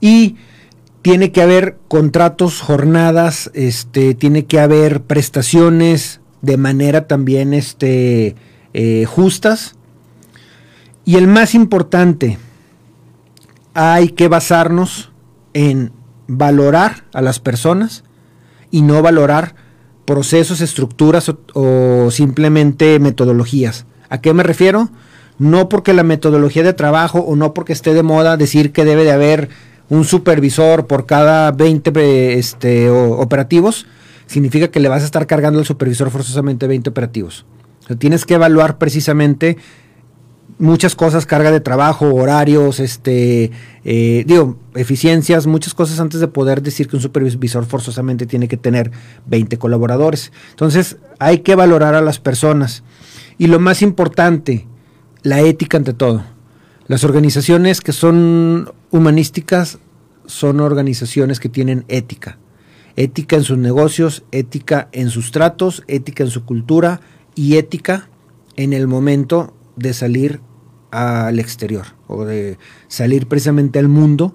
Y 0.00 0.36
tiene 1.02 1.30
que 1.30 1.42
haber 1.42 1.76
contratos, 1.88 2.62
jornadas, 2.62 3.50
este, 3.52 4.14
tiene 4.14 4.46
que 4.46 4.60
haber 4.60 5.02
prestaciones, 5.02 6.22
de 6.40 6.56
manera 6.56 7.06
también 7.06 7.52
este, 7.52 8.34
eh, 8.72 9.04
justas. 9.04 9.76
Y 11.04 11.16
el 11.16 11.26
más 11.26 11.54
importante, 11.54 12.38
hay 13.74 14.08
que 14.08 14.28
basarnos 14.28 15.12
en 15.52 15.92
valorar 16.28 17.04
a 17.12 17.20
las 17.20 17.40
personas 17.40 18.04
y 18.70 18.80
no 18.80 19.02
valorar 19.02 19.67
procesos, 20.08 20.62
estructuras 20.62 21.30
o, 21.52 22.10
simplemente 22.10 22.98
metodologías. 22.98 23.84
¿A 24.08 24.22
qué 24.22 24.32
me 24.32 24.42
refiero? 24.42 24.88
No 25.38 25.68
porque 25.68 25.92
la 25.92 26.02
metodología 26.02 26.62
de 26.62 26.72
trabajo 26.72 27.18
o 27.18 27.36
no 27.36 27.52
porque 27.52 27.74
esté 27.74 27.92
de 27.92 28.02
moda 28.02 28.38
decir 28.38 28.72
que 28.72 28.86
debe 28.86 29.04
de 29.04 29.12
haber 29.12 29.50
un 29.90 30.06
supervisor 30.06 30.86
por 30.86 31.04
cada 31.04 31.52
20 31.52 32.38
este, 32.38 32.88
operativos, 32.88 33.84
significa 34.26 34.68
que 34.68 34.80
le 34.80 34.88
vas 34.88 35.02
a 35.02 35.04
estar 35.04 35.26
cargando 35.26 35.58
al 35.58 35.66
supervisor 35.66 36.08
forzosamente 36.08 36.66
20 36.66 36.88
operativos. 36.88 37.44
tienes 37.98 38.24
que 38.24 38.32
evaluar 38.32 38.78
precisamente 38.78 39.58
muchas 40.58 40.96
cosas, 40.96 41.26
carga 41.26 41.50
de 41.50 41.60
trabajo, 41.60 42.14
horarios, 42.14 42.80
este, 42.80 43.50
eh, 43.90 44.24
digo, 44.26 44.58
eficiencias, 44.74 45.46
muchas 45.46 45.72
cosas 45.72 45.98
antes 45.98 46.20
de 46.20 46.28
poder 46.28 46.60
decir 46.60 46.88
que 46.88 46.96
un 46.96 47.00
supervisor 47.00 47.64
forzosamente 47.64 48.26
tiene 48.26 48.46
que 48.46 48.58
tener 48.58 48.90
20 49.24 49.56
colaboradores. 49.56 50.30
Entonces, 50.50 50.98
hay 51.18 51.38
que 51.38 51.54
valorar 51.54 51.94
a 51.94 52.02
las 52.02 52.18
personas. 52.18 52.82
Y 53.38 53.46
lo 53.46 53.58
más 53.58 53.80
importante, 53.80 54.66
la 55.22 55.40
ética 55.40 55.78
ante 55.78 55.94
todo. 55.94 56.22
Las 56.86 57.02
organizaciones 57.02 57.80
que 57.80 57.94
son 57.94 58.70
humanísticas 58.90 59.78
son 60.26 60.60
organizaciones 60.60 61.40
que 61.40 61.48
tienen 61.48 61.86
ética 61.88 62.38
ética 62.96 63.36
en 63.36 63.44
sus 63.44 63.56
negocios, 63.56 64.24
ética 64.32 64.88
en 64.90 65.08
sus 65.10 65.30
tratos, 65.30 65.84
ética 65.86 66.24
en 66.24 66.30
su 66.30 66.44
cultura 66.44 67.00
y 67.36 67.56
ética 67.56 68.10
en 68.56 68.72
el 68.72 68.88
momento 68.88 69.54
de 69.76 69.94
salir 69.94 70.40
al 70.90 71.38
exterior 71.38 71.86
o 72.06 72.24
de 72.24 72.58
salir 72.88 73.26
precisamente 73.26 73.78
al 73.78 73.88
mundo, 73.88 74.34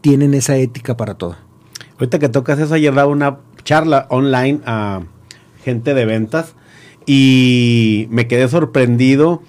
tienen 0.00 0.34
esa 0.34 0.56
ética 0.56 0.96
para 0.96 1.14
todo. 1.14 1.36
Ahorita 1.94 2.18
que 2.18 2.28
tocas 2.28 2.58
eso, 2.58 2.74
ayer 2.74 2.94
daba 2.94 3.10
una 3.10 3.38
charla 3.64 4.06
online 4.08 4.60
a 4.64 5.02
gente 5.62 5.94
de 5.94 6.04
ventas 6.06 6.54
y 7.06 8.08
me 8.10 8.26
quedé 8.26 8.48
sorprendido, 8.48 9.42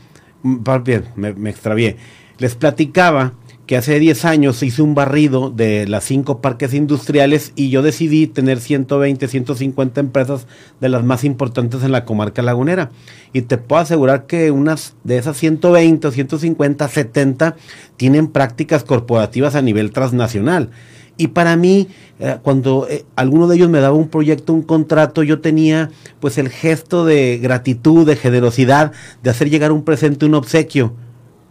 mm, 0.44 0.58
bien, 0.84 1.06
me, 1.16 1.34
me 1.34 1.50
extravié. 1.50 1.98
Les 2.38 2.56
platicaba 2.56 3.34
que 3.72 3.78
hace 3.78 3.98
10 4.00 4.26
años 4.26 4.62
hice 4.64 4.82
un 4.82 4.96
barrido 4.96 5.50
de 5.50 5.88
las 5.88 6.04
cinco 6.04 6.42
parques 6.42 6.74
industriales 6.74 7.54
y 7.56 7.70
yo 7.70 7.82
decidí 7.82 8.28
tener 8.28 8.60
120, 8.60 9.30
150 9.30 10.02
empresas 10.02 10.46
de 10.82 10.90
las 10.90 11.06
más 11.06 11.24
importantes 11.24 11.82
en 11.82 11.94
la 11.94 12.04
comarca 12.04 12.42
lagunera. 12.42 12.92
Y 13.32 13.44
te 13.44 13.58
puedo 13.58 13.82
asegurar 13.82 14.26
que 14.26 14.52
unas 14.52 14.96
de 15.06 15.18
esas 15.18 15.38
120, 15.38 16.12
150, 16.12 16.86
70 16.86 17.56
tienen 17.96 18.28
prácticas 18.28 18.84
corporativas 18.84 19.56
a 19.56 19.62
nivel 19.62 19.92
transnacional. 19.94 20.72
Y 21.16 21.30
para 21.30 21.56
mí, 21.56 21.88
eh, 22.20 22.40
cuando 22.42 22.90
eh, 22.90 23.06
alguno 23.16 23.48
de 23.48 23.56
ellos 23.56 23.70
me 23.70 23.80
daba 23.80 23.96
un 23.96 24.10
proyecto, 24.10 24.52
un 24.52 24.64
contrato, 24.64 25.24
yo 25.24 25.40
tenía 25.40 25.92
pues 26.20 26.38
el 26.38 26.50
gesto 26.50 27.06
de 27.06 27.40
gratitud, 27.42 28.06
de 28.06 28.18
generosidad, 28.18 28.92
de 29.24 29.30
hacer 29.30 29.50
llegar 29.50 29.72
un 29.72 29.86
presente, 29.86 30.26
un 30.26 30.36
obsequio. 30.36 30.94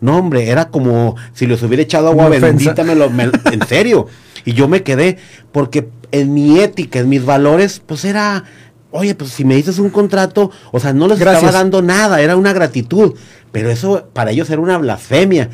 No, 0.00 0.16
hombre, 0.18 0.48
era 0.48 0.68
como 0.68 1.16
si 1.34 1.46
les 1.46 1.62
hubiera 1.62 1.82
echado 1.82 2.08
agua 2.08 2.26
Una 2.26 2.38
bendita, 2.38 2.82
me 2.84 2.94
lo- 2.94 3.10
me- 3.10 3.30
en 3.52 3.66
serio. 3.68 4.06
Y 4.46 4.54
yo 4.54 4.68
me 4.68 4.82
quedé, 4.82 5.18
porque 5.52 5.88
en 6.12 6.32
mi 6.32 6.60
ética, 6.60 6.98
en 7.00 7.10
mis 7.10 7.26
valores, 7.26 7.82
pues 7.84 8.06
era, 8.06 8.44
oye, 8.90 9.14
pues 9.14 9.30
si 9.32 9.44
me 9.44 9.54
dices 9.54 9.78
un 9.78 9.90
contrato, 9.90 10.50
o 10.72 10.80
sea, 10.80 10.94
no 10.94 11.06
les 11.08 11.18
Gracias. 11.18 11.42
estaba 11.44 11.58
dando 11.62 11.82
nada, 11.82 12.22
era 12.22 12.36
una 12.36 12.54
gratitud. 12.54 13.12
Pero 13.52 13.68
eso 13.70 14.08
para 14.14 14.30
ellos 14.30 14.48
era 14.48 14.62
una 14.62 14.78
blasfemia. 14.78 15.50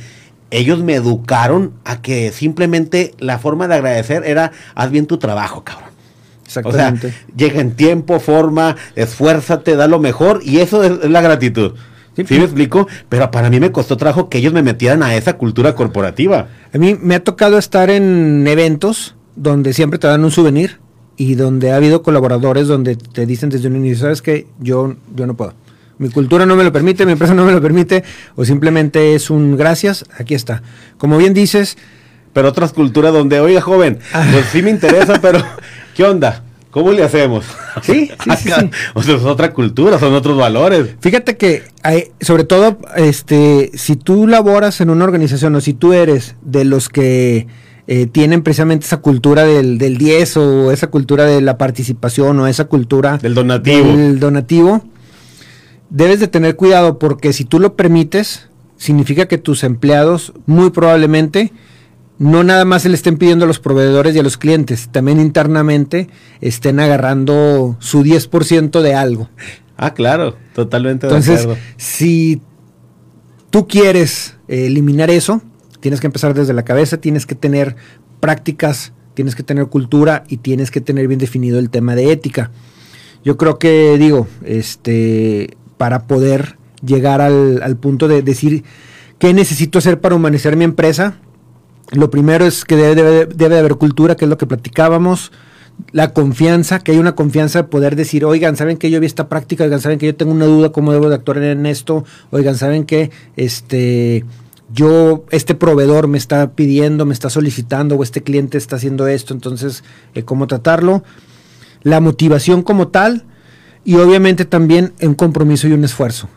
Ellos 0.53 0.84
me 0.84 0.94
educaron 0.94 1.72
a 1.84 2.01
que 2.01 2.30
simplemente 2.30 3.12
la 3.18 3.40
forma 3.40 3.66
de 3.66 3.74
agradecer 3.74 4.22
era, 4.24 4.53
haz 4.76 4.90
bien 4.92 5.07
tu 5.07 5.18
trabajo, 5.18 5.64
cabrón. 5.64 5.90
O 6.47 6.51
sea, 6.51 6.61
Exactamente. 6.62 7.12
llega 7.36 7.61
en 7.61 7.72
tiempo, 7.72 8.20
forma, 8.20 8.76
esfuérzate, 8.94 9.74
da 9.74 9.88
lo 9.88 9.99
mejor 9.99 10.40
y 10.44 10.59
eso 10.61 10.84
es, 10.84 10.92
es 11.03 11.11
la 11.11 11.20
gratitud. 11.22 11.72
Sí. 12.17 12.25
¿Sí 12.27 12.39
me 12.39 12.45
explico? 12.45 12.89
Pero 13.09 13.31
para 13.31 13.51
mí 13.51 13.61
me 13.61 13.71
costó 13.71 13.97
trabajo 13.97 14.29
que 14.29 14.39
ellos 14.39 14.53
me 14.53 14.62
metieran 14.62 15.03
a 15.03 15.14
esa 15.14 15.37
cultura 15.37 15.75
corporativa. 15.75 16.49
A 16.73 16.79
mí 16.79 16.97
me 17.01 17.14
ha 17.14 17.23
tocado 17.23 17.59
estar 17.59 17.91
en 17.91 18.47
eventos 18.49 19.14
donde 19.37 19.75
siempre 19.75 19.99
te 19.99 20.07
dan 20.07 20.25
un 20.25 20.31
souvenir 20.31 20.79
y 21.17 21.35
donde 21.35 21.73
ha 21.73 21.77
habido 21.77 22.03
colaboradores 22.03 22.69
donde 22.69 22.97
te 22.97 23.27
dicen 23.27 23.49
desde 23.51 23.69
un 23.69 23.77
inicio, 23.77 24.03
sabes 24.03 24.23
que 24.23 24.47
yo, 24.59 24.97
yo 25.14 25.27
no 25.27 25.35
puedo. 25.37 25.55
Mi 25.99 26.11
cultura 26.11 26.45
no 26.45 26.57
me 26.57 26.64
lo 26.64 26.73
permite, 26.73 27.07
mi 27.07 27.12
empresa 27.12 27.35
no 27.35 27.45
me 27.47 27.53
lo 27.53 27.62
permite, 27.62 28.05
o 28.35 28.45
simplemente 28.45 29.14
es 29.14 29.31
un 29.31 29.57
gracias, 29.57 30.05
aquí 30.19 30.35
está. 30.35 30.62
Como 30.99 31.17
bien 31.17 31.33
dices, 31.33 31.79
Pero 32.35 32.49
otras 32.49 32.75
culturas 32.75 33.14
donde, 33.14 33.41
oiga, 33.41 33.62
joven, 33.62 33.99
pues 34.31 34.45
sí 34.53 34.61
me 34.62 34.69
interesa, 34.69 35.19
pero 35.23 35.43
¿qué 35.95 36.05
onda? 36.05 36.45
¿Cómo 36.77 36.93
le 36.93 37.03
hacemos? 37.03 37.47
Sí, 37.83 38.11
sí, 38.22 38.31
sí, 38.43 38.51
sí. 38.51 38.70
O 38.93 39.03
sea, 39.03 39.16
es 39.16 39.22
otra 39.24 39.55
cultura, 39.55 39.99
son 39.99 40.12
otros 40.12 40.37
valores. 40.37 40.91
Fíjate 41.01 41.39
que, 41.39 41.62
hay- 41.83 42.11
sobre 42.20 42.45
todo, 42.45 42.79
este, 42.97 43.70
si 43.72 43.97
tú 43.97 44.27
laboras 44.27 44.83
en 44.83 44.91
una 44.91 45.05
organización 45.07 45.55
o 45.55 45.62
si 45.62 45.72
tú 45.72 45.95
eres 45.95 46.37
de 46.43 46.66
los 46.66 46.91
que 46.91 47.47
eh, 47.87 48.07
tienen 48.07 48.43
precisamente 48.43 48.85
esa 48.85 48.99
cultura 48.99 49.45
del, 49.45 49.79
del 49.79 49.97
10 49.97 50.37
o 50.37 50.70
esa 50.70 50.89
cultura 50.89 51.24
de 51.24 51.41
la 51.41 51.57
participación 51.57 52.39
o 52.41 52.47
esa 52.47 52.66
cultura 52.66 53.16
Del 53.16 53.33
donativo. 53.35 53.87
del 53.97 54.20
donativo, 54.20 54.85
debes 55.89 56.20
de 56.20 56.29
tener 56.29 56.57
cuidado 56.57 56.99
porque 56.99 57.33
si 57.33 57.45
tú 57.47 57.59
lo 57.59 57.74
permites, 57.74 58.49
significa 58.77 59.27
que 59.29 59.39
tus 59.39 59.64
empleados 59.64 60.35
muy 60.45 60.68
probablemente 60.70 61.53
no 62.19 62.45
nada 62.45 62.64
más 62.64 62.83
se 62.83 62.89
le 62.89 62.95
estén 62.95 63.19
pidiendo 63.19 63.45
a 63.45 63.49
los 63.49 63.59
proveedores 63.59 64.14
y 64.14 64.19
a 64.19 64.23
los 64.23 64.37
clientes, 64.37 64.89
también 64.91 65.21
internamente 65.21 66.09
estén 66.41 66.81
agarrando 66.81 67.77
su 67.79 68.03
10% 68.03 68.81
de 68.81 68.95
algo. 68.95 69.29
Ah, 69.77 69.93
claro, 69.93 70.37
totalmente 70.55 71.07
de 71.07 71.12
Entonces, 71.12 71.43
acuerdo. 71.43 71.62
si 71.77 72.41
tú 73.51 73.69
quieres 73.69 74.37
eh, 74.49 74.67
eliminar 74.67 75.11
eso, 75.11 75.43
tienes 75.81 76.01
que 76.01 76.07
empezar 76.07 76.33
desde 76.33 76.55
la 76.55 76.64
cabeza, 76.64 76.97
tienes 76.97 77.27
que 77.27 77.35
tener 77.35 77.77
prácticas, 78.21 78.95
tienes 79.12 79.35
que 79.35 79.43
tener 79.43 79.67
cultura 79.67 80.25
y 80.29 80.39
tienes 80.39 80.71
que 80.71 80.81
tener 80.81 81.09
bien 81.09 81.21
definido 81.21 81.59
el 81.59 81.69
tema 81.69 81.95
de 81.95 82.11
ética. 82.11 82.51
Yo 83.25 83.37
creo 83.37 83.59
que, 83.59 83.99
digo, 83.99 84.27
este, 84.45 85.57
para 85.77 86.07
poder 86.07 86.57
llegar 86.85 87.21
al, 87.21 87.62
al 87.62 87.77
punto 87.77 88.09
de 88.09 88.23
decir 88.23 88.64
qué 89.19 89.35
necesito 89.35 89.79
hacer 89.79 90.01
para 90.01 90.14
humanizar 90.14 90.57
mi 90.57 90.64
empresa, 90.64 91.19
lo 91.93 92.11
primero 92.11 92.47
es 92.47 92.64
que 92.64 92.76
debe, 92.76 92.95
debe- 92.95 93.26
debe 93.26 93.55
de 93.55 93.61
haber 93.61 93.76
cultura, 93.76 94.16
que 94.16 94.24
es 94.24 94.28
lo 94.28 94.39
que 94.39 94.47
platicábamos. 94.47 95.32
La 95.93 96.12
confianza, 96.14 96.78
que 96.78 96.93
hay 96.93 96.99
una 96.99 97.14
confianza 97.14 97.62
de 97.62 97.68
poder 97.68 97.97
decir, 97.97 98.24
oigan, 98.24 98.57
¿saben 98.57 98.78
que 98.78 98.91
yo 98.91 98.99
vi 98.99 99.07
esta 99.07 99.28
práctica? 99.28 99.64
Oigan, 99.64 99.80
¿saben 99.80 99.99
que 99.99 100.07
yo 100.07 100.16
tengo 100.16 100.32
una 100.32 100.47
duda 100.47 100.72
cómo 100.72 100.93
debo 100.93 101.09
de 101.11 101.14
actuar 101.16 101.39
en 101.39 101.66
esto? 101.66 102.05
Oigan, 102.30 102.57
¿saben 102.57 102.84
que 102.84 103.11
este, 103.37 104.24
yo, 104.72 105.24
este 105.30 105.55
proveedor 105.55 106.09
me 106.09 106.16
está 106.16 106.53
pidiendo, 106.53 107.05
me 107.05 107.12
está 107.12 107.28
solicitando, 107.28 107.97
o 107.97 108.03
este 108.03 108.22
cliente 108.22 108.57
está 108.57 108.76
haciendo 108.76 109.07
esto, 109.07 109.34
entonces, 109.34 109.84
eh, 110.14 110.22
¿cómo 110.22 110.47
tratarlo? 110.47 111.05
La 111.82 112.01
motivación 112.01 112.62
como 112.62 112.89
tal, 112.89 113.24
y 113.84 113.97
obviamente 113.97 114.47
también 114.47 114.95
un 115.03 115.14
compromiso 115.14 115.68
y 115.68 115.72
un 115.72 115.84
esfuerzo. 115.84 116.28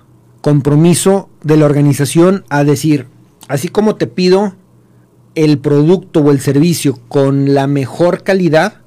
Compromiso 0.41 1.29
de 1.43 1.55
la 1.57 1.65
organización 1.65 2.43
a 2.49 2.65
decir, 2.65 3.07
así 3.47 3.69
como 3.69 3.95
te 3.95 4.05
pido 4.05 4.53
el 5.43 5.57
producto 5.57 6.19
o 6.19 6.31
el 6.31 6.41
servicio 6.41 6.99
con 7.07 7.53
la 7.53 7.65
mejor 7.65 8.23
calidad, 8.23 8.81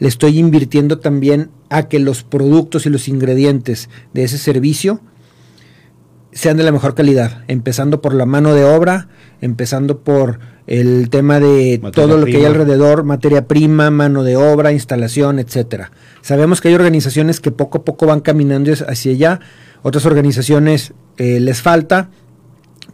le 0.00 0.08
estoy 0.08 0.40
invirtiendo 0.40 0.98
también 0.98 1.50
a 1.70 1.88
que 1.88 2.00
los 2.00 2.24
productos 2.24 2.86
y 2.86 2.90
los 2.90 3.06
ingredientes 3.06 3.88
de 4.12 4.24
ese 4.24 4.36
servicio 4.36 5.00
sean 6.32 6.56
de 6.56 6.64
la 6.64 6.72
mejor 6.72 6.96
calidad, 6.96 7.44
empezando 7.46 8.02
por 8.02 8.14
la 8.14 8.26
mano 8.26 8.52
de 8.52 8.64
obra, 8.64 9.08
empezando 9.40 10.00
por 10.00 10.40
el 10.66 11.08
tema 11.08 11.38
de 11.38 11.78
Materia 11.80 11.92
todo 11.92 12.18
lo 12.18 12.26
que 12.26 12.38
hay 12.38 12.44
alrededor, 12.44 13.04
materia 13.04 13.46
prima, 13.46 13.92
mano 13.92 14.24
de 14.24 14.36
obra, 14.36 14.72
instalación, 14.72 15.38
etcétera. 15.38 15.92
Sabemos 16.20 16.60
que 16.60 16.66
hay 16.66 16.74
organizaciones 16.74 17.38
que 17.38 17.52
poco 17.52 17.78
a 17.78 17.84
poco 17.84 18.06
van 18.06 18.20
caminando 18.20 18.72
hacia 18.72 19.12
allá, 19.12 19.40
otras 19.82 20.04
organizaciones 20.04 20.94
eh, 21.16 21.38
les 21.38 21.62
falta, 21.62 22.10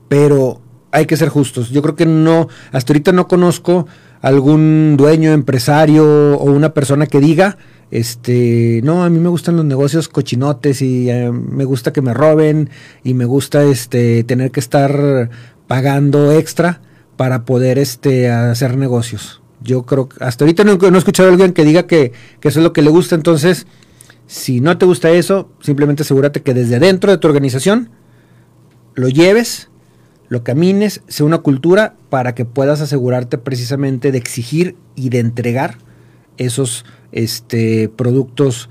pero 0.08 0.60
hay 0.92 1.06
que 1.06 1.16
ser 1.16 1.30
justos. 1.30 1.70
Yo 1.70 1.82
creo 1.82 1.96
que 1.96 2.06
no, 2.06 2.48
hasta 2.70 2.92
ahorita 2.92 3.12
no 3.12 3.26
conozco 3.26 3.86
algún 4.20 4.96
dueño, 4.96 5.32
empresario 5.32 6.36
o 6.36 6.52
una 6.52 6.74
persona 6.74 7.06
que 7.06 7.18
diga, 7.18 7.58
este, 7.90 8.80
no, 8.84 9.02
a 9.02 9.10
mí 9.10 9.18
me 9.18 9.28
gustan 9.28 9.56
los 9.56 9.64
negocios 9.64 10.08
cochinotes 10.08 10.80
y 10.80 11.10
eh, 11.10 11.32
me 11.32 11.64
gusta 11.64 11.92
que 11.92 12.02
me 12.02 12.14
roben 12.14 12.70
y 13.02 13.14
me 13.14 13.24
gusta 13.24 13.64
este 13.64 14.22
tener 14.24 14.50
que 14.50 14.60
estar 14.60 15.30
pagando 15.66 16.30
extra 16.32 16.80
para 17.16 17.44
poder 17.44 17.78
este 17.78 18.30
hacer 18.30 18.76
negocios. 18.76 19.42
Yo 19.62 19.84
creo 19.84 20.08
que 20.08 20.22
hasta 20.24 20.44
ahorita 20.44 20.64
no, 20.64 20.76
no 20.76 20.94
he 20.94 20.98
escuchado 20.98 21.28
a 21.28 21.32
alguien 21.32 21.52
que 21.52 21.64
diga 21.64 21.86
que, 21.86 22.12
que 22.40 22.48
eso 22.48 22.60
es 22.60 22.64
lo 22.64 22.72
que 22.72 22.82
le 22.82 22.90
gusta, 22.90 23.14
entonces 23.14 23.66
si 24.26 24.60
no 24.60 24.78
te 24.78 24.86
gusta 24.86 25.10
eso, 25.10 25.50
simplemente 25.60 26.02
asegúrate 26.02 26.42
que 26.42 26.54
desde 26.54 26.78
dentro 26.78 27.10
de 27.10 27.18
tu 27.18 27.28
organización 27.28 27.90
lo 28.94 29.08
lleves, 29.08 29.68
lo 30.32 30.42
camines, 30.42 31.02
sea 31.08 31.26
una 31.26 31.38
cultura 31.38 31.94
para 32.08 32.34
que 32.34 32.46
puedas 32.46 32.80
asegurarte 32.80 33.36
precisamente 33.36 34.10
de 34.12 34.18
exigir 34.18 34.76
y 34.96 35.10
de 35.10 35.18
entregar 35.18 35.76
esos 36.38 36.86
este, 37.12 37.90
productos 37.90 38.70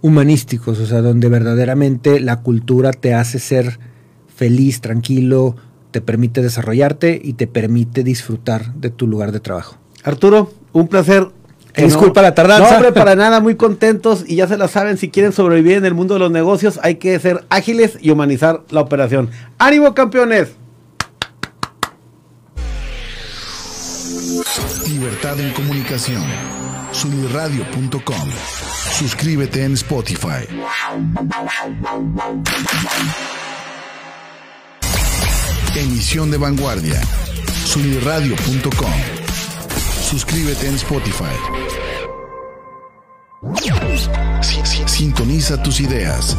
humanísticos, 0.00 0.80
o 0.80 0.86
sea, 0.86 1.02
donde 1.02 1.28
verdaderamente 1.28 2.20
la 2.20 2.40
cultura 2.40 2.92
te 2.92 3.12
hace 3.12 3.38
ser 3.38 3.78
feliz, 4.34 4.80
tranquilo, 4.80 5.56
te 5.90 6.00
permite 6.00 6.40
desarrollarte 6.40 7.20
y 7.22 7.34
te 7.34 7.46
permite 7.46 8.02
disfrutar 8.02 8.74
de 8.74 8.88
tu 8.88 9.06
lugar 9.06 9.30
de 9.30 9.40
trabajo. 9.40 9.76
Arturo, 10.04 10.52
un 10.72 10.88
placer. 10.88 11.28
Disculpa 11.76 12.22
la 12.22 12.34
tardanza. 12.34 12.70
No, 12.70 12.76
hombre, 12.76 12.92
para 12.92 13.14
nada, 13.16 13.40
muy 13.40 13.56
contentos 13.56 14.24
y 14.26 14.36
ya 14.36 14.48
se 14.48 14.56
la 14.56 14.68
saben, 14.68 14.96
si 14.96 15.10
quieren 15.10 15.32
sobrevivir 15.32 15.76
en 15.76 15.84
el 15.84 15.92
mundo 15.92 16.14
de 16.14 16.20
los 16.20 16.30
negocios 16.30 16.80
hay 16.82 16.94
que 16.94 17.18
ser 17.18 17.44
ágiles 17.50 17.98
y 18.00 18.10
humanizar 18.10 18.62
la 18.70 18.80
operación. 18.80 19.28
¡Ánimo, 19.58 19.94
campeones! 19.94 20.63
Libertad 25.04 25.38
en 25.38 25.52
comunicación. 25.52 26.24
Sunirradio.com. 26.92 28.30
Suscríbete 28.98 29.62
en 29.62 29.74
Spotify. 29.74 30.46
Emisión 35.76 36.30
de 36.30 36.38
vanguardia. 36.38 37.00
Sunirradio.com. 37.66 38.92
Suscríbete 40.08 40.68
en 40.68 40.74
Spotify. 40.76 41.24
Si- 44.40 44.60
si- 44.64 44.88
Sintoniza 44.88 45.62
tus 45.62 45.80
ideas. 45.80 46.36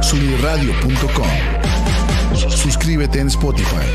Sunirradio.com. 0.00 1.26
Sus- 2.36 2.54
Suscríbete 2.54 3.20
en 3.20 3.26
Spotify. 3.28 3.88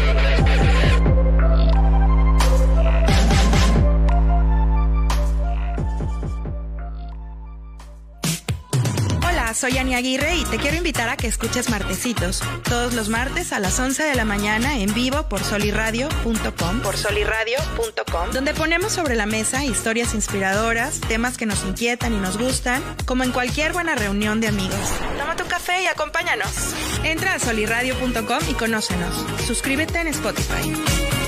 Soy 9.59 9.77
Ani 9.77 9.93
Aguirre 9.93 10.37
y 10.37 10.45
te 10.45 10.57
quiero 10.57 10.77
invitar 10.77 11.09
a 11.09 11.17
que 11.17 11.27
escuches 11.27 11.69
Martecitos, 11.69 12.41
todos 12.63 12.93
los 12.93 13.09
martes 13.09 13.51
a 13.51 13.59
las 13.59 13.77
11 13.77 14.03
de 14.03 14.15
la 14.15 14.23
mañana 14.23 14.77
en 14.77 14.93
vivo 14.93 15.23
por 15.27 15.43
soliradio.com, 15.43 16.79
por 16.79 16.95
soliradio.com, 16.95 18.31
donde 18.31 18.53
ponemos 18.53 18.93
sobre 18.93 19.15
la 19.15 19.25
mesa 19.25 19.65
historias 19.65 20.13
inspiradoras, 20.13 21.01
temas 21.01 21.37
que 21.37 21.45
nos 21.45 21.65
inquietan 21.65 22.13
y 22.13 22.17
nos 22.19 22.37
gustan, 22.37 22.81
como 23.05 23.25
en 23.25 23.31
cualquier 23.31 23.73
buena 23.73 23.95
reunión 23.95 24.39
de 24.39 24.47
amigos. 24.47 24.79
Toma 25.17 25.35
tu 25.35 25.45
café 25.45 25.83
y 25.83 25.87
acompáñanos. 25.87 26.73
Entra 27.03 27.33
a 27.33 27.39
soliradio.com 27.39 28.39
y 28.49 28.53
conócenos. 28.53 29.13
Suscríbete 29.45 29.99
en 29.99 30.07
Spotify. 30.07 31.18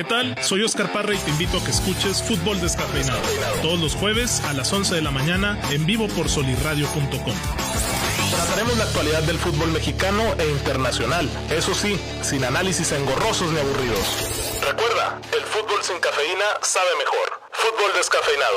¿Qué 0.00 0.04
tal? 0.04 0.34
Soy 0.42 0.62
Oscar 0.62 0.90
Parra 0.94 1.12
y 1.14 1.18
te 1.18 1.28
invito 1.28 1.58
a 1.58 1.62
que 1.62 1.72
escuches 1.72 2.22
Fútbol 2.22 2.58
Descafeinado 2.58 3.20
todos 3.60 3.78
los 3.78 3.94
jueves 3.94 4.40
a 4.44 4.54
las 4.54 4.72
11 4.72 4.94
de 4.94 5.02
la 5.02 5.10
mañana 5.10 5.60
en 5.72 5.84
vivo 5.84 6.08
por 6.08 6.30
solirradio.com. 6.30 7.34
Trataremos 8.30 8.78
la 8.78 8.84
actualidad 8.84 9.22
del 9.24 9.36
fútbol 9.36 9.70
mexicano 9.72 10.22
e 10.38 10.48
internacional, 10.48 11.28
eso 11.50 11.74
sí, 11.74 12.00
sin 12.22 12.44
análisis 12.44 12.92
engorrosos 12.92 13.52
ni 13.52 13.58
aburridos. 13.58 14.62
Recuerda, 14.66 15.20
el 15.36 15.44
fútbol 15.44 15.82
sin 15.82 15.98
cafeína 16.00 16.46
sabe 16.62 16.88
mejor. 16.96 17.42
Fútbol 17.52 17.92
descafeinado. 17.94 18.56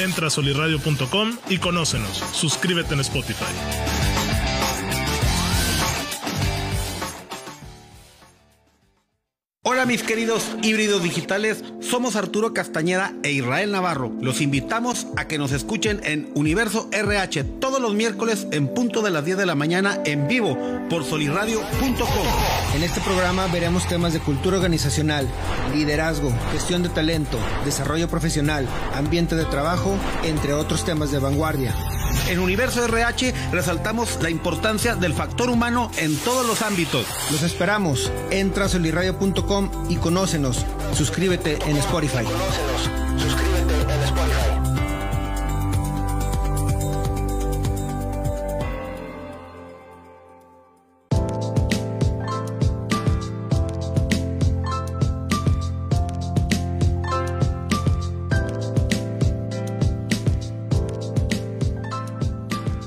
Entra 0.00 0.26
a 0.26 0.30
solirradio.com 0.30 1.38
y 1.48 1.58
conócenos. 1.58 2.16
Suscríbete 2.32 2.94
en 2.94 3.00
Spotify. 3.00 3.99
Hola 9.80 9.86
mis 9.86 10.02
queridos 10.02 10.46
híbridos 10.62 11.02
digitales, 11.02 11.64
somos 11.80 12.14
Arturo 12.14 12.52
Castañeda 12.52 13.14
e 13.22 13.32
Israel 13.32 13.72
Navarro. 13.72 14.12
Los 14.20 14.42
invitamos 14.42 15.06
a 15.16 15.26
que 15.26 15.38
nos 15.38 15.52
escuchen 15.52 16.02
en 16.04 16.30
Universo 16.34 16.90
RH 16.92 17.44
todos 17.44 17.80
los 17.80 17.94
miércoles 17.94 18.46
en 18.50 18.68
punto 18.68 19.00
de 19.00 19.10
las 19.10 19.24
10 19.24 19.38
de 19.38 19.46
la 19.46 19.54
mañana 19.54 19.98
en 20.04 20.28
vivo 20.28 20.58
por 20.90 21.02
solirradio.com. 21.02 22.26
En 22.76 22.82
este 22.82 23.00
programa 23.00 23.46
veremos 23.46 23.88
temas 23.88 24.12
de 24.12 24.20
cultura 24.20 24.58
organizacional, 24.58 25.26
liderazgo, 25.74 26.30
gestión 26.52 26.82
de 26.82 26.90
talento, 26.90 27.38
desarrollo 27.64 28.06
profesional, 28.06 28.68
ambiente 28.94 29.34
de 29.34 29.46
trabajo, 29.46 29.96
entre 30.24 30.52
otros 30.52 30.84
temas 30.84 31.10
de 31.10 31.20
vanguardia. 31.20 31.74
En 32.28 32.38
Universo 32.38 32.84
RH 32.84 33.32
resaltamos 33.52 34.18
la 34.22 34.30
importancia 34.30 34.94
del 34.94 35.14
factor 35.14 35.50
humano 35.50 35.90
en 35.96 36.16
todos 36.18 36.46
los 36.46 36.62
ámbitos. 36.62 37.06
Los 37.30 37.42
esperamos. 37.42 38.10
Entra 38.30 38.66
a 38.66 38.68
solirradio.com 38.68 39.69
y 39.88 39.96
conócenos. 39.96 40.64
Suscríbete 40.94 41.58
en 41.66 41.76
Spotify. 41.78 42.24
Suscríbete 43.18 43.74
en 43.94 44.02
Spotify. 44.02 44.19